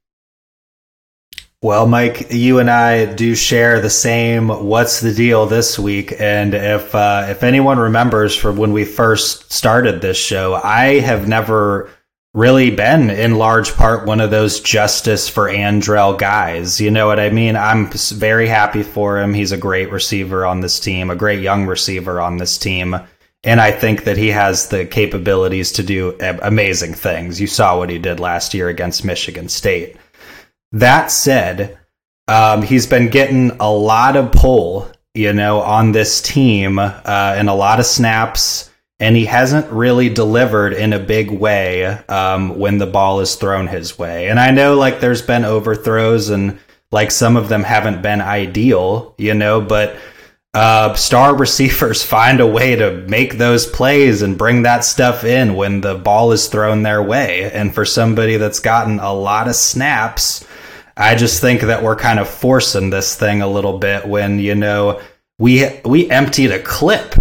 Well, 1.64 1.86
Mike, 1.86 2.32
you 2.32 2.58
and 2.58 2.72
I 2.72 3.06
do 3.14 3.36
share 3.36 3.82
the 3.82 3.90
same 3.92 4.48
"What's 4.48 5.00
the 5.00 5.14
deal" 5.14 5.46
this 5.46 5.78
week, 5.78 6.12
and 6.20 6.56
if 6.56 6.96
uh, 6.96 7.28
if 7.30 7.44
anyone 7.44 7.78
remembers 7.78 8.36
from 8.36 8.58
when 8.58 8.74
we 8.74 8.84
first 8.84 9.54
started 9.54 10.02
this 10.02 10.18
show, 10.18 10.56
I 10.56 11.00
have 11.02 11.28
never 11.28 11.92
really 12.34 12.72
been 12.72 13.10
in 13.10 13.36
large 13.36 13.74
part 13.74 14.06
one 14.06 14.22
of 14.22 14.32
those 14.32 14.62
justice 14.62 15.28
for 15.28 15.50
Andrel 15.50 16.18
guys. 16.18 16.80
You 16.80 16.92
know 16.92 17.08
what 17.08 17.20
I 17.20 17.30
mean? 17.30 17.56
I'm 17.56 17.92
very 17.92 18.48
happy 18.48 18.84
for 18.84 19.20
him. 19.20 19.34
He's 19.34 19.52
a 19.52 19.58
great 19.58 19.92
receiver 19.92 20.46
on 20.46 20.62
this 20.62 20.80
team, 20.80 21.10
a 21.10 21.16
great 21.16 21.42
young 21.42 21.66
receiver 21.66 22.22
on 22.22 22.38
this 22.38 22.58
team. 22.58 22.96
And 23.44 23.60
I 23.60 23.72
think 23.72 24.04
that 24.04 24.18
he 24.18 24.30
has 24.30 24.70
the 24.70 24.86
capabilities 24.86 25.74
to 25.74 25.84
do 25.84 26.16
amazing 26.22 26.94
things. 26.94 27.42
You 27.42 27.48
saw 27.48 27.78
what 27.78 27.90
he 27.90 27.98
did 27.98 28.20
last 28.20 28.54
year 28.54 28.70
against 28.70 29.04
Michigan 29.04 29.50
State. 29.50 29.98
That 30.72 31.12
said, 31.12 31.78
um, 32.28 32.62
he's 32.62 32.86
been 32.86 33.10
getting 33.10 33.52
a 33.60 33.72
lot 33.72 34.16
of 34.16 34.32
pull, 34.32 34.90
you 35.14 35.34
know, 35.34 35.60
on 35.60 35.92
this 35.92 36.22
team 36.22 36.80
uh, 36.80 37.02
and 37.06 37.50
a 37.50 37.54
lot 37.54 37.80
of 37.80 37.86
snaps 37.86 38.71
and 39.02 39.16
he 39.16 39.26
hasn't 39.26 39.70
really 39.72 40.10
delivered 40.10 40.74
in 40.74 40.94
a 40.94 41.00
big 41.00 41.32
way 41.32 41.86
um, 41.86 42.60
when 42.60 42.78
the 42.78 42.86
ball 42.86 43.20
is 43.20 43.34
thrown 43.34 43.66
his 43.66 43.98
way. 43.98 44.30
And 44.30 44.40
I 44.40 44.52
know 44.52 44.76
like 44.76 45.00
there's 45.00 45.24
been 45.24 45.44
overthrows 45.44 46.30
and 46.30 46.60
like 46.92 47.10
some 47.10 47.36
of 47.36 47.50
them 47.50 47.64
haven't 47.64 48.04
been 48.04 48.22
ideal, 48.22 49.16
you 49.18 49.34
know, 49.34 49.60
but 49.60 49.98
uh, 50.54 50.94
star 50.94 51.36
receivers 51.38 52.04
find 52.04 52.40
a 52.40 52.46
way 52.46 52.76
to 52.76 53.04
make 53.08 53.40
those 53.40 53.66
plays 53.66 54.22
and 54.22 54.38
bring 54.38 54.62
that 54.62 54.86
stuff 54.86 55.24
in 55.24 55.56
when 55.56 55.82
the 55.82 55.96
ball 55.96 56.32
is 56.32 56.48
thrown 56.48 56.84
their 56.84 57.02
way. 57.02 57.52
And 57.52 57.74
for 57.74 57.86
somebody 57.86 58.38
that's 58.38 58.60
gotten 58.60 59.00
a 59.00 59.12
lot 59.12 59.48
of 59.48 59.56
snaps, 59.56 60.46
I 60.96 61.16
just 61.16 61.42
think 61.42 61.62
that 61.62 61.82
we're 61.82 61.96
kind 61.96 62.20
of 62.20 62.30
forcing 62.30 62.92
this 62.92 63.16
thing 63.16 63.42
a 63.42 63.48
little 63.48 63.80
bit 63.80 64.06
when, 64.06 64.38
you 64.38 64.54
know, 64.54 65.02
we 65.40 65.68
we 65.84 66.08
emptied 66.12 66.52
a 66.52 66.62
clip 66.62 67.16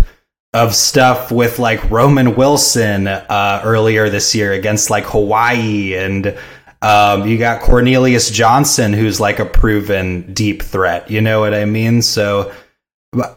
of 0.52 0.74
stuff 0.74 1.30
with 1.30 1.58
like 1.58 1.90
Roman 1.90 2.34
Wilson 2.34 3.06
uh, 3.06 3.62
earlier 3.64 4.10
this 4.10 4.34
year 4.34 4.52
against 4.52 4.90
like 4.90 5.04
Hawaii, 5.04 5.94
and 5.94 6.36
um, 6.82 7.26
you 7.26 7.38
got 7.38 7.60
Cornelius 7.60 8.30
Johnson, 8.30 8.92
who's 8.92 9.20
like 9.20 9.38
a 9.38 9.44
proven 9.44 10.32
deep 10.32 10.62
threat. 10.62 11.10
You 11.10 11.20
know 11.20 11.40
what 11.40 11.54
I 11.54 11.66
mean? 11.66 12.02
So 12.02 12.52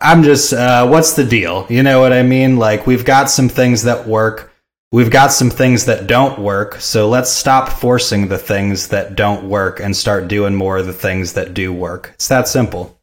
I'm 0.01 0.24
just, 0.24 0.53
uh, 0.53 0.88
what's 0.88 1.14
the 1.14 1.24
deal? 1.24 1.68
You 1.70 1.84
know 1.84 1.99
what 2.01 2.14
I 2.14 2.24
mean? 2.24 2.57
Like 2.57 2.88
we've 2.88 3.05
got 3.05 3.30
some 3.30 3.49
things 3.49 3.84
that 3.84 4.07
work. 4.07 4.51
We've 4.91 5.11
got 5.11 5.32
some 5.32 5.49
things 5.49 5.86
that 5.86 6.05
don't 6.05 6.38
work, 6.38 6.76
so 6.76 7.09
let's 7.09 7.32
stop 7.32 7.68
forcing 7.68 8.28
the 8.28 8.38
things 8.38 8.89
that 8.89 9.16
don't 9.16 9.49
work 9.49 9.80
and 9.80 9.95
start 9.95 10.28
doing 10.28 10.53
more 10.53 10.78
of 10.78 10.86
the 10.86 10.93
things 10.93 11.34
that 11.34 11.55
do 11.55 11.74
work. 11.74 12.11
It's 12.14 12.28
that 12.28 12.47
simple. 12.47 12.99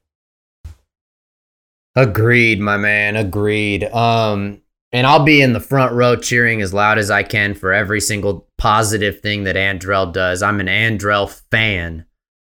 Agreed, 1.97 2.61
my 2.61 2.76
man. 2.76 3.16
Agreed. 3.16 3.84
Um, 3.84 4.62
and 4.93 5.07
I'll 5.07 5.24
be 5.24 5.41
in 5.41 5.53
the 5.53 5.61
front 5.61 5.93
row 5.93 6.16
cheering 6.16 6.62
as 6.62 6.74
loud 6.74 6.99
as 6.99 7.11
I 7.11 7.22
can 7.22 7.55
for 7.55 7.72
every 7.72 8.01
single 8.01 8.49
positive 8.59 9.20
thing 9.20 9.45
that 9.45 9.57
Andrel 9.57 10.12
does. 10.12 10.43
I'm 10.43 10.61
an 10.61 10.66
Andrel 10.66 11.30
fan, 11.51 12.07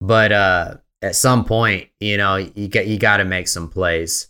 but 0.01 0.33
uh, 0.33 0.77
at 1.03 1.17
some 1.17 1.45
point, 1.45 1.89
you 2.01 2.17
know, 2.17 2.37
you 2.37 2.69
get 2.69 2.87
you 2.87 2.99
got 2.99 3.19
to 3.19 3.25
make 3.25 3.49
some 3.49 3.69
plays. 3.69 4.29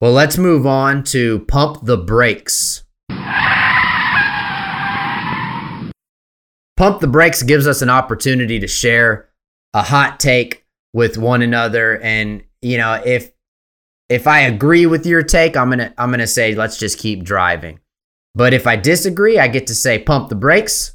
Well, 0.00 0.12
let's 0.12 0.38
move 0.38 0.66
on 0.66 1.02
to 1.04 1.40
pump 1.40 1.84
the 1.84 1.96
brakes. 1.96 2.84
Pump 6.76 7.00
the 7.00 7.08
brakes 7.08 7.42
gives 7.42 7.66
us 7.66 7.82
an 7.82 7.90
opportunity 7.90 8.60
to 8.60 8.68
share 8.68 9.28
a 9.74 9.82
hot 9.82 10.20
take 10.20 10.64
with 10.92 11.18
one 11.18 11.42
another, 11.42 12.00
and 12.00 12.44
you 12.62 12.76
know, 12.78 13.00
if 13.04 13.32
if 14.08 14.26
I 14.26 14.40
agree 14.40 14.86
with 14.86 15.04
your 15.06 15.22
take, 15.22 15.56
I'm 15.56 15.70
gonna 15.70 15.92
I'm 15.98 16.10
gonna 16.10 16.26
say 16.26 16.54
let's 16.54 16.78
just 16.78 16.98
keep 16.98 17.24
driving. 17.24 17.80
But 18.34 18.54
if 18.54 18.66
I 18.66 18.76
disagree, 18.76 19.38
I 19.38 19.48
get 19.48 19.66
to 19.66 19.74
say 19.74 19.98
pump 19.98 20.28
the 20.28 20.34
brakes. 20.34 20.94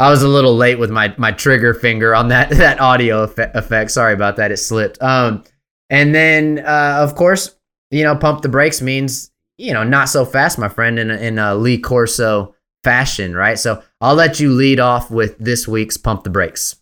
I 0.00 0.10
was 0.10 0.22
a 0.22 0.28
little 0.28 0.56
late 0.56 0.78
with 0.78 0.90
my 0.90 1.14
my 1.18 1.32
trigger 1.32 1.74
finger 1.74 2.14
on 2.14 2.28
that 2.28 2.50
that 2.58 2.80
audio 2.80 3.24
effect. 3.24 3.90
Sorry 3.90 4.14
about 4.14 4.36
that; 4.36 4.52
it 4.52 4.58
slipped. 4.58 5.02
Um, 5.02 5.44
and 5.90 6.14
then 6.14 6.60
uh, 6.60 6.98
of 7.00 7.14
course, 7.16 7.54
you 7.90 8.04
know, 8.04 8.16
pump 8.16 8.42
the 8.42 8.48
brakes 8.48 8.80
means 8.80 9.30
you 9.58 9.74
know 9.74 9.84
not 9.84 10.08
so 10.08 10.24
fast, 10.24 10.58
my 10.58 10.68
friend, 10.68 10.98
in 10.98 11.10
a, 11.10 11.16
in 11.16 11.38
a 11.38 11.54
Lee 11.54 11.78
Corso 11.78 12.54
fashion, 12.84 13.34
right? 13.34 13.58
So 13.58 13.82
I'll 14.00 14.14
let 14.14 14.40
you 14.40 14.52
lead 14.52 14.80
off 14.80 15.10
with 15.10 15.36
this 15.38 15.68
week's 15.68 15.96
pump 15.96 16.24
the 16.24 16.30
brakes. 16.30 16.77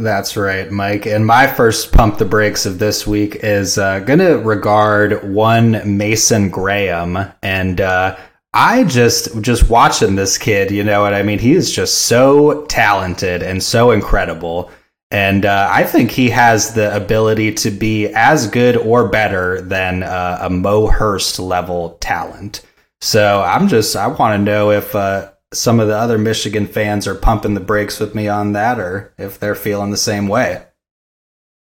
That's 0.00 0.34
right, 0.34 0.70
Mike. 0.70 1.06
And 1.06 1.26
my 1.26 1.46
first 1.46 1.92
pump 1.92 2.16
the 2.16 2.24
brakes 2.24 2.64
of 2.64 2.78
this 2.78 3.06
week 3.06 3.36
is 3.42 3.76
uh, 3.76 4.00
going 4.00 4.20
to 4.20 4.38
regard 4.38 5.30
one 5.30 5.98
Mason 5.98 6.48
Graham. 6.48 7.18
And 7.42 7.82
uh, 7.82 8.16
I 8.54 8.84
just 8.84 9.42
just 9.42 9.68
watching 9.68 10.16
this 10.16 10.38
kid, 10.38 10.70
you 10.70 10.84
know 10.84 11.02
what 11.02 11.12
I 11.12 11.22
mean? 11.22 11.38
He 11.38 11.52
is 11.52 11.70
just 11.70 12.06
so 12.06 12.64
talented 12.66 13.42
and 13.42 13.62
so 13.62 13.90
incredible. 13.90 14.70
And 15.10 15.44
uh, 15.44 15.68
I 15.70 15.84
think 15.84 16.10
he 16.10 16.30
has 16.30 16.72
the 16.72 16.96
ability 16.96 17.52
to 17.54 17.70
be 17.70 18.06
as 18.06 18.46
good 18.46 18.76
or 18.78 19.08
better 19.08 19.60
than 19.60 20.02
uh, 20.02 20.38
a 20.40 20.48
Mo 20.48 20.86
Hurst 20.86 21.38
level 21.38 21.98
talent. 22.00 22.62
So 23.02 23.42
I'm 23.42 23.68
just 23.68 23.94
I 23.96 24.06
want 24.06 24.38
to 24.38 24.42
know 24.42 24.70
if 24.70 24.94
uh, 24.94 25.30
some 25.52 25.80
of 25.80 25.88
the 25.88 25.96
other 25.96 26.18
Michigan 26.18 26.66
fans 26.66 27.06
are 27.06 27.14
pumping 27.14 27.54
the 27.54 27.60
brakes 27.60 27.98
with 27.98 28.14
me 28.14 28.28
on 28.28 28.52
that 28.52 28.78
or 28.78 29.12
if 29.18 29.38
they're 29.38 29.54
feeling 29.54 29.90
the 29.90 29.96
same 29.96 30.28
way. 30.28 30.64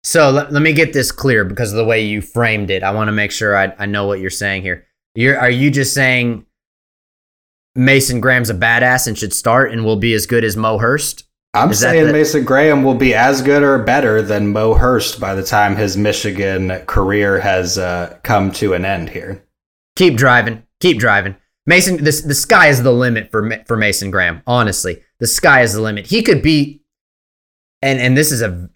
So 0.03 0.31
let, 0.31 0.53
let 0.53 0.63
me 0.63 0.73
get 0.73 0.93
this 0.93 1.11
clear 1.13 1.45
because 1.45 1.73
of 1.73 1.77
the 1.77 1.85
way 1.85 2.05
you 2.05 2.21
framed 2.21 2.71
it. 2.71 2.83
I 2.83 2.93
want 2.93 3.09
to 3.09 3.13
make 3.13 3.31
sure 3.31 3.57
I, 3.57 3.75
I 3.79 3.87
know 3.87 4.07
what 4.07 4.21
you're 4.21 4.31
saying 4.31 4.63
here. 4.63 4.87
You're, 5.15 5.39
are 5.39 5.51
you 5.51 5.71
just 5.71 5.95
saying 5.95 6.45
Mason 7.75 8.21
Graham's 8.21 8.51
a 8.51 8.55
badass 8.55 9.07
and 9.07 9.17
should 9.17 9.33
start 9.33 9.73
and 9.73 9.85
will 9.85 9.97
be 9.97 10.15
as 10.15 10.27
good 10.27 10.45
as 10.45 10.57
Mo 10.57 10.79
Hurst? 10.79 11.25
I'm 11.55 11.71
Is 11.71 11.81
saying 11.81 12.07
the- 12.07 12.13
Mason 12.13 12.45
Graham 12.45 12.83
will 12.83 12.97
be 12.97 13.15
as 13.15 13.41
good 13.41 13.63
or 13.63 13.79
better 13.79 14.21
than 14.21 14.53
Mo 14.53 14.75
Hurst 14.75 15.21
by 15.21 15.35
the 15.35 15.45
time 15.45 15.77
his 15.77 15.97
Michigan 15.97 16.71
career 16.87 17.39
has 17.41 17.79
uh, 17.79 18.19
come 18.25 18.51
to 18.53 18.75
an 18.75 18.85
end 18.85 19.11
here. 19.11 19.45
Keep 19.97 20.17
driving. 20.17 20.65
Keep 20.81 20.99
driving. 20.99 21.37
Mason, 21.67 22.03
this 22.03 22.21
the 22.21 22.35
sky 22.35 22.69
is 22.69 22.83
the 22.83 22.93
limit 22.93 23.31
for 23.31 23.51
for 23.67 23.77
Mason 23.77 24.11
Graham. 24.11 24.43
Honestly, 24.47 25.03
the 25.19 25.27
sky 25.27 25.63
is 25.63 25.73
the 25.73 25.81
limit. 25.81 26.07
He 26.07 26.23
could 26.23 26.43
be, 26.43 26.83
and 27.81 28.01
and 28.01 28.17
this 28.17 28.31
is 28.31 28.43
a 28.43 28.69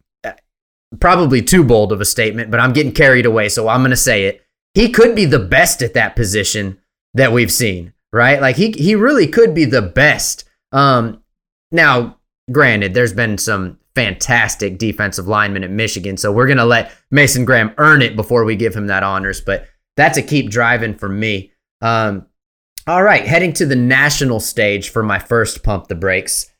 probably 1.01 1.43
too 1.43 1.65
bold 1.65 1.93
of 1.93 2.01
a 2.01 2.05
statement, 2.05 2.51
but 2.51 2.61
I'm 2.61 2.73
getting 2.73 2.93
carried 2.93 3.27
away, 3.27 3.49
so 3.49 3.69
I'm 3.69 3.81
going 3.81 3.91
to 3.91 3.97
say 3.97 4.25
it. 4.25 4.43
He 4.75 4.91
could 4.91 5.15
be 5.15 5.25
the 5.25 5.39
best 5.39 5.83
at 5.83 5.95
that 5.95 6.17
position 6.17 6.79
that 7.15 7.33
we've 7.33 7.53
seen, 7.53 7.93
right? 8.13 8.41
Like 8.41 8.57
he 8.57 8.73
he 8.73 8.95
really 8.95 9.27
could 9.27 9.55
be 9.55 9.65
the 9.65 9.83
best. 9.83 10.45
Um, 10.73 11.23
now, 11.71 12.19
granted, 12.51 12.95
there's 12.95 13.13
been 13.13 13.39
some 13.39 13.79
fantastic 13.95 14.79
defensive 14.79 15.27
linemen 15.27 15.65
at 15.65 15.71
Michigan, 15.71 16.17
so 16.17 16.33
we're 16.33 16.47
going 16.47 16.59
to 16.59 16.65
let 16.65 16.93
Mason 17.11 17.45
Graham 17.45 17.75
earn 17.79 18.01
it 18.03 18.17
before 18.17 18.45
we 18.45 18.57
give 18.57 18.75
him 18.75 18.87
that 18.87 19.03
honors. 19.03 19.41
But 19.41 19.67
that's 19.97 20.17
a 20.17 20.23
keep 20.23 20.51
driving 20.51 20.95
for 20.95 21.09
me. 21.09 21.53
Um, 21.81 22.27
all 22.89 23.03
right, 23.03 23.27
heading 23.27 23.53
to 23.53 23.67
the 23.67 23.77
national 23.77 24.41
stage 24.41 24.89
for 24.89 25.03
my 25.03 25.19
first 25.19 25.63
pump 25.63 25.89
the 25.89 25.95
brakes. 25.95 26.51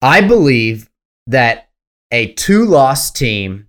I 0.00 0.22
believe 0.22 0.88
that 1.26 1.68
a 2.10 2.32
two 2.32 2.64
loss 2.64 3.10
team 3.10 3.68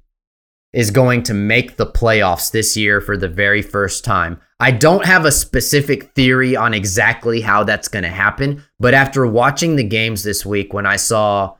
is 0.72 0.90
going 0.90 1.24
to 1.24 1.34
make 1.34 1.76
the 1.76 1.86
playoffs 1.86 2.50
this 2.50 2.78
year 2.78 3.02
for 3.02 3.18
the 3.18 3.28
very 3.28 3.62
first 3.62 4.06
time. 4.06 4.40
I 4.58 4.72
don't 4.72 5.04
have 5.04 5.26
a 5.26 5.34
specific 5.34 6.14
theory 6.14 6.56
on 6.56 6.74
exactly 6.74 7.42
how 7.42 7.66
that's 7.66 7.90
going 7.90 8.04
to 8.04 8.10
happen, 8.10 8.64
but 8.80 8.94
after 8.94 9.28
watching 9.28 9.76
the 9.76 9.84
games 9.84 10.24
this 10.24 10.46
week, 10.46 10.74
when 10.74 10.86
I 10.86 10.96
saw 10.96 11.58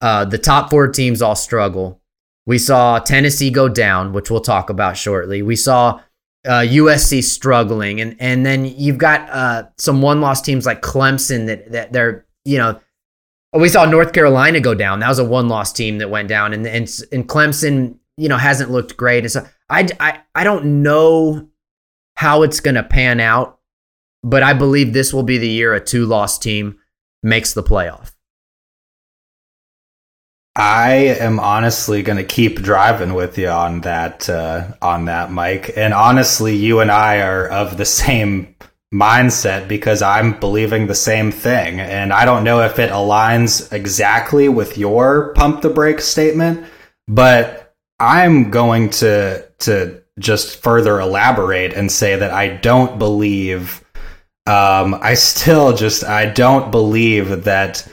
uh, 0.00 0.24
the 0.24 0.38
top 0.38 0.70
four 0.70 0.88
teams 0.88 1.20
all 1.20 1.36
struggle, 1.36 2.00
we 2.46 2.56
saw 2.56 3.00
Tennessee 3.00 3.50
go 3.50 3.68
down, 3.68 4.14
which 4.14 4.30
we'll 4.30 4.40
talk 4.40 4.70
about 4.70 4.96
shortly. 4.96 5.42
We 5.42 5.56
saw 5.56 6.00
uh, 6.46 6.60
USC 6.60 7.22
struggling, 7.22 8.00
and 8.00 8.16
and 8.18 8.44
then 8.44 8.64
you've 8.64 8.98
got 8.98 9.28
uh, 9.30 9.64
some 9.78 10.02
one 10.02 10.20
loss 10.20 10.42
teams 10.42 10.66
like 10.66 10.82
Clemson 10.82 11.46
that 11.46 11.72
that 11.72 11.92
they're 11.92 12.26
you 12.44 12.58
know 12.58 12.80
we 13.52 13.68
saw 13.68 13.84
North 13.84 14.12
Carolina 14.12 14.60
go 14.60 14.74
down. 14.74 15.00
That 15.00 15.08
was 15.08 15.18
a 15.18 15.24
one 15.24 15.48
loss 15.48 15.72
team 15.72 15.98
that 15.98 16.10
went 16.10 16.28
down, 16.28 16.52
and 16.52 16.66
and 16.66 16.88
and 17.12 17.28
Clemson 17.28 17.96
you 18.16 18.28
know 18.28 18.38
hasn't 18.38 18.70
looked 18.70 18.96
great. 18.96 19.24
And 19.24 19.32
so 19.32 19.46
I 19.68 19.86
I 20.00 20.20
I 20.34 20.44
don't 20.44 20.82
know 20.82 21.48
how 22.16 22.42
it's 22.42 22.60
going 22.60 22.74
to 22.74 22.82
pan 22.82 23.20
out, 23.20 23.58
but 24.22 24.42
I 24.42 24.52
believe 24.52 24.92
this 24.92 25.12
will 25.12 25.22
be 25.22 25.38
the 25.38 25.48
year 25.48 25.74
a 25.74 25.84
two 25.84 26.06
loss 26.06 26.38
team 26.38 26.78
makes 27.22 27.54
the 27.54 27.62
playoff. 27.62 28.12
I 30.54 30.92
am 31.18 31.40
honestly 31.40 32.02
going 32.02 32.18
to 32.18 32.24
keep 32.24 32.60
driving 32.60 33.14
with 33.14 33.38
you 33.38 33.48
on 33.48 33.80
that 33.82 34.28
uh, 34.28 34.74
on 34.82 35.06
that, 35.06 35.30
Mike. 35.30 35.72
And 35.76 35.94
honestly, 35.94 36.54
you 36.54 36.80
and 36.80 36.90
I 36.90 37.22
are 37.22 37.48
of 37.48 37.76
the 37.78 37.84
same 37.86 38.54
mindset 38.92 39.66
because 39.66 40.02
I'm 40.02 40.38
believing 40.38 40.86
the 40.86 40.94
same 40.94 41.32
thing. 41.32 41.80
And 41.80 42.12
I 42.12 42.26
don't 42.26 42.44
know 42.44 42.60
if 42.60 42.78
it 42.78 42.90
aligns 42.90 43.72
exactly 43.72 44.50
with 44.50 44.76
your 44.76 45.32
pump 45.32 45.62
the 45.62 45.70
brake 45.70 46.02
statement, 46.02 46.66
but 47.08 47.74
I'm 47.98 48.50
going 48.50 48.90
to 48.90 49.48
to 49.60 50.02
just 50.18 50.62
further 50.62 51.00
elaborate 51.00 51.72
and 51.72 51.90
say 51.90 52.16
that 52.16 52.30
I 52.30 52.48
don't 52.48 52.98
believe 52.98 53.82
um, 54.46 54.94
I 55.00 55.14
still 55.14 55.74
just 55.74 56.04
I 56.04 56.26
don't 56.26 56.70
believe 56.70 57.44
that 57.44 57.88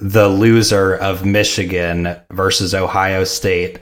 the 0.00 0.28
loser 0.28 0.94
of 0.94 1.26
Michigan 1.26 2.16
versus 2.32 2.74
Ohio 2.74 3.24
State. 3.24 3.80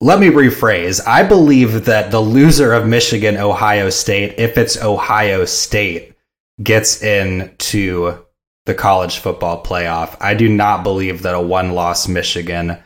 Let 0.00 0.20
me 0.20 0.28
rephrase. 0.28 1.04
I 1.06 1.24
believe 1.24 1.86
that 1.86 2.10
the 2.10 2.20
loser 2.20 2.72
of 2.72 2.86
Michigan 2.86 3.36
Ohio 3.36 3.90
State, 3.90 4.38
if 4.38 4.56
it's 4.56 4.80
Ohio 4.80 5.44
State, 5.44 6.14
gets 6.62 7.02
into 7.02 8.24
the 8.66 8.74
college 8.74 9.18
football 9.18 9.62
playoff. 9.64 10.16
I 10.20 10.34
do 10.34 10.48
not 10.48 10.84
believe 10.84 11.22
that 11.22 11.34
a 11.34 11.40
one 11.40 11.72
loss 11.72 12.06
Michigan 12.06 12.78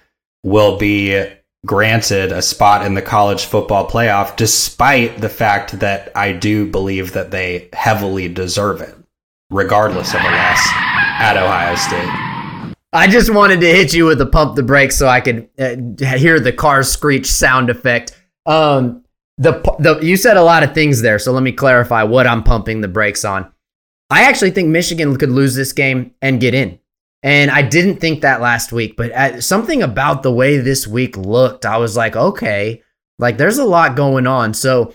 will 0.43 0.79
be 0.79 1.27
granted 1.67 2.33
a 2.33 2.41
spot 2.41 2.87
in 2.87 2.95
the 2.95 3.03
college 3.03 3.45
football 3.45 3.87
playoff, 3.87 4.37
despite 4.37 5.21
the 5.21 5.29
fact 5.29 5.81
that 5.81 6.11
I 6.17 6.33
do 6.33 6.71
believe 6.71 7.13
that 7.13 7.31
they 7.31 7.69
heavily 7.75 8.29
deserve 8.29 8.81
it, 8.81 8.95
regardless 9.51 10.15
of 10.15 10.21
a 10.21 10.31
loss 10.31 10.69
at 11.21 11.37
Ohio 11.37 11.75
State. 11.75 12.28
I 12.93 13.07
just 13.07 13.33
wanted 13.33 13.61
to 13.61 13.67
hit 13.67 13.93
you 13.93 14.07
with 14.07 14.21
a 14.21 14.27
pump 14.27 14.57
the 14.57 14.63
brakes 14.63 14.97
so 14.97 15.09
I 15.09 15.21
could 15.21 15.49
uh, 15.59 15.77
hear 16.17 16.41
the 16.41 16.53
car 16.53 16.83
screech 16.83 17.27
sound 17.27 17.69
effect. 17.69 18.19
Um, 18.47 19.05
the 19.37 19.61
the 19.79 20.01
you 20.01 20.17
said 20.17 20.37
a 20.37 20.43
lot 20.43 20.63
of 20.63 20.75
things 20.75 21.03
there, 21.03 21.19
so 21.19 21.33
let 21.33 21.43
me 21.43 21.53
clarify 21.53 22.03
what 22.03 22.27
I'm 22.27 22.43
pumping 22.43 22.81
the 22.81 22.89
brakes 22.89 23.25
on. 23.25 23.53
I 24.11 24.23
actually 24.23 24.53
think 24.53 24.69
Michigan 24.69 25.17
could 25.17 25.31
lose 25.31 25.55
this 25.55 25.73
game 25.73 26.15
and 26.23 26.41
get 26.41 26.55
in. 26.55 26.79
And 27.23 27.51
I 27.51 27.63
didn't 27.63 27.97
think 27.97 28.23
that 28.23 28.41
last 28.41 28.73
week, 28.73 28.97
but 28.97 29.11
uh, 29.13 29.41
something 29.41 29.83
about 29.83 30.23
the 30.23 30.33
way 30.33 30.59
this 30.59 30.87
week 30.87 31.17
looked, 31.17 31.67
I 31.67 31.77
was 31.77 31.97
like, 31.97 32.17
okay, 32.17 32.83
like 33.19 33.39
there's 33.39 33.59
a 33.59 33.65
lot 33.65 33.97
going 33.97 34.27
on. 34.27 34.55
So 34.55 34.95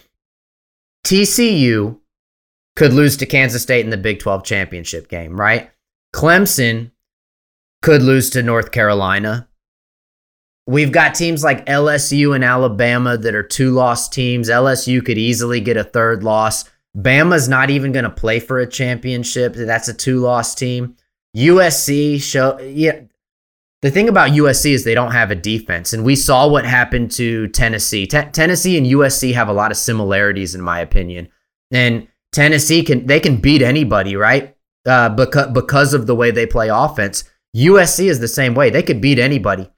TCU 1.05 1.99
could 2.75 2.93
lose 2.93 3.17
to 3.17 3.25
Kansas 3.25 3.61
State 3.61 3.83
in 3.83 3.91
the 3.91 3.97
Big 3.97 4.19
12 4.19 4.43
championship 4.45 5.09
game, 5.09 5.39
right? 5.39 5.69
Clemson 6.15 6.91
could 7.83 8.01
lose 8.01 8.29
to 8.31 8.41
North 8.41 8.71
Carolina. 8.71 9.47
We've 10.65 10.93
got 10.93 11.13
teams 11.13 11.43
like 11.43 11.65
LSU 11.65 12.33
and 12.33 12.43
Alabama 12.43 13.17
that 13.17 13.35
are 13.35 13.43
two 13.43 13.71
loss 13.71 14.07
teams. 14.07 14.49
LSU 14.49 15.05
could 15.05 15.17
easily 15.17 15.59
get 15.59 15.75
a 15.75 15.83
third 15.83 16.23
loss. 16.23 16.63
Bama's 16.97 17.49
not 17.49 17.69
even 17.69 17.91
going 17.91 18.05
to 18.05 18.09
play 18.09 18.39
for 18.39 18.59
a 18.59 18.69
championship. 18.69 19.53
That's 19.55 19.89
a 19.89 19.93
two 19.93 20.19
loss 20.19 20.55
team. 20.55 20.95
USC 21.35 22.21
show 22.21 22.57
yeah. 22.59 23.01
The 23.81 23.91
thing 23.91 24.07
about 24.07 24.31
USC 24.31 24.71
is 24.71 24.85
they 24.85 24.93
don't 24.93 25.11
have 25.11 25.29
a 25.29 25.35
defense, 25.35 25.91
and 25.91 26.05
we 26.05 26.15
saw 26.15 26.47
what 26.47 26.65
happened 26.65 27.11
to 27.11 27.49
Tennessee. 27.49 28.07
T- 28.07 28.21
Tennessee 28.31 28.77
and 28.77 28.87
USC 28.87 29.33
have 29.33 29.49
a 29.49 29.53
lot 29.53 29.71
of 29.71 29.77
similarities, 29.77 30.55
in 30.55 30.61
my 30.61 30.79
opinion. 30.79 31.27
And 31.69 32.07
Tennessee 32.31 32.83
can 32.83 33.07
they 33.07 33.19
can 33.19 33.41
beat 33.41 33.61
anybody, 33.61 34.15
right? 34.15 34.55
Uh, 34.85 35.09
because 35.09 35.51
because 35.51 35.93
of 35.93 36.07
the 36.07 36.15
way 36.15 36.31
they 36.31 36.45
play 36.45 36.69
offense. 36.69 37.25
USC 37.55 38.09
is 38.09 38.19
the 38.19 38.27
same 38.27 38.55
way. 38.55 38.69
They 38.69 38.83
could 38.83 39.01
beat 39.01 39.19
anybody. 39.19 39.69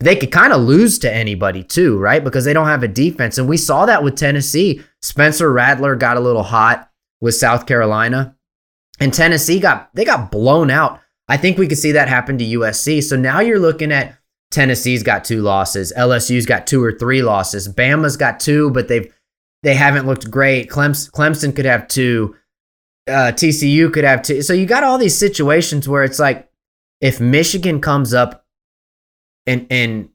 They 0.00 0.16
could 0.16 0.32
kind 0.32 0.52
of 0.52 0.62
lose 0.62 0.98
to 1.00 1.12
anybody 1.12 1.62
too, 1.62 1.98
right? 1.98 2.22
Because 2.22 2.44
they 2.44 2.52
don't 2.52 2.66
have 2.66 2.82
a 2.82 2.88
defense. 2.88 3.38
And 3.38 3.48
we 3.48 3.56
saw 3.56 3.86
that 3.86 4.02
with 4.02 4.16
Tennessee. 4.16 4.82
Spencer 5.00 5.52
Rattler 5.52 5.94
got 5.94 6.16
a 6.16 6.20
little 6.20 6.42
hot 6.42 6.90
with 7.20 7.36
South 7.36 7.66
Carolina. 7.66 8.36
And 8.98 9.14
Tennessee 9.14 9.60
got 9.60 9.94
they 9.94 10.04
got 10.04 10.32
blown 10.32 10.70
out. 10.70 11.00
I 11.28 11.36
think 11.36 11.56
we 11.56 11.68
could 11.68 11.78
see 11.78 11.92
that 11.92 12.08
happen 12.08 12.36
to 12.38 12.44
USC. 12.44 13.02
So 13.02 13.16
now 13.16 13.40
you're 13.40 13.60
looking 13.60 13.92
at 13.92 14.18
Tennessee's 14.50 15.02
got 15.02 15.24
two 15.24 15.40
losses, 15.40 15.92
LSU's 15.96 16.46
got 16.46 16.66
two 16.66 16.84
or 16.84 16.92
three 16.92 17.22
losses, 17.22 17.68
Bama's 17.68 18.18
got 18.18 18.38
two, 18.38 18.70
but 18.70 18.86
they've 18.86 19.12
they 19.62 19.74
haven't 19.74 20.06
looked 20.06 20.30
great. 20.30 20.68
Clemson, 20.68 21.10
Clemson 21.12 21.54
could 21.54 21.64
have 21.64 21.88
two, 21.88 22.36
uh, 23.08 23.32
TCU 23.32 23.92
could 23.92 24.04
have 24.04 24.22
two. 24.22 24.42
So 24.42 24.52
you 24.52 24.66
got 24.66 24.84
all 24.84 24.98
these 24.98 25.16
situations 25.16 25.88
where 25.88 26.02
it's 26.02 26.18
like 26.18 26.48
if 27.02 27.20
Michigan 27.20 27.80
comes 27.80 28.14
up 28.14 28.46
and 29.46 29.66
and 29.68 30.08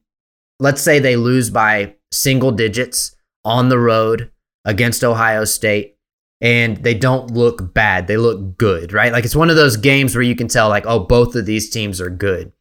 let's 0.59 0.81
say 0.81 0.97
they 0.97 1.17
lose 1.17 1.51
by 1.51 1.93
single 2.11 2.51
digits 2.51 3.15
on 3.45 3.69
the 3.69 3.77
road 3.77 4.31
against 4.65 5.03
Ohio 5.03 5.45
State 5.45 5.97
and 6.39 6.77
they 6.77 6.93
don't 6.93 7.31
look 7.31 7.73
bad. 7.73 8.07
They 8.07 8.17
look 8.17 8.57
good, 8.57 8.93
right? 8.93 9.11
Like 9.11 9.25
it's 9.25 9.35
one 9.35 9.49
of 9.49 9.55
those 9.55 9.77
games 9.77 10.15
where 10.15 10.23
you 10.23 10.35
can 10.35 10.47
tell 10.47 10.69
like 10.69 10.85
oh 10.87 10.99
both 10.99 11.35
of 11.35 11.45
these 11.45 11.69
teams 11.69 12.01
are 12.01 12.09
good. 12.09 12.53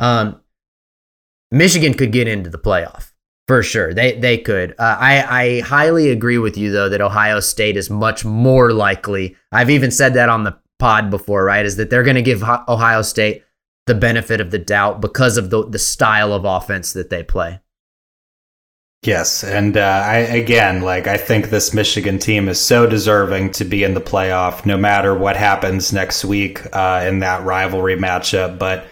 Um 0.00 0.40
Michigan 1.52 1.94
could 1.94 2.10
get 2.10 2.26
into 2.26 2.50
the 2.50 2.58
playoff 2.58 3.12
for 3.46 3.62
sure. 3.62 3.92
They 3.92 4.18
they 4.18 4.38
could. 4.38 4.72
Uh, 4.72 4.96
I 4.98 5.22
I 5.22 5.60
highly 5.60 6.10
agree 6.10 6.38
with 6.38 6.56
you 6.56 6.72
though 6.72 6.88
that 6.88 7.00
Ohio 7.02 7.40
State 7.40 7.76
is 7.76 7.90
much 7.90 8.24
more 8.24 8.72
likely. 8.72 9.36
I've 9.52 9.70
even 9.70 9.90
said 9.90 10.14
that 10.14 10.28
on 10.30 10.44
the 10.44 10.58
pod 10.78 11.10
before, 11.10 11.44
right? 11.44 11.64
Is 11.64 11.76
that 11.76 11.90
they're 11.90 12.02
going 12.02 12.16
to 12.16 12.22
give 12.22 12.42
Ohio 12.42 13.02
State 13.02 13.44
the 13.86 13.94
benefit 13.94 14.40
of 14.40 14.50
the 14.50 14.58
doubt 14.58 15.00
because 15.00 15.36
of 15.36 15.50
the 15.50 15.66
the 15.68 15.78
style 15.78 16.32
of 16.32 16.44
offense 16.44 16.92
that 16.92 17.10
they 17.10 17.22
play. 17.22 17.60
Yes, 19.02 19.44
and 19.44 19.76
uh, 19.76 19.80
I 19.80 20.16
again, 20.18 20.82
like 20.82 21.06
I 21.06 21.16
think 21.16 21.50
this 21.50 21.72
Michigan 21.72 22.18
team 22.18 22.48
is 22.48 22.60
so 22.60 22.86
deserving 22.86 23.52
to 23.52 23.64
be 23.64 23.84
in 23.84 23.94
the 23.94 24.00
playoff, 24.00 24.66
no 24.66 24.76
matter 24.76 25.14
what 25.14 25.36
happens 25.36 25.92
next 25.92 26.24
week 26.24 26.60
uh, 26.74 27.04
in 27.06 27.20
that 27.20 27.44
rivalry 27.44 27.96
matchup. 27.96 28.58
But 28.58 28.86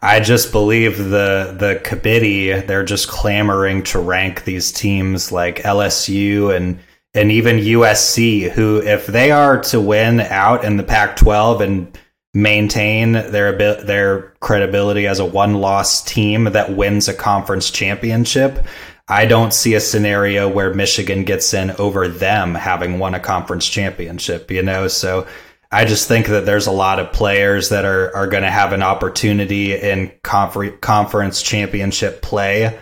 I 0.00 0.20
just 0.20 0.52
believe 0.52 0.98
the 0.98 1.56
the 1.58 1.80
committee 1.82 2.52
they're 2.60 2.84
just 2.84 3.08
clamoring 3.08 3.82
to 3.84 3.98
rank 3.98 4.44
these 4.44 4.70
teams 4.70 5.32
like 5.32 5.62
LSU 5.62 6.54
and 6.54 6.78
and 7.12 7.32
even 7.32 7.56
USC, 7.56 8.50
who 8.50 8.80
if 8.82 9.06
they 9.06 9.32
are 9.32 9.60
to 9.62 9.80
win 9.80 10.20
out 10.20 10.64
in 10.64 10.76
the 10.76 10.84
Pac-12 10.84 11.60
and 11.62 11.98
maintain 12.36 13.12
their 13.12 13.56
their 13.82 14.34
credibility 14.40 15.06
as 15.06 15.18
a 15.18 15.24
one 15.24 15.54
loss 15.54 16.02
team 16.02 16.44
that 16.44 16.76
wins 16.76 17.08
a 17.08 17.14
conference 17.14 17.70
championship. 17.70 18.62
I 19.08 19.24
don't 19.24 19.54
see 19.54 19.72
a 19.72 19.80
scenario 19.80 20.46
where 20.46 20.74
Michigan 20.74 21.24
gets 21.24 21.54
in 21.54 21.70
over 21.72 22.08
them 22.08 22.54
having 22.54 22.98
won 22.98 23.14
a 23.14 23.20
conference 23.20 23.66
championship, 23.66 24.50
you 24.50 24.62
know? 24.62 24.86
So 24.88 25.26
I 25.72 25.86
just 25.86 26.08
think 26.08 26.26
that 26.26 26.44
there's 26.44 26.66
a 26.66 26.72
lot 26.72 26.98
of 26.98 27.12
players 27.12 27.70
that 27.70 27.86
are, 27.86 28.14
are 28.14 28.26
going 28.26 28.42
to 28.42 28.50
have 28.50 28.74
an 28.74 28.82
opportunity 28.82 29.74
in 29.74 30.12
confer- 30.22 30.76
conference 30.76 31.40
championship 31.40 32.20
play 32.20 32.78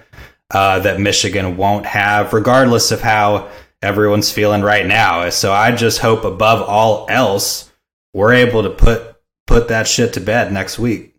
uh, 0.50 0.80
that 0.80 0.98
Michigan 0.98 1.57
won't 1.57 1.86
have, 1.86 2.32
regardless 2.32 2.90
of 2.90 3.02
how 3.02 3.50
everyone's 3.82 4.32
feeling 4.32 4.62
right 4.62 4.86
now. 4.86 5.28
So 5.30 5.52
I 5.52 5.72
just 5.72 6.00
hope 6.00 6.24
above 6.24 6.66
all 6.68 7.07
else, 7.09 7.70
we're 8.14 8.32
able 8.32 8.62
to 8.64 8.70
put 8.70 9.13
put 9.47 9.68
that 9.68 9.86
shit 9.86 10.12
to 10.14 10.20
bed 10.20 10.53
next 10.53 10.78
week. 10.78 11.14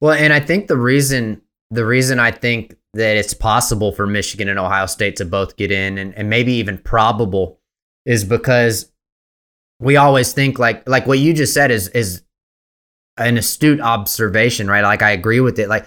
Well, 0.00 0.14
and 0.14 0.32
I 0.32 0.40
think 0.40 0.66
the 0.66 0.76
reason 0.76 1.42
the 1.70 1.84
reason 1.84 2.18
I 2.18 2.30
think 2.30 2.74
that 2.94 3.16
it's 3.16 3.34
possible 3.34 3.92
for 3.92 4.06
Michigan 4.06 4.48
and 4.48 4.58
Ohio 4.58 4.86
State 4.86 5.16
to 5.16 5.24
both 5.24 5.56
get 5.56 5.70
in 5.70 5.98
and, 5.98 6.14
and 6.14 6.28
maybe 6.28 6.52
even 6.54 6.78
probable 6.78 7.60
is 8.04 8.24
because 8.24 8.90
we 9.78 9.96
always 9.96 10.32
think 10.32 10.58
like 10.58 10.88
like 10.88 11.06
what 11.06 11.18
you 11.18 11.32
just 11.32 11.54
said 11.54 11.70
is 11.70 11.88
is 11.88 12.22
an 13.16 13.36
astute 13.36 13.80
observation, 13.80 14.68
right? 14.68 14.82
Like 14.82 15.02
I 15.02 15.10
agree 15.10 15.40
with 15.40 15.58
it. 15.58 15.68
Like 15.68 15.86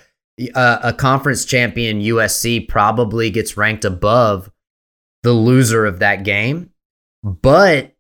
uh, 0.56 0.80
a 0.84 0.94
conference 0.94 1.46
champion 1.46 2.02
USC 2.02 2.68
probably 2.68 3.30
gets 3.30 3.58
ranked 3.58 3.86
above 3.86 4.52
the 5.24 5.34
loser 5.34 5.86
of 5.86 6.00
that 6.00 6.24
game, 6.24 6.72
but 7.24 7.93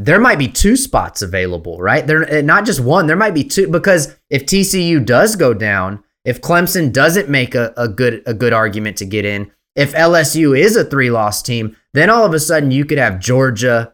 there 0.00 0.20
might 0.20 0.38
be 0.38 0.46
two 0.46 0.76
spots 0.76 1.22
available, 1.22 1.78
right? 1.78 2.06
There 2.06 2.22
eh, 2.32 2.40
not 2.40 2.64
just 2.64 2.78
one, 2.78 3.08
there 3.08 3.16
might 3.16 3.34
be 3.34 3.42
two 3.42 3.68
because 3.68 4.16
if 4.30 4.46
TCU 4.46 5.04
does 5.04 5.34
go 5.34 5.52
down, 5.52 6.04
if 6.24 6.40
Clemson 6.40 6.92
doesn't 6.92 7.28
make 7.28 7.56
a, 7.56 7.74
a 7.76 7.88
good 7.88 8.22
a 8.24 8.32
good 8.32 8.52
argument 8.52 8.96
to 8.98 9.04
get 9.04 9.24
in, 9.24 9.50
if 9.74 9.92
LSU 9.94 10.56
is 10.56 10.76
a 10.76 10.84
three-loss 10.84 11.42
team, 11.42 11.76
then 11.94 12.10
all 12.10 12.24
of 12.24 12.32
a 12.32 12.38
sudden 12.38 12.70
you 12.70 12.84
could 12.84 12.98
have 12.98 13.18
Georgia, 13.18 13.92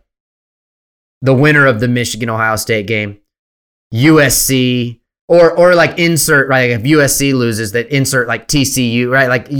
the 1.22 1.34
winner 1.34 1.66
of 1.66 1.80
the 1.80 1.88
Michigan 1.88 2.28
Ohio 2.28 2.56
State 2.56 2.86
game, 2.86 3.18
USC, 3.94 5.00
or 5.26 5.56
or 5.56 5.74
like 5.74 5.98
insert 5.98 6.50
right 6.50 6.70
if 6.70 6.82
USC 6.82 7.32
loses 7.32 7.72
that 7.72 7.88
insert 7.88 8.28
like 8.28 8.46
TCU 8.46 9.10
right 9.10 9.28
like 9.28 9.50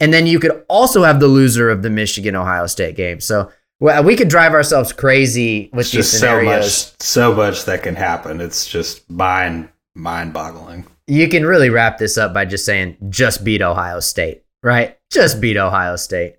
and 0.00 0.12
then 0.12 0.26
you 0.26 0.40
could 0.40 0.64
also 0.68 1.04
have 1.04 1.20
the 1.20 1.28
loser 1.28 1.70
of 1.70 1.82
the 1.82 1.90
Michigan 1.90 2.34
Ohio 2.34 2.66
State 2.66 2.96
game. 2.96 3.20
So 3.20 3.52
well, 3.82 4.04
we 4.04 4.14
could 4.16 4.28
drive 4.28 4.52
ourselves 4.52 4.92
crazy 4.92 5.68
with 5.72 5.86
it's 5.86 5.92
these 5.92 6.06
just 6.10 6.20
scenarios. 6.20 6.72
so 6.72 6.90
much, 6.90 7.00
so 7.00 7.34
much 7.34 7.64
that 7.66 7.82
can 7.82 7.96
happen. 7.96 8.40
It's 8.40 8.66
just 8.66 9.08
mind 9.10 9.68
mind 9.94 10.32
boggling. 10.32 10.86
You 11.06 11.28
can 11.28 11.44
really 11.44 11.68
wrap 11.68 11.98
this 11.98 12.16
up 12.16 12.32
by 12.32 12.44
just 12.44 12.64
saying 12.64 12.96
just 13.10 13.44
beat 13.44 13.60
Ohio 13.60 13.98
State, 14.00 14.44
right? 14.62 14.96
Just 15.10 15.40
beat 15.40 15.56
Ohio 15.56 15.96
State. 15.96 16.36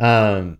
Um. 0.00 0.58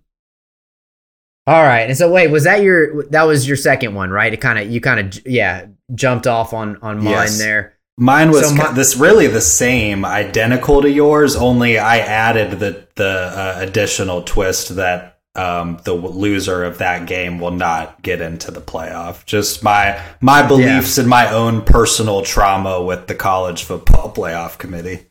All 1.47 1.63
right, 1.63 1.89
and 1.89 1.97
so 1.97 2.13
wait, 2.13 2.29
was 2.31 2.45
that 2.45 2.63
your 2.63 3.05
that 3.05 3.23
was 3.23 3.49
your 3.49 3.57
second 3.57 3.95
one, 3.95 4.11
right? 4.11 4.33
It 4.33 4.37
kind 4.43 4.59
of 4.59 4.71
you 4.71 4.83
kind 4.83 5.01
of 5.01 5.27
yeah 5.27 5.67
jumped 5.95 6.27
off 6.27 6.53
on 6.53 6.77
on 6.83 6.99
mine 6.99 7.13
Yes. 7.13 7.39
there. 7.39 7.75
Mine 7.97 8.31
was 8.31 8.49
So 8.51 8.55
my- 8.55 8.73
this 8.73 8.97
really 8.97 9.27
the 9.29 9.41
same, 9.41 10.05
identical 10.05 10.83
to 10.83 10.91
yours. 10.91 11.35
Only 11.35 11.79
I 11.79 11.99
added 12.01 12.61
the 12.61 12.87
the 12.97 13.09
uh, 13.09 13.55
additional 13.61 14.23
twist 14.23 14.77
that 14.77 15.18
um, 15.35 15.81
the 15.85 15.95
loser 15.95 16.65
of 16.65 16.79
that 16.79 17.07
game 17.07 17.39
will 17.39 17.53
not 17.53 18.03
get 18.03 18.21
into 18.21 18.51
the 18.51 18.61
playoff. 18.61 19.25
Just 19.25 19.63
my 19.63 20.03
my 20.21 20.47
beliefs 20.47 20.99
and 20.99 21.09
my 21.09 21.31
own 21.31 21.63
personal 21.63 22.23
trauma 22.23 22.83
with 22.83 23.07
the 23.07 23.15
college 23.15 23.65
football 23.65 24.13
playoff 24.15 24.59
committee. 24.59 25.07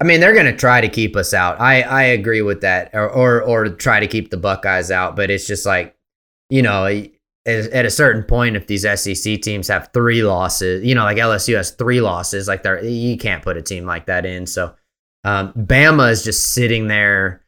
I 0.00 0.04
mean, 0.04 0.20
they're 0.20 0.34
going 0.34 0.46
to 0.46 0.56
try 0.56 0.82
to 0.82 0.88
keep 0.88 1.16
us 1.16 1.32
out. 1.32 1.58
I, 1.58 1.80
I 1.80 2.02
agree 2.02 2.42
with 2.42 2.60
that, 2.60 2.90
or, 2.92 3.08
or 3.08 3.42
or 3.42 3.68
try 3.70 4.00
to 4.00 4.06
keep 4.06 4.30
the 4.30 4.36
Buckeyes 4.36 4.90
out. 4.90 5.16
But 5.16 5.30
it's 5.30 5.46
just 5.46 5.64
like, 5.64 5.96
you 6.50 6.62
know, 6.62 6.84
at, 6.86 7.10
at 7.46 7.86
a 7.86 7.90
certain 7.90 8.22
point, 8.22 8.56
if 8.56 8.66
these 8.66 8.82
SEC 8.82 9.40
teams 9.40 9.68
have 9.68 9.90
three 9.94 10.22
losses, 10.22 10.84
you 10.84 10.94
know, 10.94 11.04
like 11.04 11.16
LSU 11.16 11.56
has 11.56 11.70
three 11.70 12.00
losses, 12.00 12.46
like 12.46 12.62
they're 12.62 12.84
you 12.84 13.16
can't 13.16 13.42
put 13.42 13.56
a 13.56 13.62
team 13.62 13.86
like 13.86 14.06
that 14.06 14.26
in. 14.26 14.46
So, 14.46 14.74
um, 15.24 15.52
Bama 15.54 16.10
is 16.10 16.22
just 16.24 16.52
sitting 16.52 16.88
there, 16.88 17.42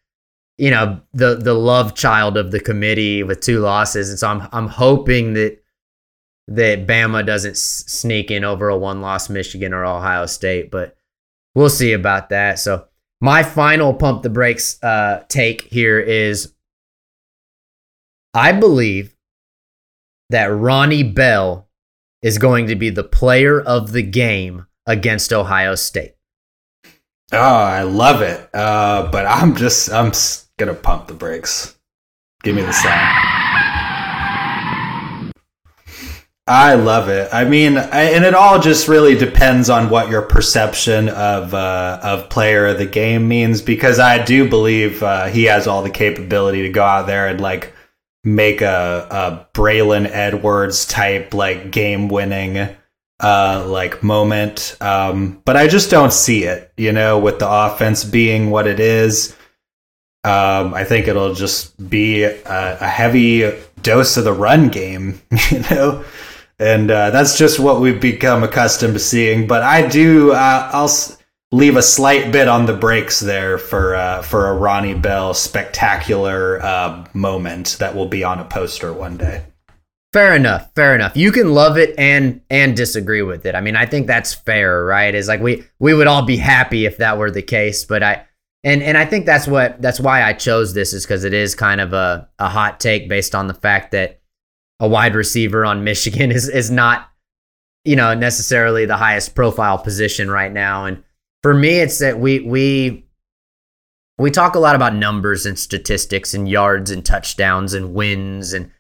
you 0.59 0.71
know, 0.71 1.01
the 1.15 1.37
the 1.37 1.55
love 1.55 1.95
child 1.95 2.37
of 2.37 2.51
the 2.51 2.61
committee 2.61 3.23
with 3.23 3.41
two 3.41 3.61
losses, 3.61 4.11
and 4.11 4.19
so 4.19 4.29
I'm 4.29 4.49
I'm 4.53 4.69
hoping 4.69 5.35
that 5.35 5.63
that 6.49 6.87
Bama 6.87 7.25
doesn't 7.25 7.53
s- 7.53 7.85
sneak 7.87 8.31
in 8.31 8.43
over 8.43 8.69
a 8.69 8.77
one 8.77 9.01
loss 9.01 9.31
Michigan 9.31 9.73
or 9.73 9.85
Ohio 9.85 10.27
State, 10.27 10.71
but 10.71 10.97
we'll 11.55 11.71
see 11.71 11.93
about 11.93 12.31
that. 12.31 12.59
So 12.59 12.87
my 13.21 13.43
final 13.43 13.95
pump 13.95 14.23
the 14.23 14.31
brakes 14.31 14.83
uh, 14.83 15.25
take 15.29 15.63
here 15.63 16.01
is 16.01 16.55
I 18.35 18.53
believe 18.53 19.15
that 20.31 20.47
Ronnie 20.47 21.03
Bell 21.03 21.69
is 22.23 22.39
going 22.39 22.67
to 22.67 22.75
be 22.75 22.91
the 22.91 23.05
player 23.05 23.61
of 23.61 23.93
the 23.93 24.03
game 24.03 24.67
against 24.87 25.33
Ohio 25.33 25.75
State. 25.75 26.15
Oh, 27.33 27.39
I 27.39 27.83
love 27.83 28.23
it. 28.23 28.49
Uh, 28.55 29.11
but 29.11 29.27
I'm 29.27 29.55
just 29.55 29.93
I'm 29.93 30.13
gonna 30.59 30.75
pump 30.75 31.07
the 31.07 31.15
brakes. 31.15 31.77
Give 32.43 32.55
me 32.55 32.63
the 32.63 32.73
sound. 32.73 33.29
I 36.47 36.75
love 36.75 37.11
it. 37.11 37.29
I 37.33 37.45
mean, 37.45 37.77
I, 37.77 38.03
and 38.13 38.25
it 38.25 38.35
all 38.35 38.59
just 38.59 38.89
really 38.89 39.15
depends 39.15 39.69
on 39.69 39.91
what 39.91 40.09
your 40.09 40.23
perception 40.23 41.09
of 41.11 41.53
uh, 41.55 42.01
of 42.03 42.31
player 42.31 42.67
of 42.67 42.79
the 42.79 42.87
game 42.87 43.29
means. 43.29 43.61
Because 43.61 43.99
I 43.99 44.23
do 44.25 44.49
believe 44.49 45.03
uh, 45.03 45.27
he 45.27 45.45
has 45.45 45.67
all 45.67 45.83
the 45.83 45.91
capability 45.91 46.63
to 46.63 46.71
go 46.71 46.83
out 46.83 47.07
there 47.07 47.27
and 47.29 47.41
like 47.41 47.75
make 48.25 48.63
a, 48.63 49.07
a 49.11 49.59
Braylon 49.59 50.09
Edwards 50.11 50.87
type 50.87 51.35
like 51.35 51.71
game 51.71 52.09
winning 52.09 52.77
uh 53.21 53.67
like 53.67 54.01
moment 54.05 54.77
um 54.81 55.43
but 55.45 55.57
i 55.57 55.67
just 55.67 55.91
don't 55.91 56.13
see 56.13 56.45
it 56.45 56.73
you 56.77 56.93
know 56.93 57.19
with 57.19 57.41
the 57.41 57.51
offense 57.51 58.05
being 58.05 58.49
what 58.49 58.69
it 58.69 58.79
is 58.79 59.35
um 60.25 60.75
i 60.75 60.85
think 60.85 61.07
it'll 61.07 61.35
just 61.35 61.89
be 61.89 62.23
a, 62.23 62.79
a 62.81 62.87
heavy 62.87 63.51
dose 63.83 64.17
of 64.17 64.25
the 64.25 64.33
run 64.33 64.69
game 64.69 65.21
you 65.51 65.61
know 65.71 66.05
and 66.61 66.91
uh, 66.91 67.11
that's 67.11 67.39
just 67.39 67.61
what 67.61 67.81
we've 67.81 68.01
become 68.01 68.43
accustomed 68.43 68.95
to 68.95 68.99
seeing 68.99 69.47
but 69.47 69.63
i 69.63 69.87
do 69.87 70.33
uh, 70.33 70.71
i'll 70.73 70.91
leave 71.53 71.77
a 71.77 71.83
slight 71.83 72.31
bit 72.33 72.49
on 72.49 72.67
the 72.67 72.75
brakes 72.75 73.21
there 73.21 73.59
for 73.59 73.95
uh, 73.95 74.23
for 74.23 74.49
a 74.49 74.55
ronnie 74.55 74.95
bell 74.95 75.33
spectacular 75.35 76.61
uh, 76.63 77.07
moment 77.15 77.77
that 77.79 77.95
will 77.95 78.09
be 78.09 78.25
on 78.25 78.39
a 78.39 78.45
poster 78.45 78.93
one 78.93 79.17
day 79.17 79.45
Fair 80.13 80.35
enough. 80.35 80.71
Fair 80.75 80.95
enough. 80.95 81.17
You 81.17 81.31
can 81.31 81.53
love 81.53 81.77
it 81.77 81.95
and 81.99 82.41
and 82.49 82.75
disagree 82.75 83.21
with 83.21 83.45
it. 83.45 83.55
I 83.55 83.61
mean, 83.61 83.77
I 83.77 83.85
think 83.85 84.07
that's 84.07 84.33
fair, 84.33 84.85
right? 84.85 85.15
Is 85.15 85.29
like 85.29 85.41
we 85.41 85.65
we 85.79 85.93
would 85.93 86.07
all 86.07 86.23
be 86.23 86.39
happy 86.39 86.87
if 86.87 86.97
that 86.97 87.19
were 87.19 87.31
the 87.31 87.43
case, 87.43 87.85
but 87.85 88.03
I 88.03 88.25
and 88.65 88.83
and 88.83 88.99
I 88.99 89.05
think 89.05 89.27
that's 89.27 89.47
what 89.47 89.81
that's 89.81 90.01
why 90.01 90.23
I 90.23 90.33
chose 90.33 90.75
this 90.75 90.93
is 90.93 91.05
because 91.05 91.25
it 91.25 91.33
is 91.33 91.55
kind 91.55 91.81
of 91.81 91.93
a 91.93 92.29
a 92.39 92.49
hot 92.49 92.81
take 92.81 93.09
based 93.09 93.35
on 93.35 93.47
the 93.47 93.55
fact 93.55 93.93
that 93.93 94.21
a 94.81 94.89
wide 94.89 95.15
receiver 95.15 95.65
on 95.65 95.85
Michigan 95.85 96.31
is 96.31 96.49
is 96.49 96.71
not 96.71 97.09
you 97.85 97.97
know 97.97 98.15
necessarily 98.15 98.85
the 98.87 98.97
highest 98.97 99.35
profile 99.35 99.79
position 99.79 100.31
right 100.31 100.53
now, 100.53 100.85
and 100.85 101.03
for 101.43 101.55
me, 101.55 101.79
it's 101.79 101.99
that 101.99 102.19
we 102.19 102.41
we 102.41 103.05
we 104.19 104.31
talk 104.31 104.57
a 104.57 104.61
lot 104.61 104.75
about 104.75 104.95
numbers 104.95 105.47
and 105.47 105.59
statistics 105.59 106.35
and 106.35 106.49
yards 106.49 106.91
and 106.91 107.07
touchdowns 107.07 107.73
and 107.73 107.95
wins 107.95 108.53
and 108.53 108.73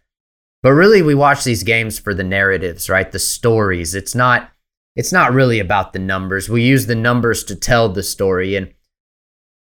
but 0.62 0.72
really 0.72 1.02
we 1.02 1.14
watch 1.14 1.44
these 1.44 1.62
games 1.62 2.00
for 2.00 2.12
the 2.12 2.24
narratives 2.24 2.90
right? 2.90 3.10
The 3.10 3.20
stories. 3.20 3.94
It's 3.94 4.14
not 4.14 4.50
it's 4.96 5.12
not 5.12 5.32
really 5.32 5.60
about 5.60 5.92
the 5.92 6.00
numbers. 6.00 6.48
We 6.48 6.64
use 6.64 6.86
the 6.86 6.96
numbers 6.96 7.44
to 7.44 7.54
tell 7.54 7.88
the 7.88 8.02
story. 8.02 8.56
And 8.56 8.74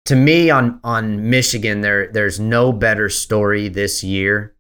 to 0.06 0.16
me 0.16 0.50
on 0.50 0.80
on 0.84 1.30
michigan 1.30 1.82
there 1.82 2.12
there's 2.12 2.40
no 2.40 2.72
better 2.72 3.10
story 3.10 3.68
this 3.68 4.04
year 4.04 4.56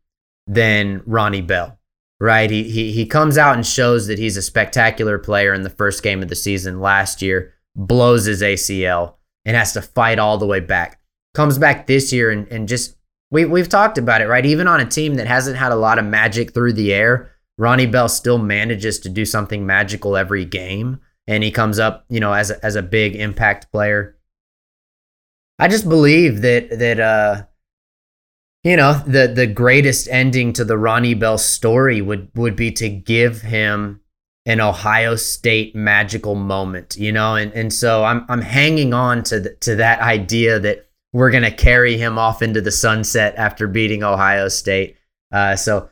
than 0.48 1.02
ronnie 1.06 1.42
bell 1.42 1.80
right 2.20 2.52
he, 2.52 2.64
he 2.64 2.92
he 2.92 3.06
comes 3.06 3.38
out 3.38 3.56
and 3.56 3.66
shows 3.66 4.08
that 4.08 4.20
he's 4.20 4.38
a 4.38 4.42
spectacular 4.42 5.18
player 5.18 5.54
in 5.54 5.64
the 5.64 5.70
first 5.70 6.04
game 6.04 6.22
of 6.22 6.30
the 6.30 6.36
season 6.36 6.80
last 6.80 7.22
year 7.22 7.54
blows 7.76 8.26
his 8.26 8.42
acl 8.42 9.16
and 9.46 9.56
has 9.56 9.74
to 9.74 9.82
fight 9.82 10.20
all 10.20 10.38
the 10.38 10.46
way 10.46 10.60
back 10.60 11.00
comes 11.34 11.58
back 11.58 11.88
this 11.88 12.12
year 12.12 12.32
and, 12.32 12.48
and 12.50 12.68
just 12.68 12.96
we, 13.32 13.46
we've 13.46 13.70
talked 13.70 13.98
about 13.98 14.22
it, 14.22 14.28
right? 14.28 14.46
Even 14.46 14.68
on 14.68 14.80
a 14.80 14.86
team 14.86 15.16
that 15.16 15.28
hasn't 15.28 15.58
had 15.58 15.72
a 15.72 15.76
lot 15.76 16.00
of 16.00 16.06
magic 16.06 16.54
through 16.54 16.74
the 16.74 16.94
air, 16.94 17.32
Ronnie 17.58 17.86
Bell 17.86 18.10
still 18.10 18.38
manages 18.38 19.00
to 19.00 19.10
do 19.10 19.26
something 19.26 19.66
magical 19.66 20.18
every 20.18 20.46
game. 20.46 21.00
And 21.28 21.44
he 21.44 21.52
comes 21.52 21.78
up, 21.78 22.06
you 22.10 22.20
know, 22.20 22.34
as 22.34 22.50
a, 22.50 22.64
as 22.66 22.76
a 22.76 22.82
big 22.82 23.16
impact 23.16 23.72
player. 23.72 24.16
I 25.60 25.68
just 25.68 25.88
believe 25.88 26.41
that, 26.41 26.80
that, 26.80 26.99
uh, 26.99 27.43
you 28.64 28.78
know, 28.78 28.93
the, 29.05 29.28
the 29.28 29.47
greatest 29.47 30.07
ending 30.10 30.53
to 30.53 30.66
the 30.66 30.78
Ronnie 30.78 31.14
Bell 31.14 31.38
story 31.38 32.01
would, 32.01 32.30
would 32.36 32.55
be 32.55 32.72
to 32.74 32.89
give 32.89 33.41
him 33.41 34.01
an 34.45 34.62
Ohio 34.62 35.16
State 35.16 35.76
magical 35.76 36.36
moment, 36.36 36.95
you 36.97 37.12
know? 37.12 37.36
And, 37.36 37.51
and 37.53 37.72
so 37.74 38.03
I'm, 38.03 38.26
I'm 38.30 38.41
hanging 38.41 38.93
on 38.93 39.24
to, 39.24 39.39
the, 39.39 39.53
to 39.55 39.76
that 39.76 39.99
idea 39.99 40.60
that, 40.60 40.86
we're 41.12 41.32
to 41.32 41.51
carry 41.51 41.97
him 41.97 42.18
off 42.18 42.41
into 42.41 42.62
the 42.62 42.72
sunset 42.72 43.36
after 43.36 43.68
beating 43.68 44.03
Ohio 44.03 44.47
State. 44.47 44.97
Uh, 45.32 45.55
so, 45.55 45.89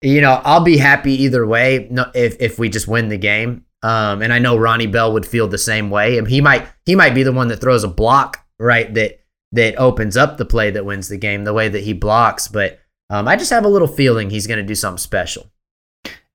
you 0.00 0.20
know, 0.20 0.40
I'll 0.44 0.62
be 0.62 0.76
happy 0.76 1.24
either 1.24 1.46
way 1.46 1.90
if, 2.14 2.36
if 2.40 2.58
we 2.58 2.68
just 2.68 2.88
win 2.88 3.08
the 3.08 3.18
game. 3.18 3.64
Um, 3.82 4.22
and 4.22 4.32
I 4.32 4.38
know 4.38 4.56
Ronnie 4.56 4.86
Bell 4.86 5.12
would 5.12 5.26
feel 5.26 5.48
the 5.48 5.58
same 5.58 5.90
way. 5.90 6.18
And 6.18 6.28
he 6.28 6.40
might 6.40 6.68
he 6.84 6.94
might 6.94 7.14
be 7.14 7.22
the 7.22 7.32
one 7.32 7.48
that 7.48 7.60
throws 7.60 7.82
a 7.82 7.88
block 7.88 8.46
right 8.60 8.92
that 8.94 9.20
that 9.52 9.76
opens 9.76 10.16
up 10.16 10.36
the 10.36 10.44
play 10.44 10.70
that 10.70 10.84
wins 10.84 11.08
the 11.08 11.16
game 11.16 11.44
the 11.44 11.52
way 11.52 11.68
that 11.68 11.82
he 11.82 11.92
blocks. 11.92 12.46
But 12.46 12.78
um, 13.08 13.26
I 13.26 13.36
just 13.36 13.50
have 13.50 13.64
a 13.64 13.68
little 13.68 13.88
feeling 13.88 14.30
he's 14.30 14.46
going 14.46 14.60
to 14.60 14.66
do 14.66 14.76
something 14.76 14.98
special. 14.98 15.50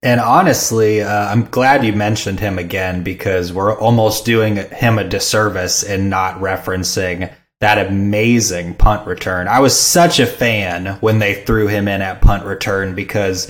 And 0.01 0.19
honestly, 0.19 1.01
uh, 1.01 1.31
I'm 1.31 1.45
glad 1.45 1.85
you 1.85 1.93
mentioned 1.93 2.39
him 2.39 2.59
again 2.59 3.03
because 3.03 3.53
we're 3.53 3.79
almost 3.79 4.25
doing 4.25 4.57
him 4.57 4.99
a 4.99 5.03
disservice 5.03 5.83
in 5.83 6.09
not 6.09 6.39
referencing 6.39 7.33
that 7.61 7.87
amazing 7.87 8.75
punt 8.75 9.07
return. 9.07 9.47
I 9.47 9.61
was 9.61 9.79
such 9.79 10.19
a 10.19 10.27
fan 10.27 10.97
when 10.99 11.19
they 11.19 11.33
threw 11.33 11.67
him 11.67 11.87
in 11.87 12.01
at 12.01 12.21
punt 12.21 12.45
return 12.45 12.93
because 12.93 13.49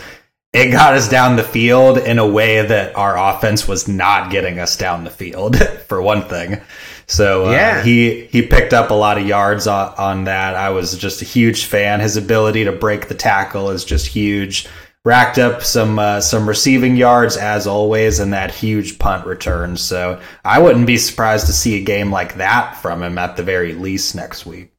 it 0.53 0.71
got 0.71 0.93
us 0.93 1.09
down 1.09 1.35
the 1.35 1.43
field 1.43 1.97
in 1.97 2.19
a 2.19 2.27
way 2.27 2.65
that 2.65 2.95
our 2.95 3.17
offense 3.17 3.67
was 3.67 3.89
not 3.89 4.31
getting 4.31 4.57
us 4.57 4.77
down 4.77 5.03
the 5.03 5.09
field, 5.09 5.57
for 5.87 6.01
one 6.01 6.21
thing. 6.29 6.61
So 7.07 7.47
uh, 7.47 7.51
yeah. 7.51 7.83
he 7.83 8.25
he 8.25 8.41
picked 8.41 8.73
up 8.73 8.89
a 8.89 8.93
lot 8.93 9.17
of 9.17 9.27
yards 9.27 9.67
on, 9.67 9.93
on 9.97 10.23
that. 10.25 10.55
I 10.55 10.69
was 10.69 10.97
just 10.97 11.21
a 11.21 11.25
huge 11.25 11.65
fan. 11.65 11.99
His 11.99 12.17
ability 12.17 12.65
to 12.65 12.71
break 12.71 13.07
the 13.07 13.15
tackle 13.15 13.69
is 13.69 13.85
just 13.85 14.07
huge. 14.07 14.67
Racked 15.03 15.37
up 15.37 15.61
some 15.61 15.99
uh, 15.99 16.19
some 16.19 16.47
receiving 16.49 16.95
yards 16.95 17.37
as 17.37 17.67
always, 17.67 18.19
and 18.19 18.33
that 18.33 18.51
huge 18.51 18.97
punt 18.97 19.27
return. 19.27 19.77
So 19.77 20.19
I 20.43 20.59
wouldn't 20.59 20.87
be 20.87 20.97
surprised 20.97 21.45
to 21.45 21.53
see 21.53 21.79
a 21.79 21.83
game 21.83 22.11
like 22.11 22.35
that 22.35 22.75
from 22.77 23.03
him 23.03 23.19
at 23.19 23.37
the 23.37 23.43
very 23.43 23.73
least 23.73 24.15
next 24.15 24.47
week. 24.47 24.71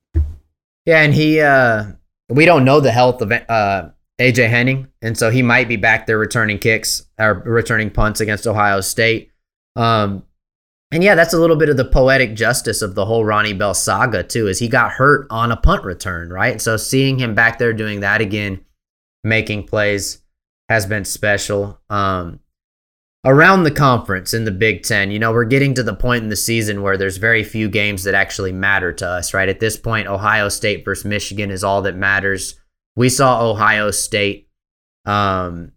Yeah, 0.85 1.03
and 1.03 1.15
he 1.15 1.41
uh, 1.41 1.93
we 2.29 2.45
don't 2.45 2.65
know 2.65 2.81
the 2.81 2.91
health 2.91 3.23
of 3.23 3.31
uh, 3.31 3.91
AJ 4.19 4.49
Henning, 4.49 4.89
and 5.01 5.17
so 5.17 5.31
he 5.31 5.43
might 5.43 5.69
be 5.69 5.77
back 5.77 6.07
there 6.07 6.19
returning 6.19 6.59
kicks 6.59 7.07
or 7.21 7.35
returning 7.45 7.91
punts 7.91 8.21
against 8.21 8.49
Ohio 8.49 8.81
State. 8.81 9.31
Um, 9.77 10.25
and 10.97 11.05
yeah, 11.05 11.15
that's 11.15 11.35
a 11.35 11.39
little 11.39 11.57
bit 11.57 11.69
of 11.69 11.77
the 11.77 11.85
poetic 11.85 12.35
justice 12.35 12.81
of 12.81 12.95
the 12.95 13.05
whole 13.05 13.23
Ronnie 13.23 13.53
Bell 13.53 13.75
saga 13.75 14.23
too, 14.23 14.49
is 14.49 14.61
he 14.61 14.67
got 14.67 14.93
hurt 14.93 15.27
on 15.29 15.53
a 15.53 15.57
punt 15.59 15.85
return, 15.85 16.31
right? 16.31 16.59
So 16.59 16.79
seeing 16.79 17.19
him 17.19 17.35
back 17.35 17.59
there 17.59 17.75
doing 17.75 18.01
that 18.01 18.23
again, 18.23 18.65
making 19.23 19.67
plays, 19.67 20.23
has 20.71 20.87
been 20.87 21.05
special. 21.05 21.79
Um, 21.91 22.41
around 23.27 23.65
the 23.65 23.71
conference 23.71 24.33
in 24.33 24.45
the 24.45 24.51
Big 24.51 24.85
Ten, 24.85 25.11
you 25.11 25.19
know, 25.19 25.33
we're 25.33 25.45
getting 25.45 25.75
to 25.75 25.83
the 25.83 25.95
point 25.95 26.23
in 26.23 26.31
the 26.31 26.35
season 26.35 26.81
where 26.81 26.97
there's 26.97 27.19
very 27.19 27.45
few 27.45 27.69
games 27.69 28.05
that 28.05 28.15
actually 28.15 28.53
matter 28.53 28.91
to 28.95 29.07
us, 29.07 29.35
right? 29.35 29.51
At 29.51 29.61
this 29.61 29.77
point, 29.77 30.09
Ohio 30.09 30.49
State 30.49 30.83
versus 30.83 31.05
Michigan 31.05 31.51
is 31.51 31.63
all 31.63 31.83
that 31.83 31.95
matters. 31.95 32.59
We 32.95 33.11
saw 33.11 33.47
Ohio 33.47 33.91
State. 33.91 34.49
Um, 35.05 35.73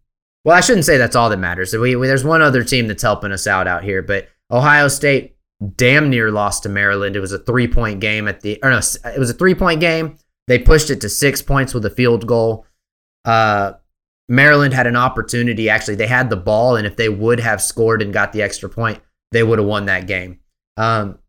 well, 0.45 0.55
I 0.55 0.61
shouldn't 0.61 0.86
say 0.86 0.95
that's 0.95 1.17
all 1.17 1.30
that 1.30 1.39
matters. 1.39 1.74
We, 1.74 1.97
we, 1.97 2.07
there's 2.07 2.24
one 2.24 2.41
other 2.41 2.63
team 2.63 2.88
that's 2.88 3.03
helping 3.03 3.34
us 3.34 3.47
out 3.47 3.67
out 3.67 3.84
here, 3.84 4.01
but 4.01 4.30
Ohio 4.51 4.87
State 4.87 5.35
damn 5.75 6.09
near 6.09 6.31
lost 6.31 6.63
to 6.63 6.69
Maryland. 6.69 7.15
It 7.15 7.19
was 7.19 7.31
a 7.31 7.39
three 7.39 7.67
point 7.67 7.99
game 7.99 8.27
at 8.27 8.41
the, 8.41 8.59
or 8.63 8.69
no, 8.69 8.77
it 8.77 9.19
was 9.19 9.29
a 9.29 9.33
three 9.33 9.55
point 9.55 9.79
game. 9.79 10.17
They 10.47 10.57
pushed 10.57 10.89
it 10.89 11.01
to 11.01 11.09
six 11.09 11.41
points 11.41 11.73
with 11.73 11.85
a 11.85 11.89
field 11.89 12.25
goal. 12.25 12.65
Uh, 13.25 13.73
Maryland 14.27 14.73
had 14.73 14.87
an 14.87 14.95
opportunity. 14.95 15.69
Actually, 15.69 15.95
they 15.95 16.07
had 16.07 16.29
the 16.29 16.37
ball, 16.37 16.75
and 16.75 16.87
if 16.87 16.95
they 16.95 17.09
would 17.09 17.39
have 17.39 17.61
scored 17.61 18.01
and 18.01 18.13
got 18.13 18.31
the 18.31 18.41
extra 18.41 18.69
point, 18.69 18.99
they 19.31 19.43
would 19.43 19.59
have 19.59 19.67
won 19.67 19.85
that 19.85 20.07
game. 20.07 20.39
Um, 20.77 21.19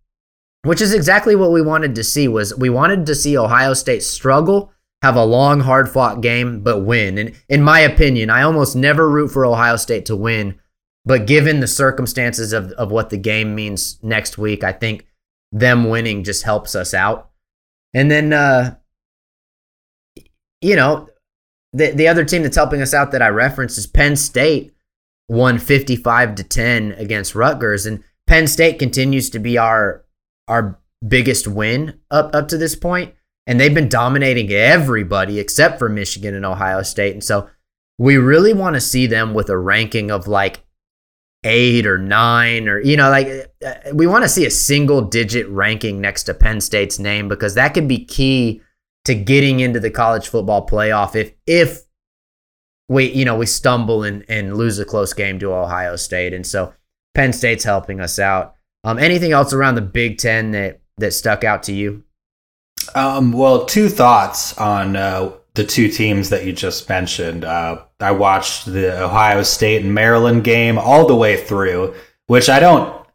which 0.62 0.80
is 0.80 0.92
exactly 0.92 1.34
what 1.34 1.52
we 1.52 1.62
wanted 1.62 1.94
to 1.94 2.04
see. 2.04 2.28
Was 2.28 2.54
we 2.56 2.68
wanted 2.68 3.06
to 3.06 3.14
see 3.14 3.36
Ohio 3.36 3.74
State 3.74 4.02
struggle 4.02 4.72
have 5.02 5.16
a 5.16 5.24
long, 5.24 5.60
hard 5.60 5.88
fought 5.88 6.20
game, 6.20 6.60
but 6.60 6.80
win. 6.80 7.16
And 7.16 7.34
in 7.48 7.62
my 7.62 7.80
opinion, 7.80 8.28
I 8.28 8.42
almost 8.42 8.76
never 8.76 9.08
root 9.08 9.28
for 9.28 9.46
Ohio 9.46 9.76
State 9.76 10.06
to 10.06 10.16
win. 10.16 10.58
But 11.04 11.26
given 11.26 11.60
the 11.60 11.66
circumstances 11.66 12.52
of, 12.52 12.72
of 12.72 12.90
what 12.90 13.10
the 13.10 13.16
game 13.16 13.54
means 13.54 13.98
next 14.02 14.38
week, 14.38 14.62
I 14.62 14.72
think 14.72 15.06
them 15.50 15.88
winning 15.88 16.24
just 16.24 16.44
helps 16.44 16.74
us 16.74 16.92
out. 16.94 17.30
And 17.94 18.10
then, 18.10 18.32
uh, 18.32 18.76
you 20.60 20.76
know, 20.76 21.08
the, 21.72 21.90
the 21.92 22.08
other 22.08 22.24
team 22.24 22.42
that's 22.42 22.56
helping 22.56 22.82
us 22.82 22.94
out 22.94 23.12
that 23.12 23.22
I 23.22 23.28
referenced 23.28 23.78
is 23.78 23.86
Penn 23.86 24.16
State 24.16 24.74
won 25.28 25.58
55 25.58 26.34
to 26.34 26.44
10 26.44 26.92
against 26.92 27.34
Rutgers. 27.34 27.86
And 27.86 28.04
Penn 28.26 28.46
State 28.46 28.78
continues 28.78 29.30
to 29.30 29.38
be 29.38 29.56
our, 29.56 30.04
our 30.48 30.78
biggest 31.06 31.48
win 31.48 32.00
up, 32.10 32.34
up 32.34 32.48
to 32.48 32.58
this 32.58 32.74
point. 32.74 33.10
point 33.10 33.16
and 33.50 33.58
they've 33.58 33.74
been 33.74 33.88
dominating 33.88 34.52
everybody 34.52 35.40
except 35.40 35.78
for 35.80 35.88
Michigan 35.88 36.36
and 36.36 36.46
Ohio 36.46 36.82
State. 36.82 37.14
And 37.14 37.24
so 37.24 37.50
we 37.98 38.16
really 38.16 38.52
want 38.52 38.74
to 38.74 38.80
see 38.80 39.06
them 39.06 39.34
with 39.34 39.48
a 39.48 39.58
ranking 39.58 40.10
of 40.10 40.28
like 40.28 40.60
eight 41.44 41.86
or 41.86 41.98
nine, 41.98 42.68
or, 42.68 42.80
you 42.80 42.96
know, 42.96 43.10
like 43.10 43.28
uh, 43.64 43.74
we 43.94 44.06
want 44.06 44.24
to 44.24 44.28
see 44.28 44.46
a 44.46 44.50
single 44.50 45.00
digit 45.00 45.48
ranking 45.48 46.00
next 46.00 46.24
to 46.24 46.34
Penn 46.34 46.60
State's 46.60 46.98
name 46.98 47.28
because 47.28 47.54
that 47.54 47.74
could 47.74 47.88
be 47.88 48.04
key 48.04 48.60
to 49.04 49.14
getting 49.14 49.60
into 49.60 49.80
the 49.80 49.90
college 49.90 50.28
football 50.28 50.66
playoff 50.66 51.16
if, 51.16 51.32
if, 51.46 51.82
we 52.90 53.08
you 53.12 53.24
know 53.24 53.36
we 53.36 53.46
stumble 53.46 54.02
and, 54.02 54.24
and 54.28 54.56
lose 54.56 54.78
a 54.78 54.84
close 54.84 55.14
game 55.14 55.38
to 55.38 55.54
Ohio 55.54 55.94
State 55.96 56.34
and 56.34 56.44
so 56.44 56.74
Penn 57.14 57.32
State's 57.32 57.64
helping 57.64 58.00
us 58.00 58.18
out. 58.18 58.56
Um, 58.84 58.98
anything 58.98 59.32
else 59.32 59.52
around 59.52 59.76
the 59.76 59.82
Big 59.82 60.18
Ten 60.18 60.50
that 60.50 60.80
that 60.98 61.12
stuck 61.12 61.44
out 61.44 61.62
to 61.64 61.72
you? 61.72 62.04
Um, 62.94 63.32
well, 63.32 63.64
two 63.64 63.88
thoughts 63.88 64.56
on 64.58 64.96
uh, 64.96 65.32
the 65.54 65.64
two 65.64 65.88
teams 65.88 66.30
that 66.30 66.44
you 66.44 66.52
just 66.52 66.88
mentioned. 66.88 67.44
Uh, 67.44 67.82
I 67.98 68.12
watched 68.12 68.66
the 68.66 69.02
Ohio 69.02 69.42
State 69.42 69.82
and 69.84 69.94
Maryland 69.94 70.44
game 70.44 70.78
all 70.78 71.06
the 71.06 71.16
way 71.16 71.36
through, 71.36 71.94
which 72.26 72.48
I 72.48 72.60
don't 72.60 73.06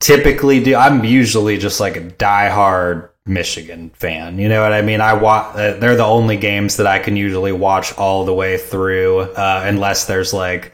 typically 0.00 0.62
do. 0.62 0.74
I'm 0.74 1.04
usually 1.04 1.56
just 1.56 1.80
like 1.80 1.96
a 1.96 2.00
diehard 2.00 3.10
Michigan 3.26 3.90
fan. 3.94 4.38
You 4.38 4.48
know 4.48 4.62
what 4.62 4.72
I 4.72 4.82
mean? 4.82 5.00
I 5.00 5.14
watch. 5.14 5.56
Uh, 5.56 5.74
they're 5.74 5.96
the 5.96 6.04
only 6.04 6.36
games 6.36 6.76
that 6.76 6.86
I 6.86 6.98
can 6.98 7.16
usually 7.16 7.52
watch 7.52 7.96
all 7.96 8.24
the 8.24 8.34
way 8.34 8.58
through, 8.58 9.20
uh, 9.20 9.62
unless 9.64 10.06
there's 10.06 10.34
like 10.34 10.72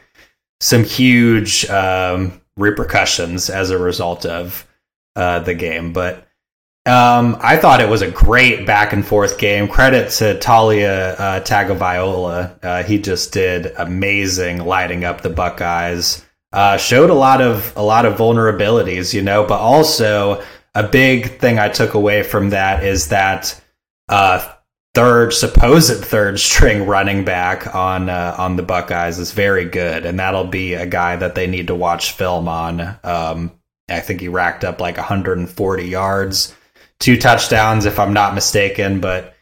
some 0.59 0.83
huge 0.83 1.65
um, 1.69 2.41
repercussions 2.57 3.49
as 3.49 3.69
a 3.69 3.77
result 3.77 4.25
of 4.25 4.67
uh, 5.15 5.39
the 5.39 5.53
game. 5.53 5.93
But 5.93 6.27
um, 6.87 7.37
I 7.41 7.57
thought 7.57 7.79
it 7.79 7.89
was 7.89 8.01
a 8.01 8.09
great 8.09 8.65
back 8.65 8.91
and 8.91 9.05
forth 9.05 9.37
game. 9.37 9.67
Credit 9.67 10.09
to 10.13 10.39
Taulia 10.39 11.15
uh. 11.45 12.57
Uh, 12.63 12.83
he 12.83 12.97
just 12.97 13.31
did 13.31 13.67
amazing 13.77 14.65
lighting 14.65 15.03
up 15.03 15.21
the 15.21 15.29
Buckeyes. 15.29 16.25
Uh, 16.51 16.77
showed 16.77 17.11
a 17.11 17.15
lot 17.15 17.39
of 17.39 17.71
a 17.77 17.83
lot 17.83 18.05
of 18.05 18.17
vulnerabilities, 18.17 19.13
you 19.13 19.21
know, 19.21 19.45
but 19.45 19.59
also 19.59 20.43
a 20.73 20.81
big 20.81 21.39
thing 21.39 21.59
I 21.59 21.69
took 21.69 21.93
away 21.93 22.23
from 22.23 22.49
that 22.49 22.83
is 22.83 23.09
that 23.09 23.61
uh, 24.09 24.45
third 24.95 25.33
supposed 25.33 26.03
third 26.03 26.39
string 26.39 26.87
running 26.87 27.23
back 27.23 27.75
on 27.75 28.09
uh, 28.09 28.35
on 28.39 28.55
the 28.55 28.63
Buckeyes 28.63 29.19
is 29.19 29.33
very 29.33 29.65
good, 29.65 30.03
and 30.03 30.19
that'll 30.19 30.45
be 30.45 30.73
a 30.73 30.87
guy 30.87 31.15
that 31.15 31.35
they 31.35 31.45
need 31.45 31.67
to 31.67 31.75
watch 31.75 32.13
film 32.13 32.47
on. 32.47 32.97
Um, 33.03 33.51
I 33.87 33.99
think 33.99 34.19
he 34.19 34.29
racked 34.29 34.63
up 34.63 34.81
like 34.81 34.97
140 34.97 35.83
yards 35.85 36.55
two 37.01 37.17
touchdowns, 37.17 37.85
if 37.85 37.99
I'm 37.99 38.13
not 38.13 38.35
mistaken, 38.35 39.01
but 39.01 39.35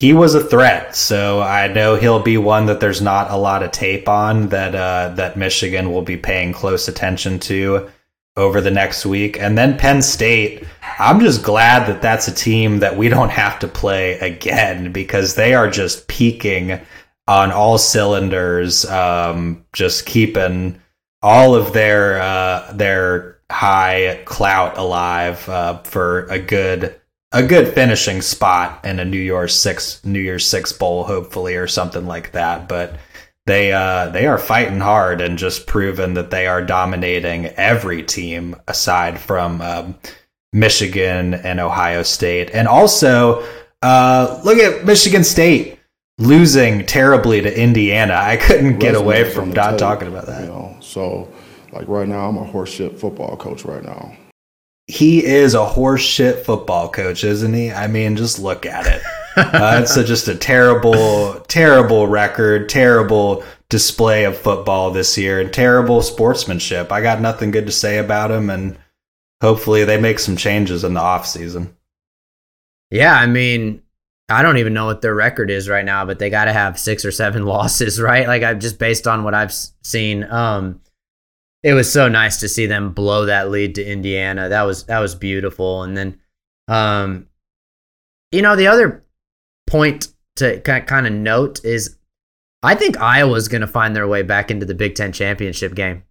he 0.00 0.12
was 0.12 0.34
a 0.34 0.42
threat. 0.42 0.96
So 0.96 1.40
I 1.40 1.68
know 1.68 1.94
he'll 1.94 2.22
be 2.22 2.36
one 2.36 2.66
that 2.66 2.80
there's 2.80 3.00
not 3.00 3.30
a 3.30 3.36
lot 3.36 3.62
of 3.62 3.70
tape 3.70 4.08
on 4.08 4.48
that 4.48 4.74
uh, 4.74 5.14
that 5.14 5.36
Michigan 5.36 5.92
will 5.92 6.02
be 6.02 6.16
paying 6.16 6.52
close 6.52 6.88
attention 6.88 7.38
to 7.40 7.88
over 8.36 8.60
the 8.60 8.70
next 8.70 9.06
week. 9.06 9.38
And 9.38 9.56
then 9.56 9.78
Penn 9.78 10.02
State, 10.02 10.64
I'm 10.98 11.20
just 11.20 11.44
glad 11.44 11.86
that 11.86 12.02
that's 12.02 12.26
a 12.26 12.34
team 12.34 12.80
that 12.80 12.96
we 12.96 13.08
don't 13.08 13.30
have 13.30 13.60
to 13.60 13.68
play 13.68 14.18
again 14.18 14.90
because 14.90 15.36
they 15.36 15.54
are 15.54 15.70
just 15.70 16.08
peaking 16.08 16.80
on 17.28 17.52
all 17.52 17.78
cylinders, 17.78 18.84
um, 18.86 19.64
just 19.72 20.04
keeping 20.04 20.80
all 21.22 21.54
of 21.54 21.72
their 21.72 22.20
uh, 22.20 22.72
their 22.72 23.33
high 23.50 24.22
clout 24.24 24.78
alive 24.78 25.48
uh, 25.48 25.78
for 25.82 26.26
a 26.26 26.38
good 26.38 27.00
a 27.32 27.42
good 27.42 27.74
finishing 27.74 28.22
spot 28.22 28.84
in 28.84 29.00
a 29.00 29.04
New 29.04 29.18
Year's 29.18 29.58
six 29.58 30.04
New 30.04 30.20
Year's 30.20 30.46
six 30.46 30.72
bowl, 30.72 31.04
hopefully, 31.04 31.56
or 31.56 31.66
something 31.66 32.06
like 32.06 32.32
that. 32.32 32.68
But 32.68 32.96
they 33.46 33.72
uh, 33.72 34.08
they 34.08 34.26
are 34.26 34.38
fighting 34.38 34.80
hard 34.80 35.20
and 35.20 35.36
just 35.36 35.66
proven 35.66 36.14
that 36.14 36.30
they 36.30 36.46
are 36.46 36.64
dominating 36.64 37.46
every 37.46 38.02
team 38.02 38.56
aside 38.68 39.20
from 39.20 39.60
um, 39.60 39.96
Michigan 40.52 41.34
and 41.34 41.60
Ohio 41.60 42.02
State, 42.02 42.50
and 42.54 42.68
also 42.68 43.44
uh, 43.82 44.40
look 44.44 44.58
at 44.58 44.84
Michigan 44.84 45.24
State 45.24 45.78
losing 46.18 46.86
terribly 46.86 47.40
to 47.40 47.60
Indiana. 47.60 48.14
I 48.14 48.36
couldn't 48.36 48.78
get 48.78 48.94
away 48.94 49.28
from 49.28 49.50
not 49.50 49.78
talking 49.78 50.08
about 50.08 50.26
that. 50.26 50.42
You 50.42 50.48
know, 50.48 50.76
so 50.80 51.28
like 51.74 51.88
right 51.88 52.08
now, 52.08 52.28
I'm 52.28 52.36
a 52.36 52.44
horseshit 52.44 52.98
football 52.98 53.36
coach 53.36 53.64
right 53.64 53.82
now. 53.82 54.16
He 54.86 55.24
is 55.24 55.54
a 55.54 55.66
horseshit 55.66 56.44
football 56.44 56.88
coach, 56.88 57.24
isn't 57.24 57.54
he? 57.54 57.72
I 57.72 57.86
mean, 57.86 58.16
just 58.16 58.38
look 58.38 58.64
at 58.66 58.86
it. 58.86 59.02
uh, 59.36 59.80
it's 59.82 59.96
a, 59.96 60.04
just 60.04 60.28
a 60.28 60.34
terrible, 60.34 61.40
terrible 61.48 62.06
record, 62.06 62.68
terrible 62.68 63.42
display 63.70 64.24
of 64.24 64.38
football 64.38 64.90
this 64.90 65.18
year, 65.18 65.40
and 65.40 65.52
terrible 65.52 66.02
sportsmanship. 66.02 66.92
I 66.92 67.00
got 67.00 67.20
nothing 67.20 67.50
good 67.50 67.66
to 67.66 67.72
say 67.72 67.98
about 67.98 68.30
him, 68.30 68.50
and 68.50 68.78
hopefully 69.40 69.84
they 69.84 70.00
make 70.00 70.18
some 70.18 70.36
changes 70.36 70.84
in 70.84 70.94
the 70.94 71.00
off 71.00 71.26
season. 71.26 71.76
Yeah, 72.90 73.14
I 73.14 73.26
mean, 73.26 73.82
I 74.28 74.42
don't 74.42 74.58
even 74.58 74.74
know 74.74 74.86
what 74.86 75.00
their 75.00 75.14
record 75.14 75.50
is 75.50 75.68
right 75.68 75.84
now, 75.84 76.04
but 76.04 76.18
they 76.18 76.30
got 76.30 76.44
to 76.44 76.52
have 76.52 76.78
six 76.78 77.04
or 77.04 77.10
seven 77.10 77.44
losses, 77.46 78.00
right? 78.00 78.28
Like 78.28 78.42
I 78.42 78.54
just 78.54 78.78
based 78.78 79.08
on 79.08 79.24
what 79.24 79.34
I've 79.34 79.52
seen. 79.82 80.24
Um, 80.24 80.80
it 81.64 81.72
was 81.72 81.90
so 81.90 82.08
nice 82.08 82.40
to 82.40 82.48
see 82.48 82.66
them 82.66 82.92
blow 82.92 83.24
that 83.24 83.50
lead 83.50 83.74
to 83.76 83.84
Indiana. 83.84 84.50
That 84.50 84.62
was 84.62 84.84
that 84.84 85.00
was 85.00 85.14
beautiful. 85.14 85.82
And 85.82 85.96
then, 85.96 86.20
um, 86.68 87.26
you 88.30 88.42
know, 88.42 88.54
the 88.54 88.66
other 88.66 89.02
point 89.66 90.08
to 90.36 90.60
kind 90.60 91.06
of 91.06 91.12
note 91.14 91.64
is 91.64 91.96
I 92.62 92.74
think 92.74 93.00
Iowa's 93.00 93.48
going 93.48 93.62
to 93.62 93.66
find 93.66 93.96
their 93.96 94.06
way 94.06 94.20
back 94.20 94.50
into 94.50 94.66
the 94.66 94.74
Big 94.74 94.94
Ten 94.94 95.10
championship 95.10 95.74
game. 95.74 96.04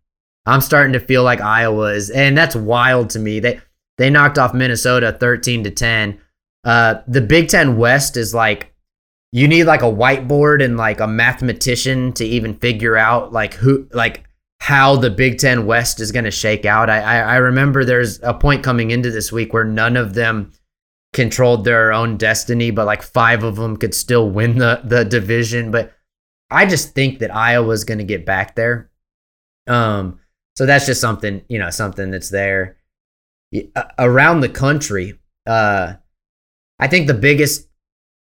I'm 0.48 0.60
starting 0.60 0.94
to 0.94 1.00
feel 1.00 1.24
like 1.24 1.40
Iowa 1.40 1.94
is, 1.94 2.10
and 2.10 2.36
that's 2.36 2.56
wild 2.56 3.12
to 3.12 3.20
me. 3.20 3.40
They 3.40 3.62
they 4.00 4.10
knocked 4.10 4.40
off 4.40 4.56
Minnesota 4.56 5.16
13 5.20 5.66
to 5.66 5.72
10. 5.72 6.20
Uh, 6.64 6.96
the 7.08 7.22
Big 7.22 7.50
Ten 7.50 7.78
West 7.78 8.18
is 8.18 8.34
like 8.34 8.74
you 9.32 9.48
need 9.48 9.66
like 9.66 9.84
a 9.84 9.86
whiteboard 9.86 10.64
and 10.64 10.78
like 10.78 11.00
a 11.00 11.08
mathematician 11.08 12.12
to 12.14 12.26
even 12.26 12.56
figure 12.56 12.98
out 12.98 13.32
like 13.32 13.54
who 13.54 13.88
like 13.94 14.24
how 14.64 14.96
the 14.96 15.10
Big 15.10 15.40
Ten 15.40 15.66
West 15.66 16.00
is 16.00 16.14
going 16.14 16.24
to 16.24 16.32
shake 16.32 16.64
out. 16.64 16.90
I, 16.90 17.02
I 17.02 17.18
I 17.18 17.36
remember 17.36 17.84
there's 17.84 18.24
a 18.24 18.34
point 18.34 18.64
coming 18.64 18.92
into 18.92 19.12
this 19.12 19.30
week 19.30 19.52
where 19.52 19.66
none 19.66 19.98
of 19.98 20.14
them 20.14 20.54
controlled 21.12 21.66
their 21.66 21.92
own 21.92 22.16
destiny, 22.16 22.72
but 22.72 22.86
like 22.86 23.04
five 23.04 23.44
of 23.44 23.58
them 23.58 23.76
could 23.76 23.94
still 23.94 24.30
win 24.30 24.60
the 24.60 24.80
the 24.86 25.04
division. 25.04 25.70
But 25.70 25.92
I 26.50 26.66
just 26.66 26.96
think 26.96 27.20
that 27.20 27.36
Iowa's 27.36 27.84
going 27.84 27.98
to 27.98 28.06
get 28.06 28.26
back 28.26 28.56
there. 28.56 28.90
Um, 29.68 30.22
so 30.56 30.66
that's 30.66 30.86
just 30.86 31.02
something 31.02 31.42
you 31.50 31.60
know, 31.60 31.70
something 31.70 32.10
that's 32.10 32.30
there 32.30 32.78
around 34.00 34.40
the 34.40 34.50
country. 34.50 35.20
Uh, 35.46 35.96
I 36.80 36.88
think 36.88 37.08
the 37.08 37.14
biggest 37.14 37.68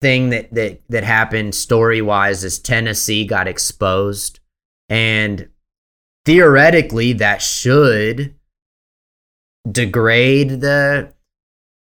thing 0.03 0.29
that 0.29 0.53
that 0.53 0.83
that 0.91 1.05
happened 1.05 1.55
story 1.55 2.03
wise 2.03 2.45
is 2.45 2.59
Tennessee 2.59 3.25
got 3.25 3.49
exposed, 3.49 4.41
and 4.91 5.49
theoretically 6.29 7.15
that 7.15 7.41
should 7.41 8.35
degrade 9.71 10.61
the 10.61 11.11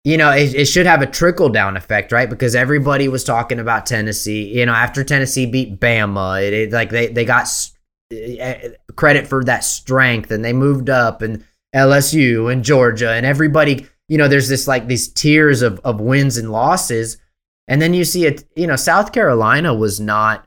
you 0.04 0.16
know, 0.16 0.30
it, 0.30 0.54
it, 0.54 0.64
should 0.66 0.86
have 0.86 1.02
a 1.02 1.06
trickle 1.06 1.48
down 1.48 1.76
effect, 1.76 2.12
right? 2.12 2.30
Because 2.30 2.54
everybody 2.54 3.08
was 3.08 3.24
talking 3.24 3.58
about 3.58 3.86
Tennessee. 3.86 4.56
You 4.56 4.64
know, 4.64 4.72
after 4.72 5.02
Tennessee 5.02 5.46
beat 5.46 5.80
Bama, 5.80 6.40
it, 6.46 6.52
it 6.54 6.72
like 6.72 6.90
they 6.90 7.08
they 7.08 7.24
got 7.24 7.48
eh, 8.12 8.68
credit 8.94 9.26
for 9.26 9.42
that 9.42 9.64
strength, 9.64 10.30
and 10.30 10.44
they 10.44 10.52
moved 10.52 10.88
up, 10.88 11.22
and 11.22 11.44
LSU 11.74 12.52
and 12.52 12.62
Georgia 12.62 13.14
and 13.14 13.26
everybody. 13.26 13.88
You 14.08 14.16
know, 14.16 14.28
there's 14.28 14.48
this 14.48 14.68
like 14.68 14.86
these 14.86 15.08
tiers 15.08 15.60
of 15.60 15.80
of 15.80 16.00
wins 16.00 16.36
and 16.36 16.52
losses, 16.52 17.16
and 17.66 17.82
then 17.82 17.92
you 17.92 18.04
see 18.04 18.26
it. 18.26 18.44
You 18.54 18.68
know, 18.68 18.76
South 18.76 19.10
Carolina 19.10 19.74
was 19.74 19.98
not 19.98 20.45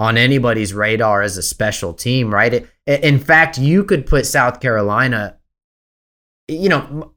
on 0.00 0.16
anybody's 0.16 0.72
radar 0.72 1.20
as 1.20 1.36
a 1.36 1.42
special 1.42 1.92
team, 1.92 2.32
right? 2.32 2.54
It, 2.54 2.70
in 2.86 3.18
fact, 3.18 3.58
you 3.58 3.84
could 3.84 4.06
put 4.06 4.24
South 4.24 4.58
Carolina. 4.58 5.36
You 6.48 6.70
know, 6.70 7.14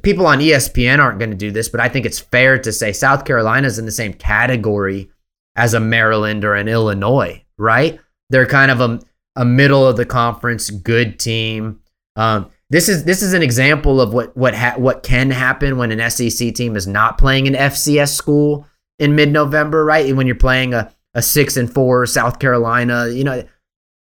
people 0.00 0.26
on 0.26 0.38
ESPN 0.38 0.98
aren't 0.98 1.18
going 1.18 1.30
to 1.30 1.36
do 1.36 1.50
this, 1.50 1.68
but 1.68 1.78
I 1.78 1.90
think 1.90 2.06
it's 2.06 2.18
fair 2.18 2.58
to 2.58 2.72
say 2.72 2.94
South 2.94 3.26
Carolina's 3.26 3.78
in 3.78 3.84
the 3.84 3.92
same 3.92 4.14
category 4.14 5.10
as 5.56 5.74
a 5.74 5.80
Maryland 5.80 6.42
or 6.42 6.54
an 6.54 6.68
Illinois, 6.68 7.44
right? 7.58 8.00
They're 8.30 8.46
kind 8.46 8.70
of 8.70 8.80
a, 8.80 8.98
a 9.36 9.44
middle 9.44 9.86
of 9.86 9.98
the 9.98 10.06
conference 10.06 10.70
good 10.70 11.18
team. 11.18 11.80
Um, 12.16 12.50
this 12.70 12.88
is 12.88 13.04
this 13.04 13.22
is 13.22 13.34
an 13.34 13.42
example 13.42 14.00
of 14.00 14.14
what 14.14 14.34
what 14.34 14.54
ha- 14.54 14.74
what 14.78 15.02
can 15.02 15.30
happen 15.30 15.76
when 15.76 15.92
an 15.92 16.10
SEC 16.10 16.54
team 16.54 16.76
is 16.76 16.86
not 16.86 17.18
playing 17.18 17.46
an 17.46 17.54
FCS 17.54 18.16
school 18.16 18.66
in 18.98 19.14
mid 19.14 19.30
November, 19.30 19.84
right? 19.84 20.16
When 20.16 20.26
you're 20.26 20.34
playing 20.34 20.72
a, 20.72 20.90
a 21.16 21.22
six 21.22 21.56
and 21.56 21.72
four 21.72 22.04
South 22.04 22.38
Carolina, 22.38 23.08
you 23.08 23.24
know, 23.24 23.42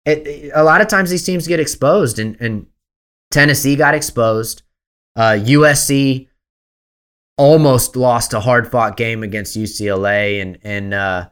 it, 0.05 0.27
it, 0.27 0.51
a 0.53 0.63
lot 0.63 0.81
of 0.81 0.87
times 0.87 1.11
these 1.11 1.23
teams 1.23 1.47
get 1.47 1.59
exposed, 1.59 2.17
and, 2.17 2.35
and 2.41 2.65
Tennessee 3.31 3.75
got 3.75 3.93
exposed. 3.93 4.63
Uh, 5.15 5.37
USC 5.39 6.27
almost 7.37 7.95
lost 7.95 8.33
a 8.33 8.39
hard 8.39 8.69
fought 8.69 8.97
game 8.97 9.21
against 9.21 9.55
UCLA, 9.55 10.41
and 10.41 10.57
and 10.63 10.93
uh, 10.95 11.29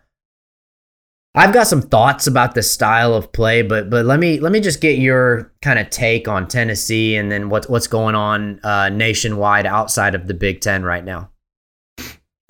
I've 1.34 1.52
got 1.52 1.66
some 1.66 1.82
thoughts 1.82 2.28
about 2.28 2.54
the 2.54 2.62
style 2.62 3.16
of 3.16 3.34
play, 3.34 3.64
but 3.64 3.90
but 3.90 4.06
let 4.06 4.20
me 4.20 4.40
let 4.40 4.52
me 4.52 4.60
just 4.60 4.82
get 4.82 5.00
your 5.00 5.52
kind 5.64 5.80
of 5.80 5.90
take 5.90 6.28
on 6.28 6.48
Tennessee 6.48 7.16
and 7.16 7.32
then 7.32 7.50
what's 7.50 7.68
what's 7.68 7.88
going 7.88 8.14
on 8.14 8.60
uh, 8.64 8.90
nationwide 8.90 9.66
outside 9.66 10.14
of 10.14 10.28
the 10.28 10.36
Big 10.36 10.62
Ten 10.62 10.84
right 10.84 11.04
now. 11.04 11.31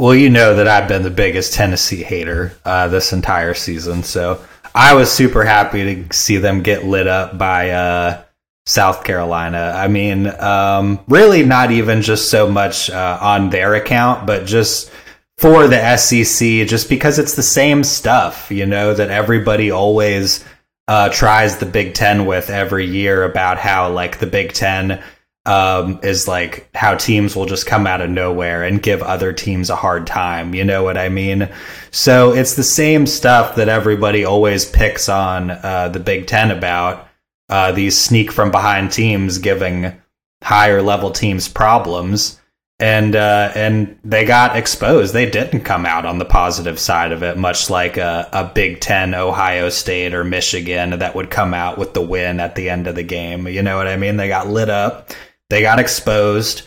Well, 0.01 0.15
you 0.15 0.31
know 0.31 0.55
that 0.55 0.67
I've 0.67 0.87
been 0.87 1.03
the 1.03 1.11
biggest 1.11 1.53
Tennessee 1.53 2.01
hater 2.01 2.53
uh, 2.65 2.87
this 2.87 3.13
entire 3.13 3.53
season, 3.53 4.01
so 4.01 4.43
I 4.73 4.95
was 4.95 5.11
super 5.11 5.43
happy 5.43 6.07
to 6.07 6.17
see 6.17 6.37
them 6.37 6.63
get 6.63 6.85
lit 6.85 7.05
up 7.05 7.37
by 7.37 7.69
uh, 7.69 8.23
South 8.65 9.03
Carolina. 9.03 9.73
I 9.75 9.89
mean, 9.89 10.25
um, 10.25 11.01
really 11.07 11.45
not 11.45 11.69
even 11.69 12.01
just 12.01 12.31
so 12.31 12.49
much 12.49 12.89
uh, 12.89 13.19
on 13.21 13.51
their 13.51 13.75
account, 13.75 14.25
but 14.25 14.47
just 14.47 14.89
for 15.37 15.67
the 15.67 15.95
SEC, 15.97 16.67
just 16.67 16.89
because 16.89 17.19
it's 17.19 17.35
the 17.35 17.43
same 17.43 17.83
stuff, 17.83 18.49
you 18.49 18.65
know, 18.65 18.95
that 18.95 19.11
everybody 19.11 19.69
always 19.69 20.43
uh, 20.87 21.09
tries 21.09 21.59
the 21.59 21.67
Big 21.67 21.93
Ten 21.93 22.25
with 22.25 22.49
every 22.49 22.87
year 22.87 23.23
about 23.23 23.59
how, 23.59 23.91
like, 23.91 24.17
the 24.17 24.25
Big 24.25 24.53
Ten 24.53 25.03
um, 25.45 25.99
is 26.03 26.27
like 26.27 26.69
how 26.75 26.95
teams 26.95 27.35
will 27.35 27.45
just 27.45 27.65
come 27.65 27.87
out 27.87 28.01
of 28.01 28.09
nowhere 28.09 28.63
and 28.63 28.81
give 28.81 29.01
other 29.01 29.33
teams 29.33 29.69
a 29.69 29.75
hard 29.75 30.05
time. 30.05 30.53
You 30.53 30.63
know 30.63 30.83
what 30.83 30.97
I 30.97 31.09
mean? 31.09 31.49
So 31.89 32.33
it's 32.33 32.55
the 32.55 32.63
same 32.63 33.07
stuff 33.07 33.55
that 33.55 33.69
everybody 33.69 34.23
always 34.23 34.65
picks 34.65 35.09
on 35.09 35.51
uh, 35.51 35.89
the 35.89 35.99
Big 35.99 36.27
Ten 36.27 36.51
about 36.51 37.07
uh, 37.49 37.71
these 37.71 37.97
sneak 37.97 38.31
from 38.31 38.51
behind 38.51 38.91
teams 38.91 39.39
giving 39.39 39.99
higher 40.43 40.81
level 40.81 41.11
teams 41.11 41.47
problems 41.47 42.39
and 42.81 43.15
uh, 43.15 43.51
and 43.53 43.97
they 44.03 44.25
got 44.25 44.57
exposed. 44.57 45.13
They 45.13 45.29
didn't 45.29 45.61
come 45.61 45.85
out 45.85 46.05
on 46.05 46.17
the 46.17 46.25
positive 46.25 46.79
side 46.79 47.11
of 47.11 47.21
it, 47.21 47.37
much 47.37 47.69
like 47.69 47.97
a, 47.97 48.27
a, 48.33 48.45
Big 48.45 48.79
Ten, 48.79 49.13
Ohio 49.13 49.69
State 49.69 50.15
or 50.15 50.23
Michigan 50.23 50.97
that 50.97 51.13
would 51.13 51.29
come 51.29 51.53
out 51.53 51.77
with 51.77 51.93
the 51.93 52.01
win 52.01 52.39
at 52.39 52.55
the 52.55 52.71
end 52.71 52.87
of 52.87 52.95
the 52.95 53.03
game. 53.03 53.47
You 53.47 53.61
know 53.61 53.77
what 53.77 53.87
I 53.87 53.97
mean? 53.97 54.17
They 54.17 54.27
got 54.27 54.47
lit 54.47 54.69
up. 54.69 55.11
They 55.51 55.61
got 55.61 55.79
exposed. 55.79 56.61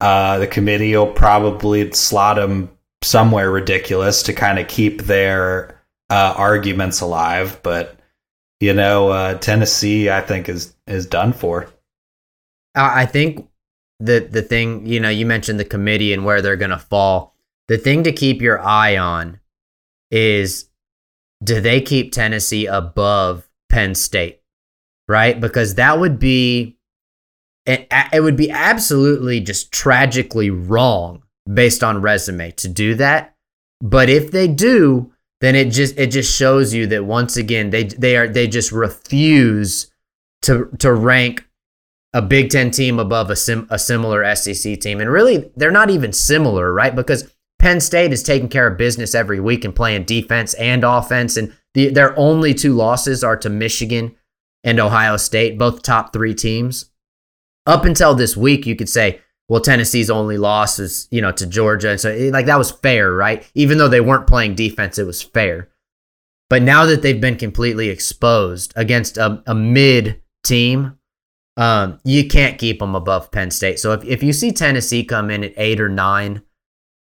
Uh, 0.00 0.38
the 0.38 0.46
committee 0.46 0.96
will 0.96 1.12
probably 1.12 1.92
slot 1.92 2.36
them 2.36 2.70
somewhere 3.02 3.50
ridiculous 3.50 4.22
to 4.22 4.32
kind 4.32 4.58
of 4.58 4.66
keep 4.66 5.02
their 5.02 5.78
uh, 6.08 6.32
arguments 6.38 7.02
alive, 7.02 7.60
but 7.62 7.98
you 8.58 8.72
know, 8.72 9.10
uh, 9.10 9.34
Tennessee, 9.34 10.08
I 10.08 10.22
think 10.22 10.48
is 10.48 10.74
is 10.86 11.04
done 11.04 11.34
for. 11.34 11.68
I 12.74 13.04
think 13.04 13.46
the 13.98 14.20
the 14.20 14.40
thing, 14.40 14.86
you 14.86 15.00
know, 15.00 15.10
you 15.10 15.26
mentioned 15.26 15.60
the 15.60 15.64
committee 15.66 16.14
and 16.14 16.24
where 16.24 16.40
they're 16.40 16.56
going 16.56 16.70
to 16.70 16.78
fall. 16.78 17.36
The 17.68 17.76
thing 17.76 18.04
to 18.04 18.12
keep 18.12 18.40
your 18.40 18.58
eye 18.58 18.96
on 18.96 19.38
is 20.10 20.70
do 21.44 21.60
they 21.60 21.82
keep 21.82 22.12
Tennessee 22.12 22.64
above 22.64 23.46
Penn 23.68 23.94
State? 23.94 24.40
Right? 25.08 25.38
Because 25.38 25.74
that 25.74 26.00
would 26.00 26.18
be 26.18 26.78
it, 27.66 27.86
it 28.12 28.20
would 28.20 28.36
be 28.36 28.50
absolutely 28.50 29.40
just 29.40 29.72
tragically 29.72 30.50
wrong 30.50 31.22
based 31.52 31.82
on 31.82 32.02
resume 32.02 32.50
to 32.52 32.68
do 32.68 32.94
that. 32.96 33.34
But 33.80 34.08
if 34.08 34.30
they 34.30 34.48
do, 34.48 35.12
then 35.40 35.54
it 35.54 35.70
just 35.70 35.98
it 35.98 36.08
just 36.08 36.34
shows 36.34 36.74
you 36.74 36.86
that 36.88 37.04
once 37.04 37.36
again 37.36 37.70
they 37.70 37.84
they 37.84 38.16
are 38.16 38.28
they 38.28 38.46
just 38.46 38.72
refuse 38.72 39.90
to 40.42 40.70
to 40.78 40.92
rank 40.92 41.46
a 42.12 42.20
Big 42.20 42.50
Ten 42.50 42.70
team 42.70 42.98
above 42.98 43.30
a 43.30 43.36
sim, 43.36 43.66
a 43.70 43.78
similar 43.78 44.34
SEC 44.34 44.80
team, 44.80 45.00
and 45.00 45.10
really 45.10 45.50
they're 45.56 45.70
not 45.70 45.90
even 45.90 46.12
similar, 46.12 46.72
right? 46.72 46.94
Because 46.94 47.32
Penn 47.58 47.80
State 47.80 48.12
is 48.12 48.22
taking 48.22 48.48
care 48.48 48.66
of 48.66 48.78
business 48.78 49.14
every 49.14 49.38
week 49.40 49.64
and 49.64 49.74
playing 49.74 50.04
defense 50.04 50.54
and 50.54 50.82
offense, 50.82 51.36
and 51.36 51.54
the, 51.74 51.90
their 51.90 52.18
only 52.18 52.52
two 52.52 52.74
losses 52.74 53.22
are 53.22 53.36
to 53.36 53.48
Michigan 53.48 54.16
and 54.64 54.80
Ohio 54.80 55.16
State, 55.16 55.58
both 55.58 55.82
top 55.82 56.12
three 56.12 56.34
teams. 56.34 56.89
Up 57.70 57.84
until 57.84 58.14
this 58.14 58.36
week, 58.36 58.66
you 58.66 58.76
could 58.76 58.88
say 58.88 59.20
well, 59.50 59.60
Tennessee's 59.60 60.10
only 60.10 60.38
loss 60.38 60.78
is, 60.78 61.08
you 61.10 61.20
know, 61.20 61.32
to 61.32 61.44
Georgia. 61.44 61.90
And 61.90 62.00
so, 62.00 62.14
like, 62.32 62.46
that 62.46 62.56
was 62.56 62.70
fair, 62.70 63.12
right? 63.12 63.44
Even 63.56 63.78
though 63.78 63.88
they 63.88 64.00
weren't 64.00 64.28
playing 64.28 64.54
defense, 64.54 64.96
it 64.96 65.06
was 65.06 65.20
fair. 65.20 65.68
But 66.48 66.62
now 66.62 66.86
that 66.86 67.02
they've 67.02 67.20
been 67.20 67.34
completely 67.34 67.88
exposed 67.88 68.72
against 68.76 69.18
a, 69.18 69.42
a 69.48 69.54
mid 69.56 70.22
team, 70.44 70.96
um, 71.56 71.98
you 72.04 72.28
can't 72.28 72.58
keep 72.60 72.78
them 72.78 72.94
above 72.94 73.32
Penn 73.32 73.50
State. 73.50 73.80
So 73.80 73.92
if, 73.92 74.04
if 74.04 74.22
you 74.22 74.32
see 74.32 74.52
Tennessee 74.52 75.02
come 75.02 75.30
in 75.30 75.42
at 75.42 75.52
eight 75.56 75.80
or 75.80 75.88
nine, 75.88 76.42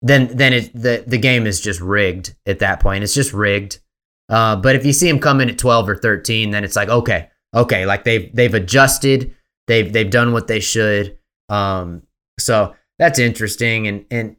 then 0.00 0.36
then 0.36 0.52
it, 0.52 0.72
the 0.72 1.02
the 1.04 1.18
game 1.18 1.48
is 1.48 1.60
just 1.60 1.80
rigged 1.80 2.36
at 2.46 2.60
that 2.60 2.78
point. 2.78 3.02
It's 3.02 3.12
just 3.12 3.32
rigged. 3.32 3.80
Uh, 4.28 4.54
but 4.54 4.76
if 4.76 4.86
you 4.86 4.92
see 4.92 5.08
them 5.08 5.18
come 5.18 5.40
in 5.40 5.50
at 5.50 5.58
twelve 5.58 5.88
or 5.88 5.96
thirteen, 5.96 6.52
then 6.52 6.62
it's 6.62 6.76
like 6.76 6.88
okay, 6.88 7.28
okay, 7.54 7.86
like 7.86 8.04
they've 8.04 8.34
they've 8.34 8.54
adjusted, 8.54 9.34
they've 9.70 9.92
they've 9.92 10.10
done 10.10 10.32
what 10.32 10.48
they 10.48 10.60
should. 10.60 11.16
Um, 11.48 12.02
so 12.38 12.74
that's 12.98 13.18
interesting. 13.18 13.86
And 13.86 14.04
and 14.10 14.36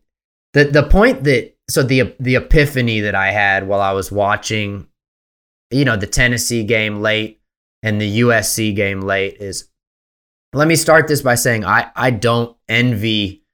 the 0.53 0.65
the 0.65 0.83
point 0.83 1.23
that 1.23 1.55
so 1.69 1.83
the 1.83 2.13
the 2.19 2.35
epiphany 2.35 2.99
that 2.99 3.15
I 3.15 3.31
had 3.31 3.67
while 3.67 3.81
I 3.81 3.93
was 3.93 4.11
watching, 4.11 4.87
you 5.71 5.85
know, 5.85 5.95
the 5.95 6.07
Tennessee 6.07 6.63
game 6.63 7.01
late 7.01 7.41
and 7.81 7.99
the 7.99 8.19
USC 8.19 8.75
game 8.75 9.01
late 9.01 9.37
is 9.39 9.69
let 10.53 10.67
me 10.67 10.75
start 10.75 11.07
this 11.07 11.21
by 11.21 11.35
saying 11.35 11.63
I, 11.63 11.89
I 11.95 12.11
don't 12.11 12.57
envy 12.67 13.45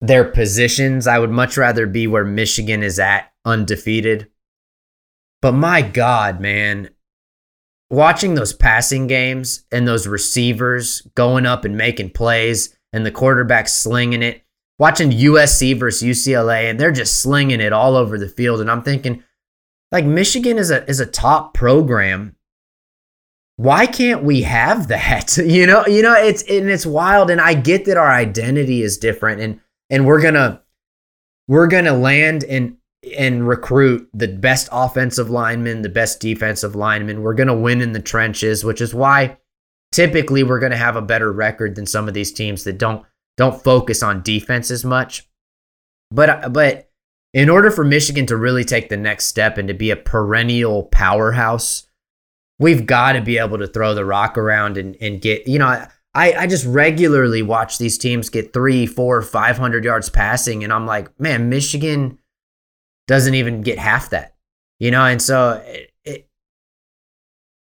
their 0.00 0.24
positions. 0.24 1.06
I 1.06 1.18
would 1.18 1.30
much 1.30 1.58
rather 1.58 1.86
be 1.86 2.06
where 2.06 2.24
Michigan 2.24 2.82
is 2.82 2.98
at 2.98 3.30
undefeated. 3.44 4.30
But 5.42 5.52
my 5.52 5.82
God, 5.82 6.40
man, 6.40 6.88
watching 7.90 8.34
those 8.34 8.52
passing 8.52 9.06
games 9.06 9.64
and 9.70 9.86
those 9.86 10.06
receivers 10.06 11.02
going 11.14 11.46
up 11.46 11.64
and 11.64 11.76
making 11.76 12.10
plays 12.10 12.76
and 12.92 13.04
the 13.04 13.10
quarterback 13.10 13.68
slinging 13.68 14.22
it, 14.22 14.42
watching 14.78 15.10
USC 15.10 15.78
versus 15.78 16.02
UCLA 16.02 16.70
and 16.70 16.78
they're 16.80 16.92
just 16.92 17.20
slinging 17.20 17.60
it 17.60 17.72
all 17.72 17.96
over 17.96 18.18
the 18.18 18.28
field. 18.28 18.60
And 18.60 18.70
I'm 18.70 18.82
thinking, 18.82 19.22
like 19.92 20.04
Michigan 20.04 20.58
is 20.58 20.70
a 20.70 20.88
is 20.88 21.00
a 21.00 21.06
top 21.06 21.54
program. 21.54 22.36
Why 23.56 23.86
can't 23.86 24.22
we 24.22 24.42
have 24.42 24.88
that? 24.88 25.38
You 25.46 25.66
know, 25.66 25.86
you 25.86 26.02
know, 26.02 26.14
it's 26.14 26.42
and 26.42 26.68
it's 26.68 26.86
wild. 26.86 27.30
And 27.30 27.40
I 27.40 27.54
get 27.54 27.84
that 27.84 27.96
our 27.96 28.10
identity 28.10 28.82
is 28.82 28.98
different 28.98 29.40
and 29.40 29.60
and 29.90 30.06
we're 30.06 30.20
gonna 30.20 30.62
we're 31.46 31.68
gonna 31.68 31.94
land 31.94 32.44
and 32.44 32.76
and 33.16 33.46
recruit 33.46 34.08
the 34.12 34.28
best 34.28 34.68
offensive 34.72 35.30
linemen, 35.30 35.82
the 35.82 35.88
best 35.88 36.20
defensive 36.20 36.74
linemen. 36.74 37.22
We're 37.22 37.34
going 37.34 37.46
to 37.48 37.54
win 37.54 37.80
in 37.80 37.92
the 37.92 38.00
trenches, 38.00 38.64
which 38.64 38.80
is 38.80 38.94
why 38.94 39.38
typically 39.92 40.42
we're 40.42 40.60
going 40.60 40.72
to 40.72 40.78
have 40.78 40.96
a 40.96 41.02
better 41.02 41.32
record 41.32 41.74
than 41.74 41.86
some 41.86 42.08
of 42.08 42.14
these 42.14 42.32
teams 42.32 42.64
that 42.64 42.78
don't 42.78 43.04
don't 43.36 43.62
focus 43.62 44.02
on 44.02 44.22
defense 44.22 44.70
as 44.70 44.84
much. 44.84 45.28
But 46.10 46.52
but 46.52 46.90
in 47.34 47.50
order 47.50 47.70
for 47.70 47.84
Michigan 47.84 48.26
to 48.26 48.36
really 48.36 48.64
take 48.64 48.88
the 48.88 48.96
next 48.96 49.26
step 49.26 49.58
and 49.58 49.68
to 49.68 49.74
be 49.74 49.90
a 49.90 49.96
perennial 49.96 50.84
powerhouse, 50.84 51.86
we've 52.58 52.86
got 52.86 53.12
to 53.12 53.20
be 53.20 53.38
able 53.38 53.58
to 53.58 53.66
throw 53.66 53.94
the 53.94 54.04
rock 54.06 54.38
around 54.38 54.78
and, 54.78 54.96
and 55.02 55.20
get, 55.20 55.46
you 55.46 55.58
know, 55.58 55.86
I, 56.14 56.32
I 56.32 56.46
just 56.46 56.64
regularly 56.64 57.42
watch 57.42 57.76
these 57.76 57.98
teams 57.98 58.30
get 58.30 58.54
three, 58.54 58.86
four, 58.86 59.20
five 59.20 59.58
hundred 59.58 59.84
yards 59.84 60.08
passing, 60.08 60.64
and 60.64 60.72
I'm 60.72 60.86
like, 60.86 61.20
man, 61.20 61.50
Michigan 61.50 62.18
doesn't 63.06 63.34
even 63.34 63.62
get 63.62 63.78
half 63.78 64.10
that, 64.10 64.34
you 64.78 64.90
know. 64.90 65.04
And 65.04 65.20
so 65.20 65.62
it, 65.64 65.92
it, 66.04 66.28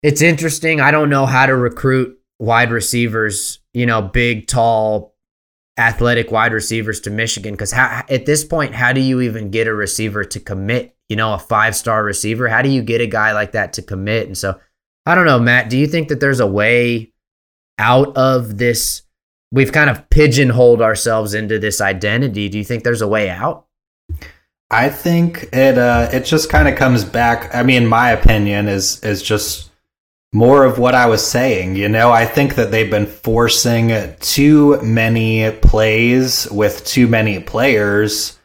it's 0.03 0.23
interesting. 0.23 0.81
I 0.81 0.91
don't 0.91 1.11
know 1.11 1.27
how 1.27 1.47
to 1.47 1.57
recruit 1.57 2.19
wide 2.39 2.71
receivers, 2.71 3.61
you 3.73 3.87
know, 3.87 4.03
big, 4.03 4.47
tall, 4.47 5.15
athletic 5.79 6.31
wide 6.31 6.53
receivers 6.53 7.01
to 7.01 7.11
Michigan 7.11 7.55
because 7.55 7.73
at 7.73 8.27
this 8.27 8.45
point, 8.45 8.75
how 8.75 8.93
do 8.93 9.01
you 9.01 9.21
even 9.21 9.51
get 9.51 9.67
a 9.67 9.75
receiver 9.75 10.25
to 10.25 10.41
commit? 10.41 10.97
You 11.09 11.17
know, 11.17 11.35
a 11.35 11.39
five 11.39 11.77
star 11.77 12.03
receiver. 12.03 12.49
How 12.49 12.63
do 12.63 12.69
you 12.69 12.83
get 12.83 13.01
a 13.01 13.07
guy 13.07 13.33
like 13.33 13.53
that 13.53 13.75
to 13.75 13.83
commit? 13.83 14.27
And 14.27 14.39
so 14.39 14.59
I 15.07 15.15
don't 15.15 15.27
know, 15.27 15.39
Matt. 15.39 15.69
Do 15.69 15.77
you 15.77 15.87
think 15.87 16.09
that 16.09 16.21
there's 16.21 16.41
a 16.41 16.47
way 16.47 17.13
out 17.79 18.17
of 18.17 18.57
this? 18.59 19.03
We've 19.53 19.73
kind 19.73 19.91
of 19.91 20.09
pigeonholed 20.09 20.81
ourselves 20.81 21.35
into 21.35 21.59
this 21.59 21.81
identity. 21.81 22.49
Do 22.49 22.59
you 22.59 22.65
think 22.65 22.83
there's 22.83 23.03
a 23.03 23.09
way 23.09 23.29
out? 23.31 23.67
I 24.75 24.89
think 24.89 25.51
it 25.53 25.79
uh, 25.79 26.09
it 26.13 26.25
just 26.25 26.51
kind 26.51 26.69
of 26.69 26.77
comes 26.77 27.05
back. 27.05 27.55
I 27.55 27.63
mean, 27.63 27.87
my 27.87 28.11
opinion 28.11 28.67
is 28.67 29.03
is 29.05 29.23
just 29.23 29.71
more 30.33 30.65
of 30.65 30.79
what 30.79 30.97
I 30.97 31.07
was 31.07 31.25
saying. 31.25 31.77
You 31.77 31.89
know, 31.89 32.11
I 32.11 32.27
think 32.27 32.57
that 32.57 32.73
they've 32.73 32.91
been 32.91 33.07
forcing 33.07 33.93
too 34.19 34.83
many 34.83 35.53
plays 35.53 36.51
with 36.51 36.85
too 36.85 37.07
many 37.07 37.39
players 37.39 38.37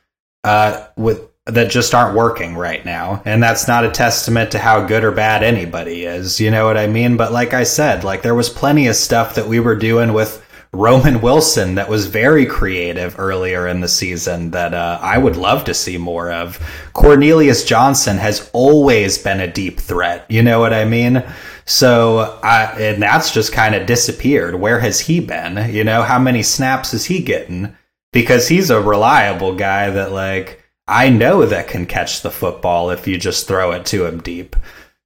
uh, 0.44 0.86
with 0.96 1.28
that 1.48 1.72
just 1.72 1.96
aren't 1.96 2.16
working 2.16 2.56
right 2.56 2.86
now. 2.86 3.24
And 3.26 3.42
that's 3.42 3.68
not 3.68 3.84
a 3.84 3.90
testament 3.90 4.52
to 4.52 4.60
how 4.60 4.86
good 4.86 5.04
or 5.04 5.12
bad 5.12 5.42
anybody 5.42 6.06
is. 6.06 6.40
You 6.40 6.52
know 6.52 6.66
what 6.66 6.78
I 6.78 6.86
mean? 6.86 7.18
But 7.18 7.32
like 7.32 7.56
I 7.56 7.64
said, 7.64 8.04
like 8.04 8.22
there 8.22 8.36
was 8.36 8.50
plenty 8.50 8.86
of 8.86 8.96
stuff 8.96 9.34
that 9.34 9.48
we 9.48 9.60
were 9.60 9.76
doing 9.76 10.14
with 10.14 10.39
Roman 10.72 11.22
Wilson 11.22 11.76
that 11.76 11.90
was 11.90 12.06
very 12.06 12.46
creative 12.46 13.20
earlier 13.20 13.68
in 13.68 13.82
the 13.82 13.88
season 13.88 14.52
that 14.52 14.74
uh, 14.74 15.00
I 15.02 15.18
would 15.18 15.36
love 15.36 15.64
to 15.64 15.74
see 15.74 15.98
more 15.98 16.32
of. 16.32 16.60
Cornelius 16.94 17.66
Johnson 17.66 18.18
has 18.18 18.50
always 18.54 19.18
been 19.18 19.40
a 19.40 19.52
deep 19.52 19.80
threat. 19.80 20.26
You 20.30 20.44
know 20.44 20.60
what 20.60 20.74
I 20.74 20.86
mean? 20.86 21.24
So, 21.66 22.40
and 22.44 23.02
that's 23.02 23.34
just 23.34 23.52
kind 23.52 23.74
of 23.74 23.88
disappeared. 23.88 24.56
Where 24.56 24.80
has 24.80 25.00
he 25.00 25.20
been? 25.20 25.74
You 25.74 25.84
know, 25.84 26.04
how 26.04 26.20
many 26.20 26.44
snaps 26.44 26.94
is 26.94 27.06
he 27.06 27.22
getting? 27.22 27.76
Because 28.14 28.48
he's 28.48 28.70
a 28.70 28.82
reliable 28.82 29.56
guy 29.56 29.90
that, 29.90 30.12
like, 30.12 30.64
I 30.88 31.10
know 31.10 31.46
that 31.46 31.68
can 31.68 31.86
catch 31.86 32.22
the 32.22 32.32
football 32.32 32.90
if 32.90 33.08
you 33.08 33.18
just 33.18 33.48
throw 33.48 33.72
it 33.72 33.86
to 33.88 34.06
him 34.06 34.22
deep. 34.22 34.56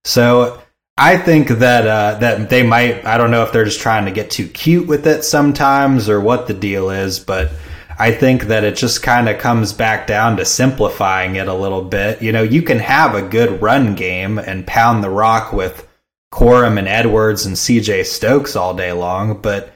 So, 0.06 0.62
I 0.98 1.18
think 1.18 1.48
that 1.48 1.88
uh, 1.88 2.20
that 2.20 2.50
they 2.50 2.62
might. 2.62 3.04
I 3.06 3.18
don't 3.18 3.32
know 3.32 3.44
if 3.44 3.52
they're 3.52 3.66
just 3.66 3.80
trying 3.80 4.06
to 4.06 4.12
get 4.12 4.30
too 4.30 4.48
cute 4.48 4.88
with 4.88 5.08
it 5.08 5.24
sometimes, 5.24 6.08
or 6.08 6.22
what 6.22 6.48
the 6.48 6.54
deal 6.54 6.92
is. 6.92 7.20
But 7.20 7.52
I 7.98 8.12
think 8.12 8.44
that 8.44 8.64
it 8.64 8.76
just 8.76 9.02
kind 9.02 9.28
of 9.28 9.40
comes 9.40 9.74
back 9.74 10.06
down 10.06 10.38
to 10.38 10.46
simplifying 10.46 11.36
it 11.36 11.48
a 11.48 11.54
little 11.54 11.82
bit. 11.82 12.22
You 12.22 12.32
know, 12.32 12.44
you 12.44 12.62
can 12.62 12.78
have 12.80 13.16
a 13.16 13.28
good 13.28 13.60
run 13.62 13.96
game 13.96 14.38
and 14.38 14.68
pound 14.68 15.04
the 15.04 15.10
rock 15.10 15.52
with 15.52 15.88
Corum 16.32 16.78
and 16.78 16.88
Edwards 16.88 17.46
and 17.48 17.58
C.J. 17.58 18.04
Stokes 18.04 18.56
all 18.56 18.76
day 18.76 18.92
long, 18.92 19.42
but 19.42 19.74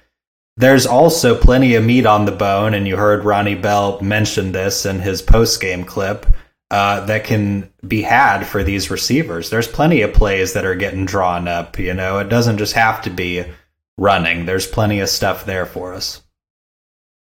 there's 0.56 0.86
also 0.86 1.40
plenty 1.40 1.74
of 1.76 1.84
meat 1.84 2.06
on 2.06 2.26
the 2.26 2.32
bone. 2.32 2.76
And 2.76 2.88
you 2.88 2.96
heard 2.96 3.26
Ronnie 3.26 3.56
Bell 3.56 4.00
mention 4.02 4.52
this 4.52 4.86
in 4.86 5.00
his 5.00 5.24
post 5.24 5.62
game 5.62 5.84
clip 5.84 6.28
uh, 6.70 7.06
that 7.06 7.24
can 7.24 7.72
be 7.88 8.02
had 8.02 8.44
for 8.44 8.64
these 8.64 8.92
receivers. 8.92 9.50
There's 9.50 9.68
plenty 9.68 10.02
of 10.02 10.14
plays 10.14 10.54
that 10.54 10.66
are 10.66 10.76
getting 10.76 11.06
drawn 11.06 11.48
up. 11.48 11.80
You 11.80 11.94
know, 11.94 12.20
it 12.20 12.30
doesn't 12.30 12.58
just 12.58 12.74
have 12.74 13.02
to 13.04 13.10
be 13.10 13.46
running. 13.98 14.46
There's 14.46 14.68
plenty 14.68 15.00
of 15.00 15.10
stuff 15.10 15.46
there 15.46 15.66
for 15.66 15.94
us. 15.94 16.24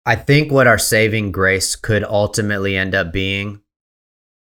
I 0.05 0.17
think 0.17 0.51
what 0.51 0.67
our 0.67 0.79
saving 0.79 1.31
grace 1.31 1.77
could 1.77 2.03
ultimately 2.05 2.77
end 2.77 2.95
up 2.95 3.13
being 3.13 3.61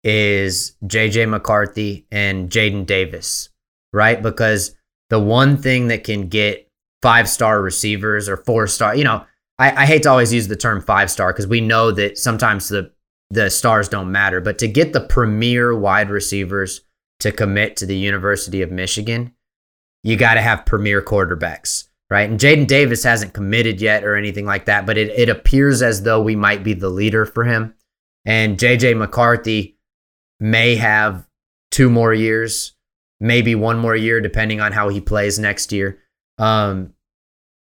is 0.02 0.74
JJ 0.84 1.28
McCarthy 1.28 2.06
and 2.10 2.50
Jadyn 2.50 2.86
Davis, 2.86 3.50
right? 3.92 4.20
Because 4.20 4.74
the 5.10 5.20
one 5.20 5.56
thing 5.58 5.88
that 5.88 6.04
can 6.04 6.28
get 6.28 6.68
five 7.02 7.28
star 7.28 7.60
receivers 7.60 8.28
or 8.28 8.38
four 8.38 8.66
star, 8.66 8.96
you 8.96 9.04
know, 9.04 9.24
I, 9.58 9.82
I 9.82 9.86
hate 9.86 10.04
to 10.04 10.10
always 10.10 10.32
use 10.32 10.48
the 10.48 10.56
term 10.56 10.80
five 10.80 11.10
star 11.10 11.32
because 11.32 11.46
we 11.46 11.60
know 11.60 11.90
that 11.92 12.18
sometimes 12.18 12.68
the 12.68 12.90
the 13.30 13.50
stars 13.50 13.88
don't 13.88 14.12
matter. 14.12 14.40
But 14.40 14.58
to 14.58 14.68
get 14.68 14.92
the 14.92 15.00
premier 15.00 15.76
wide 15.76 16.10
receivers 16.10 16.82
to 17.20 17.32
commit 17.32 17.76
to 17.76 17.86
the 17.86 17.96
University 17.96 18.62
of 18.62 18.70
Michigan, 18.70 19.34
you 20.02 20.16
got 20.16 20.34
to 20.34 20.40
have 20.40 20.66
premier 20.66 21.02
quarterbacks, 21.02 21.88
right? 22.10 22.28
And 22.28 22.40
Jadyn 22.40 22.66
Davis 22.66 23.04
hasn't 23.04 23.34
committed 23.34 23.80
yet 23.80 24.04
or 24.04 24.16
anything 24.16 24.46
like 24.46 24.64
that, 24.64 24.86
but 24.86 24.98
it, 24.98 25.10
it 25.10 25.28
appears 25.28 25.82
as 25.82 26.02
though 26.02 26.20
we 26.20 26.36
might 26.36 26.64
be 26.64 26.74
the 26.74 26.90
leader 26.90 27.24
for 27.24 27.44
him. 27.44 27.74
And 28.24 28.58
JJ 28.58 28.96
McCarthy 28.96 29.78
may 30.38 30.76
have 30.76 31.26
two 31.70 31.90
more 31.90 32.12
years, 32.12 32.74
maybe 33.20 33.54
one 33.54 33.78
more 33.78 33.96
year, 33.96 34.20
depending 34.20 34.60
on 34.60 34.72
how 34.72 34.88
he 34.88 35.00
plays 35.00 35.38
next 35.38 35.72
year. 35.72 35.98
Um, 36.38 36.94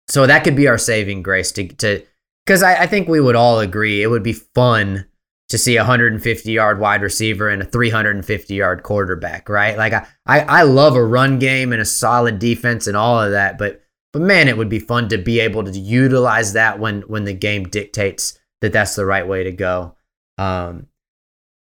so 0.08 0.28
that 0.28 0.44
could 0.44 0.56
be 0.56 0.68
our 0.68 0.78
saving 0.78 1.24
grace 1.24 1.52
to, 1.54 1.68
to 1.68 2.04
because 2.46 2.62
I, 2.62 2.84
I 2.84 2.88
think 2.88 3.08
we 3.08 3.20
would 3.20 3.36
all 3.36 3.60
agree 3.60 4.04
it 4.04 4.08
would 4.08 4.24
be 4.24 4.34
fun 4.34 5.06
to 5.50 5.58
see 5.58 5.78
a 5.78 5.82
150 5.82 6.52
yard 6.52 6.80
wide 6.80 7.02
receiver 7.02 7.50
and 7.50 7.62
a 7.62 7.66
350 7.66 8.54
yard 8.56 8.84
quarterback, 8.84 9.48
right? 9.50 9.78
Like 9.78 9.94
I, 9.94 10.08
I, 10.26 10.40
I 10.42 10.62
love 10.64 10.96
a 10.96 11.06
run 11.06 11.40
game 11.40 11.72
and 11.72 11.82
a 11.82 11.86
solid 11.86 12.40
defense 12.40 12.88
and 12.88 12.98
all 12.98 13.22
of 13.22 13.32
that, 13.32 13.58
but 13.58 13.82
but 14.16 14.22
man, 14.22 14.48
it 14.48 14.58
would 14.58 14.70
be 14.70 14.80
fun 14.80 15.10
to 15.10 15.18
be 15.18 15.42
able 15.42 15.66
to 15.66 15.78
utilize 15.78 16.54
that 16.54 16.80
when 16.80 17.02
when 17.02 17.26
the 17.26 17.34
game 17.34 17.66
dictates 17.66 18.40
that 18.62 18.72
that's 18.72 18.96
the 18.96 19.06
right 19.06 19.28
way 19.28 19.44
to 19.44 19.52
go. 19.52 19.96
Um, 20.38 20.88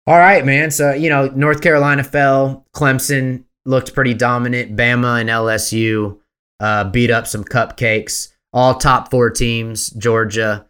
all 0.08 0.18
right, 0.18 0.46
man. 0.46 0.72
So 0.72 0.94
you 0.94 1.10
know, 1.10 1.28
North 1.28 1.62
Carolina 1.62 2.06
fell. 2.06 2.66
Clemson 2.74 3.44
looked 3.66 3.94
pretty 3.94 4.14
dominant. 4.14 4.78
Bama 4.78 5.20
and 5.20 5.30
LSU 5.30 6.20
uh, 6.62 6.86
beat 6.86 7.12
up 7.12 7.28
some 7.28 7.44
cupcakes. 7.44 8.34
All 8.54 8.76
top 8.76 9.12
four 9.12 9.30
teams: 9.30 9.90
Georgia, 9.90 10.68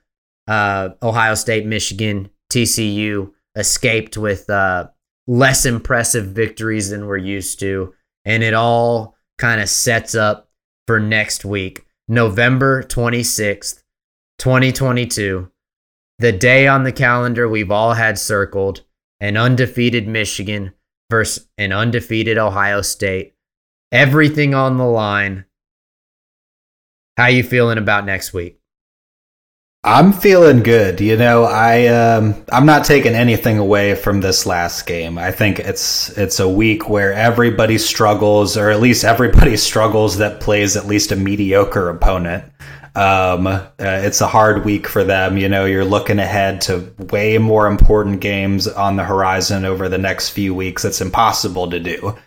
uh, 0.48 0.90
Ohio 1.04 1.36
State, 1.36 1.68
Michigan, 1.68 2.32
TCU 2.52 3.32
escaped 3.56 4.18
with 4.18 4.50
uh, 4.50 4.88
less 5.28 5.66
impressive 5.66 6.28
victories 6.28 6.90
than 6.90 7.06
we're 7.06 7.18
used 7.18 7.60
to. 7.60 7.94
And 8.26 8.44
it 8.44 8.54
all 8.54 9.16
kind 9.38 9.62
of 9.62 9.70
sets 9.70 10.16
up 10.16 10.50
for 10.86 11.00
next 11.00 11.46
week, 11.46 11.86
November 12.08 12.84
26th, 12.84 13.84
2022. 14.40 15.52
The 16.20 16.32
day 16.32 16.68
on 16.68 16.84
the 16.84 16.92
calendar 16.92 17.48
we've 17.48 17.72
all 17.72 17.94
had 17.94 18.18
circled 18.18 18.84
an 19.20 19.38
undefeated 19.38 20.08
Michigan 20.08 20.74
versus 21.10 21.48
an 21.58 21.72
undefeated 21.72 22.38
Ohio 22.38 22.82
State. 22.82 23.36
Everything 23.92 24.54
on 24.54 24.78
the 24.78 24.86
line. 24.86 25.46
How 27.18 27.28
you 27.28 27.44
feeling 27.44 27.78
about 27.78 28.06
next 28.06 28.34
week? 28.34 28.57
I'm 29.88 30.12
feeling 30.12 30.64
good. 30.64 31.00
You 31.00 31.16
know, 31.16 31.46
I 31.46 31.88
um, 31.88 32.44
I'm 32.52 32.66
not 32.66 32.84
taking 32.84 33.14
anything 33.14 33.58
away 33.58 33.96
from 33.96 34.20
this 34.20 34.46
last 34.46 34.86
game. 34.86 35.18
I 35.18 35.32
think 35.32 35.60
it's 35.60 36.10
it's 36.18 36.42
a 36.42 36.50
week 36.50 36.90
where 36.90 37.14
everybody 37.14 37.78
struggles, 37.78 38.58
or 38.58 38.70
at 38.70 38.82
least 38.82 39.06
everybody 39.06 39.56
struggles 39.70 40.18
that 40.18 40.42
plays 40.42 40.76
at 40.76 40.88
least 40.88 41.14
a 41.14 41.16
mediocre 41.16 41.88
opponent. 41.88 42.44
Um, 42.96 43.48
uh, 43.48 43.70
it's 43.80 44.20
a 44.20 44.28
hard 44.28 44.66
week 44.66 44.88
for 44.88 45.06
them. 45.06 45.38
You 45.38 45.48
know, 45.48 45.64
you're 45.64 45.86
looking 45.86 46.20
ahead 46.20 46.60
to 46.62 46.94
way 46.98 47.38
more 47.38 47.68
important 47.68 48.20
games 48.20 48.68
on 48.68 48.98
the 48.98 49.06
horizon 49.06 49.64
over 49.64 49.88
the 49.88 49.98
next 49.98 50.32
few 50.32 50.54
weeks. 50.54 50.84
It's 50.84 51.00
impossible 51.00 51.70
to 51.70 51.80
do. 51.80 52.18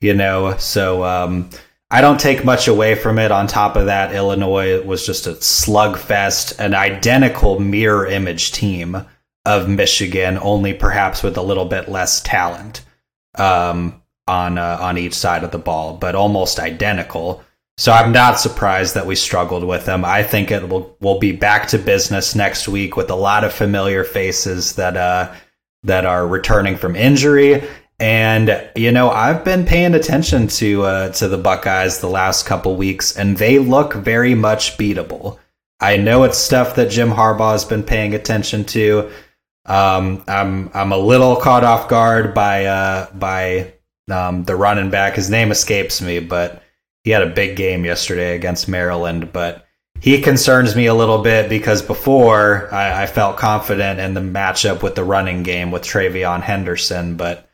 you 0.00 0.14
know. 0.14 0.56
So 0.58 1.04
um, 1.04 1.50
I 1.90 2.02
don't 2.02 2.20
take 2.20 2.44
much 2.44 2.68
away 2.68 2.94
from 2.94 3.18
it. 3.18 3.32
On 3.32 3.46
top 3.46 3.76
of 3.76 3.86
that, 3.86 4.14
Illinois 4.14 4.82
was 4.82 5.06
just 5.06 5.26
a 5.26 5.32
slugfest, 5.32 6.58
an 6.58 6.74
identical 6.74 7.58
mirror 7.60 8.06
image 8.06 8.52
team 8.52 9.06
of 9.46 9.68
Michigan, 9.68 10.38
only 10.42 10.74
perhaps 10.74 11.22
with 11.22 11.38
a 11.38 11.42
little 11.42 11.64
bit 11.64 11.88
less 11.88 12.20
talent 12.20 12.84
um, 13.36 14.02
on 14.26 14.58
uh, 14.58 14.78
on 14.80 14.98
each 14.98 15.14
side 15.14 15.44
of 15.44 15.50
the 15.50 15.58
ball, 15.58 15.96
but 15.96 16.14
almost 16.14 16.60
identical. 16.60 17.42
So 17.78 17.92
I'm 17.92 18.12
not 18.12 18.40
surprised 18.40 18.94
that 18.94 19.06
we 19.06 19.14
struggled 19.14 19.64
with 19.64 19.86
them. 19.86 20.04
I 20.04 20.22
think 20.22 20.50
it 20.50 20.68
will 20.68 20.94
will 21.00 21.18
be 21.18 21.32
back 21.32 21.68
to 21.68 21.78
business 21.78 22.34
next 22.34 22.68
week 22.68 22.96
with 22.96 23.08
a 23.08 23.14
lot 23.14 23.44
of 23.44 23.52
familiar 23.54 24.04
faces 24.04 24.74
that 24.74 24.98
uh, 24.98 25.32
that 25.84 26.04
are 26.04 26.26
returning 26.26 26.76
from 26.76 26.96
injury. 26.96 27.66
And 28.00 28.70
you 28.76 28.92
know, 28.92 29.10
I've 29.10 29.44
been 29.44 29.64
paying 29.64 29.94
attention 29.94 30.46
to 30.48 30.82
uh, 30.84 31.08
to 31.14 31.28
the 31.28 31.38
Buckeyes 31.38 31.98
the 31.98 32.08
last 32.08 32.46
couple 32.46 32.76
weeks, 32.76 33.16
and 33.16 33.36
they 33.36 33.58
look 33.58 33.94
very 33.94 34.34
much 34.34 34.78
beatable. 34.78 35.38
I 35.80 35.96
know 35.96 36.24
it's 36.24 36.38
stuff 36.38 36.76
that 36.76 36.90
Jim 36.90 37.10
Harbaugh 37.10 37.52
has 37.52 37.64
been 37.64 37.82
paying 37.82 38.14
attention 38.14 38.64
to. 38.66 39.10
Um, 39.66 40.24
I'm 40.28 40.70
I'm 40.74 40.92
a 40.92 40.98
little 40.98 41.36
caught 41.36 41.64
off 41.64 41.88
guard 41.88 42.34
by 42.34 42.66
uh, 42.66 43.10
by 43.14 43.74
um, 44.10 44.44
the 44.44 44.54
running 44.54 44.90
back. 44.90 45.14
His 45.14 45.28
name 45.28 45.50
escapes 45.50 46.00
me, 46.00 46.20
but 46.20 46.62
he 47.02 47.10
had 47.10 47.22
a 47.22 47.34
big 47.34 47.56
game 47.56 47.84
yesterday 47.84 48.36
against 48.36 48.68
Maryland. 48.68 49.32
But 49.32 49.66
he 50.00 50.20
concerns 50.20 50.76
me 50.76 50.86
a 50.86 50.94
little 50.94 51.22
bit 51.22 51.48
because 51.48 51.82
before 51.82 52.72
I, 52.72 53.02
I 53.02 53.06
felt 53.06 53.36
confident 53.36 53.98
in 53.98 54.14
the 54.14 54.20
matchup 54.20 54.82
with 54.82 54.94
the 54.94 55.04
running 55.04 55.42
game 55.42 55.72
with 55.72 55.82
TreVeyon 55.82 56.42
Henderson, 56.42 57.16
but 57.16 57.47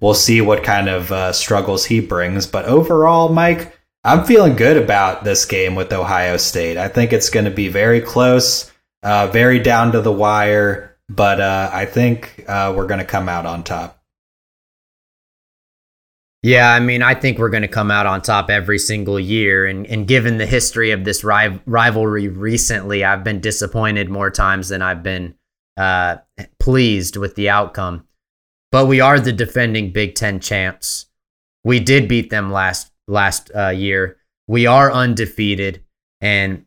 we'll 0.00 0.14
see 0.14 0.40
what 0.40 0.64
kind 0.64 0.88
of 0.88 1.10
uh, 1.12 1.32
struggles 1.32 1.84
he 1.84 2.00
brings. 2.00 2.46
But 2.46 2.64
overall, 2.66 3.28
Mike, 3.28 3.78
I'm 4.04 4.24
feeling 4.24 4.54
good 4.54 4.76
about 4.76 5.24
this 5.24 5.44
game 5.44 5.74
with 5.74 5.92
Ohio 5.92 6.36
State. 6.36 6.76
I 6.76 6.88
think 6.88 7.12
it's 7.12 7.30
going 7.30 7.46
to 7.46 7.50
be 7.50 7.68
very 7.68 8.00
close, 8.00 8.70
uh, 9.02 9.28
very 9.28 9.58
down 9.58 9.92
to 9.92 10.00
the 10.00 10.12
wire, 10.12 10.96
but 11.08 11.40
uh, 11.40 11.70
I 11.72 11.86
think 11.86 12.44
uh, 12.46 12.72
we're 12.76 12.86
going 12.86 13.00
to 13.00 13.06
come 13.06 13.28
out 13.28 13.46
on 13.46 13.64
top. 13.64 14.00
Yeah, 16.42 16.74
I 16.74 16.78
mean, 16.78 17.02
I 17.02 17.14
think 17.14 17.38
we're 17.38 17.48
going 17.48 17.62
to 17.62 17.68
come 17.68 17.90
out 17.90 18.04
on 18.04 18.20
top 18.20 18.50
every 18.50 18.78
single 18.78 19.18
year. 19.18 19.64
And, 19.64 19.86
and 19.86 20.06
given 20.06 20.36
the 20.36 20.44
history 20.44 20.90
of 20.90 21.04
this 21.04 21.24
ri- 21.24 21.58
rivalry 21.64 22.28
recently, 22.28 23.02
I've 23.02 23.24
been 23.24 23.40
disappointed 23.40 24.10
more 24.10 24.30
times 24.30 24.68
than 24.68 24.82
I've 24.82 25.02
been 25.02 25.36
uh, 25.78 26.16
pleased 26.60 27.16
with 27.16 27.34
the 27.34 27.48
outcome. 27.48 28.06
But 28.74 28.86
we 28.86 29.00
are 29.00 29.20
the 29.20 29.32
defending 29.32 29.92
Big 29.92 30.16
Ten 30.16 30.40
champs. 30.40 31.06
We 31.62 31.78
did 31.78 32.08
beat 32.08 32.30
them 32.30 32.50
last 32.50 32.90
last 33.06 33.52
uh, 33.54 33.68
year. 33.68 34.16
We 34.48 34.66
are 34.66 34.90
undefeated, 34.90 35.84
and 36.20 36.66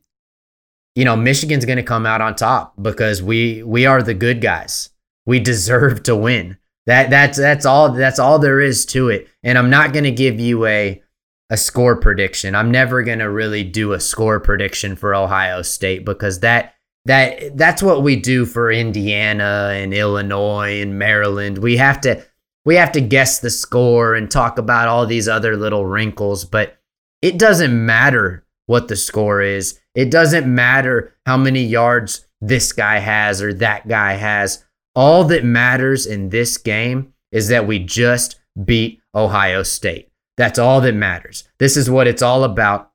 you 0.96 1.04
know 1.04 1.18
Michigan's 1.18 1.66
going 1.66 1.80
to 1.80 1.84
come 1.84 2.06
out 2.06 2.22
on 2.22 2.38
top 2.38 2.82
because 2.82 3.22
we 3.22 3.62
we 3.62 3.86
are 3.86 4.02
the 4.02 4.14
good 4.14 4.40
guys. 4.40 4.90
We 5.26 5.42
deserve 5.42 6.04
to 6.04 6.16
win. 6.16 6.58
That 6.86 7.10
that's 7.10 7.38
that's 7.38 7.66
all 7.66 7.92
that's 7.92 8.20
all 8.20 8.40
there 8.40 8.62
is 8.62 8.86
to 8.86 9.10
it. 9.10 9.28
And 9.44 9.58
I'm 9.58 9.70
not 9.70 9.92
going 9.92 10.06
to 10.06 10.12
give 10.12 10.40
you 10.40 10.66
a 10.66 11.04
a 11.50 11.58
score 11.58 11.98
prediction. 11.98 12.56
I'm 12.56 12.72
never 12.72 13.04
going 13.04 13.20
to 13.20 13.30
really 13.30 13.66
do 13.66 13.92
a 13.92 14.00
score 14.00 14.40
prediction 14.40 14.96
for 14.96 15.14
Ohio 15.14 15.62
State 15.62 16.06
because 16.06 16.40
that 16.40 16.76
that 17.08 17.56
that's 17.58 17.82
what 17.82 18.04
we 18.04 18.18
do 18.18 18.46
for 18.46 18.70
Indiana 18.70 19.72
and 19.74 19.94
Illinois 19.94 20.82
and 20.82 21.00
Maryland. 21.00 21.58
We 21.58 21.78
have 21.78 22.02
to 22.02 22.24
we 22.66 22.76
have 22.76 22.92
to 22.92 23.02
guess 23.02 23.40
the 23.40 23.50
score 23.50 24.14
and 24.14 24.30
talk 24.30 24.58
about 24.58 24.90
all 24.90 25.06
these 25.06 25.30
other 25.30 25.56
little 25.56 25.86
wrinkles, 25.86 26.44
but 26.44 26.78
it 27.22 27.40
doesn't 27.40 27.86
matter 27.86 28.46
what 28.66 28.90
the 28.90 28.98
score 28.98 29.42
is. 29.42 29.80
It 29.96 30.12
doesn't 30.12 30.54
matter 30.54 31.16
how 31.26 31.38
many 31.38 31.64
yards 31.64 32.28
this 32.42 32.74
guy 32.74 33.00
has 33.00 33.42
or 33.42 33.54
that 33.54 33.88
guy 33.88 34.14
has. 34.14 34.66
All 34.94 35.24
that 35.26 35.46
matters 35.46 36.06
in 36.06 36.28
this 36.30 36.58
game 36.58 37.14
is 37.32 37.48
that 37.48 37.66
we 37.66 37.80
just 37.80 38.38
beat 38.66 39.00
Ohio 39.16 39.64
State. 39.64 40.12
That's 40.36 40.60
all 40.60 40.82
that 40.82 40.94
matters. 40.94 41.48
This 41.58 41.78
is 41.78 41.90
what 41.90 42.08
it's 42.08 42.22
all 42.22 42.44
about. 42.44 42.92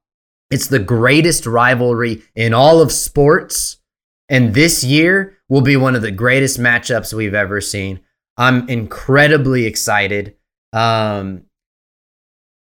It's 0.51 0.69
the 0.69 0.79
greatest 0.79 1.47
rivalry 1.47 2.23
in 2.35 2.53
all 2.53 2.83
of 2.83 2.93
sports. 2.93 3.79
And 4.33 4.55
this 4.55 4.83
year 4.83 5.37
will 5.51 5.61
be 5.61 5.77
one 5.77 5.95
of 5.95 6.01
the 6.01 6.11
greatest 6.11 6.59
matchups 6.59 7.13
we've 7.13 7.35
ever 7.35 7.61
seen. 7.61 8.01
I'm 8.39 8.67
incredibly 8.71 9.67
excited. 9.67 10.37
Um, 10.73 11.43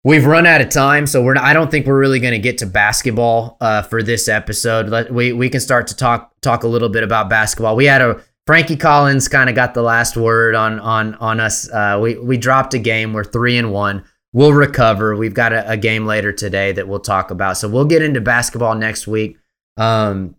we've 0.03 0.25
run 0.25 0.47
out 0.47 0.63
of 0.63 0.71
time, 0.71 1.07
so 1.07 1.23
we're. 1.23 1.35
Not, 1.35 1.45
I 1.45 1.53
don't 1.53 1.71
think 1.71 1.87
we're 1.87 1.99
really 1.99 2.21
going 2.21 2.33
to 2.33 2.39
get 2.39 2.57
to 2.59 2.67
basketball 2.67 3.59
uh, 3.61 3.83
for 3.83 4.03
this 4.03 4.29
episode. 4.29 4.89
Let, 4.89 5.13
we 5.13 5.35
we 5.35 5.51
can 5.51 5.61
start 5.61 5.89
to 5.89 5.97
talk 5.97 6.33
talk 6.41 6.63
a 6.63 6.69
little 6.69 6.89
bit 6.89 7.03
about 7.03 7.29
basketball. 7.29 7.77
We 7.77 7.85
had 7.85 8.01
a 8.01 8.23
Frankie 8.47 8.77
Collins 8.77 9.29
kind 9.29 9.51
of 9.51 9.55
got 9.55 9.75
the 9.75 9.83
last 9.83 10.17
word 10.17 10.55
on 10.55 10.81
on 10.81 11.15
on 11.17 11.39
us. 11.39 11.71
Uh, 11.71 11.99
we 12.03 12.19
we 12.19 12.39
dropped 12.39 12.73
a 12.73 12.79
game. 12.79 13.13
We're 13.13 13.25
three 13.25 13.59
and 13.59 13.73
one. 13.73 14.05
We'll 14.33 14.55
recover. 14.55 15.15
We've 15.17 15.35
got 15.35 15.53
a, 15.53 15.73
a, 15.73 15.77
game 15.77 16.07
later 16.07 16.33
today 16.33 16.73
that 16.73 16.89
we'll 16.89 17.01
talk 17.01 17.31
about. 17.31 17.59
So 17.59 17.69
we'll 17.69 17.85
get 17.85 18.01
into 18.01 18.23
basketball 18.23 18.75
next 18.75 19.07
week. 19.07 19.37
Um, 19.77 20.37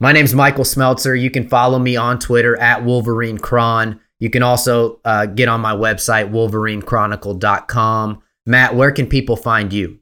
my 0.00 0.12
name's 0.12 0.34
Michael 0.34 0.64
Smeltzer. 0.64 1.20
You 1.20 1.30
can 1.30 1.48
follow 1.48 1.78
me 1.78 1.96
on 1.96 2.18
Twitter 2.18 2.56
at 2.56 2.84
Wolverine 2.84 3.38
Cron. 3.38 4.00
You 4.18 4.30
can 4.30 4.42
also 4.42 5.00
uh, 5.04 5.26
get 5.26 5.48
on 5.48 5.60
my 5.60 5.74
website, 5.74 6.30
wolverinechronicle.com. 6.30 8.22
Matt, 8.46 8.74
where 8.74 8.90
can 8.90 9.06
people 9.06 9.36
find 9.36 9.72
you? 9.72 9.98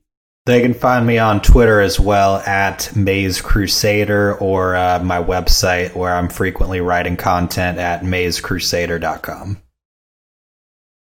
They 0.47 0.63
can 0.63 0.73
find 0.73 1.07
me 1.07 1.19
on 1.19 1.43
Twitter 1.43 1.81
as 1.83 2.01
well 2.01 2.37
at 2.37 2.97
Maze 2.97 3.43
Crusader 3.43 4.37
or 4.39 4.77
uh, 4.77 4.99
my 5.05 5.23
website 5.23 5.95
where 5.95 6.15
I'm 6.15 6.31
frequently 6.31 6.81
writing 6.81 7.19
content 7.19 7.79
at 7.79 8.03
mazecrusader.com. 8.03 9.61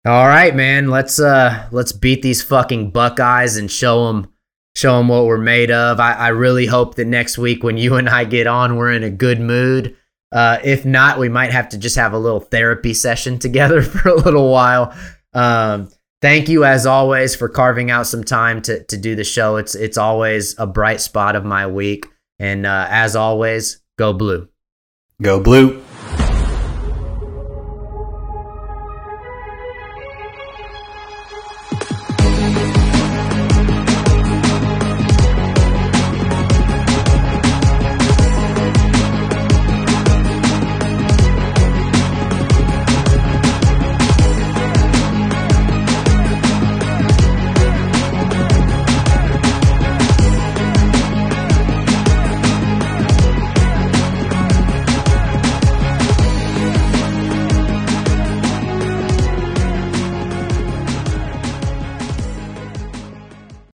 All 0.06 0.26
right, 0.26 0.54
man. 0.54 0.88
Let's 0.88 1.20
uh 1.20 1.68
let's 1.72 1.92
beat 1.92 2.22
these 2.22 2.42
fucking 2.42 2.90
Buckeyes 2.90 3.58
and 3.58 3.70
show 3.70 4.06
them 4.06 4.29
show 4.74 4.98
them 4.98 5.08
what 5.08 5.26
we're 5.26 5.38
made 5.38 5.70
of. 5.70 6.00
I, 6.00 6.12
I 6.12 6.28
really 6.28 6.66
hope 6.66 6.94
that 6.96 7.06
next 7.06 7.38
week 7.38 7.62
when 7.62 7.76
you 7.76 7.96
and 7.96 8.08
I 8.08 8.24
get 8.24 8.46
on, 8.46 8.76
we're 8.76 8.92
in 8.92 9.02
a 9.02 9.10
good 9.10 9.40
mood. 9.40 9.96
Uh, 10.32 10.58
if 10.62 10.84
not, 10.84 11.18
we 11.18 11.28
might 11.28 11.50
have 11.50 11.68
to 11.70 11.78
just 11.78 11.96
have 11.96 12.12
a 12.12 12.18
little 12.18 12.40
therapy 12.40 12.94
session 12.94 13.38
together 13.40 13.82
for 13.82 14.08
a 14.08 14.14
little 14.14 14.50
while. 14.50 14.94
Um, 15.32 15.90
thank 16.22 16.48
you 16.48 16.64
as 16.64 16.86
always 16.86 17.34
for 17.34 17.48
carving 17.48 17.90
out 17.90 18.06
some 18.06 18.24
time 18.24 18.62
to 18.62 18.84
to 18.84 18.96
do 18.96 19.14
the 19.14 19.24
show. 19.24 19.56
It's 19.56 19.74
it's 19.74 19.98
always 19.98 20.58
a 20.58 20.66
bright 20.66 21.00
spot 21.00 21.36
of 21.36 21.44
my 21.44 21.66
week. 21.66 22.06
And 22.38 22.64
uh, 22.64 22.86
as 22.88 23.16
always, 23.16 23.82
go 23.98 24.12
blue. 24.12 24.48
Go 25.20 25.40
blue. 25.40 25.84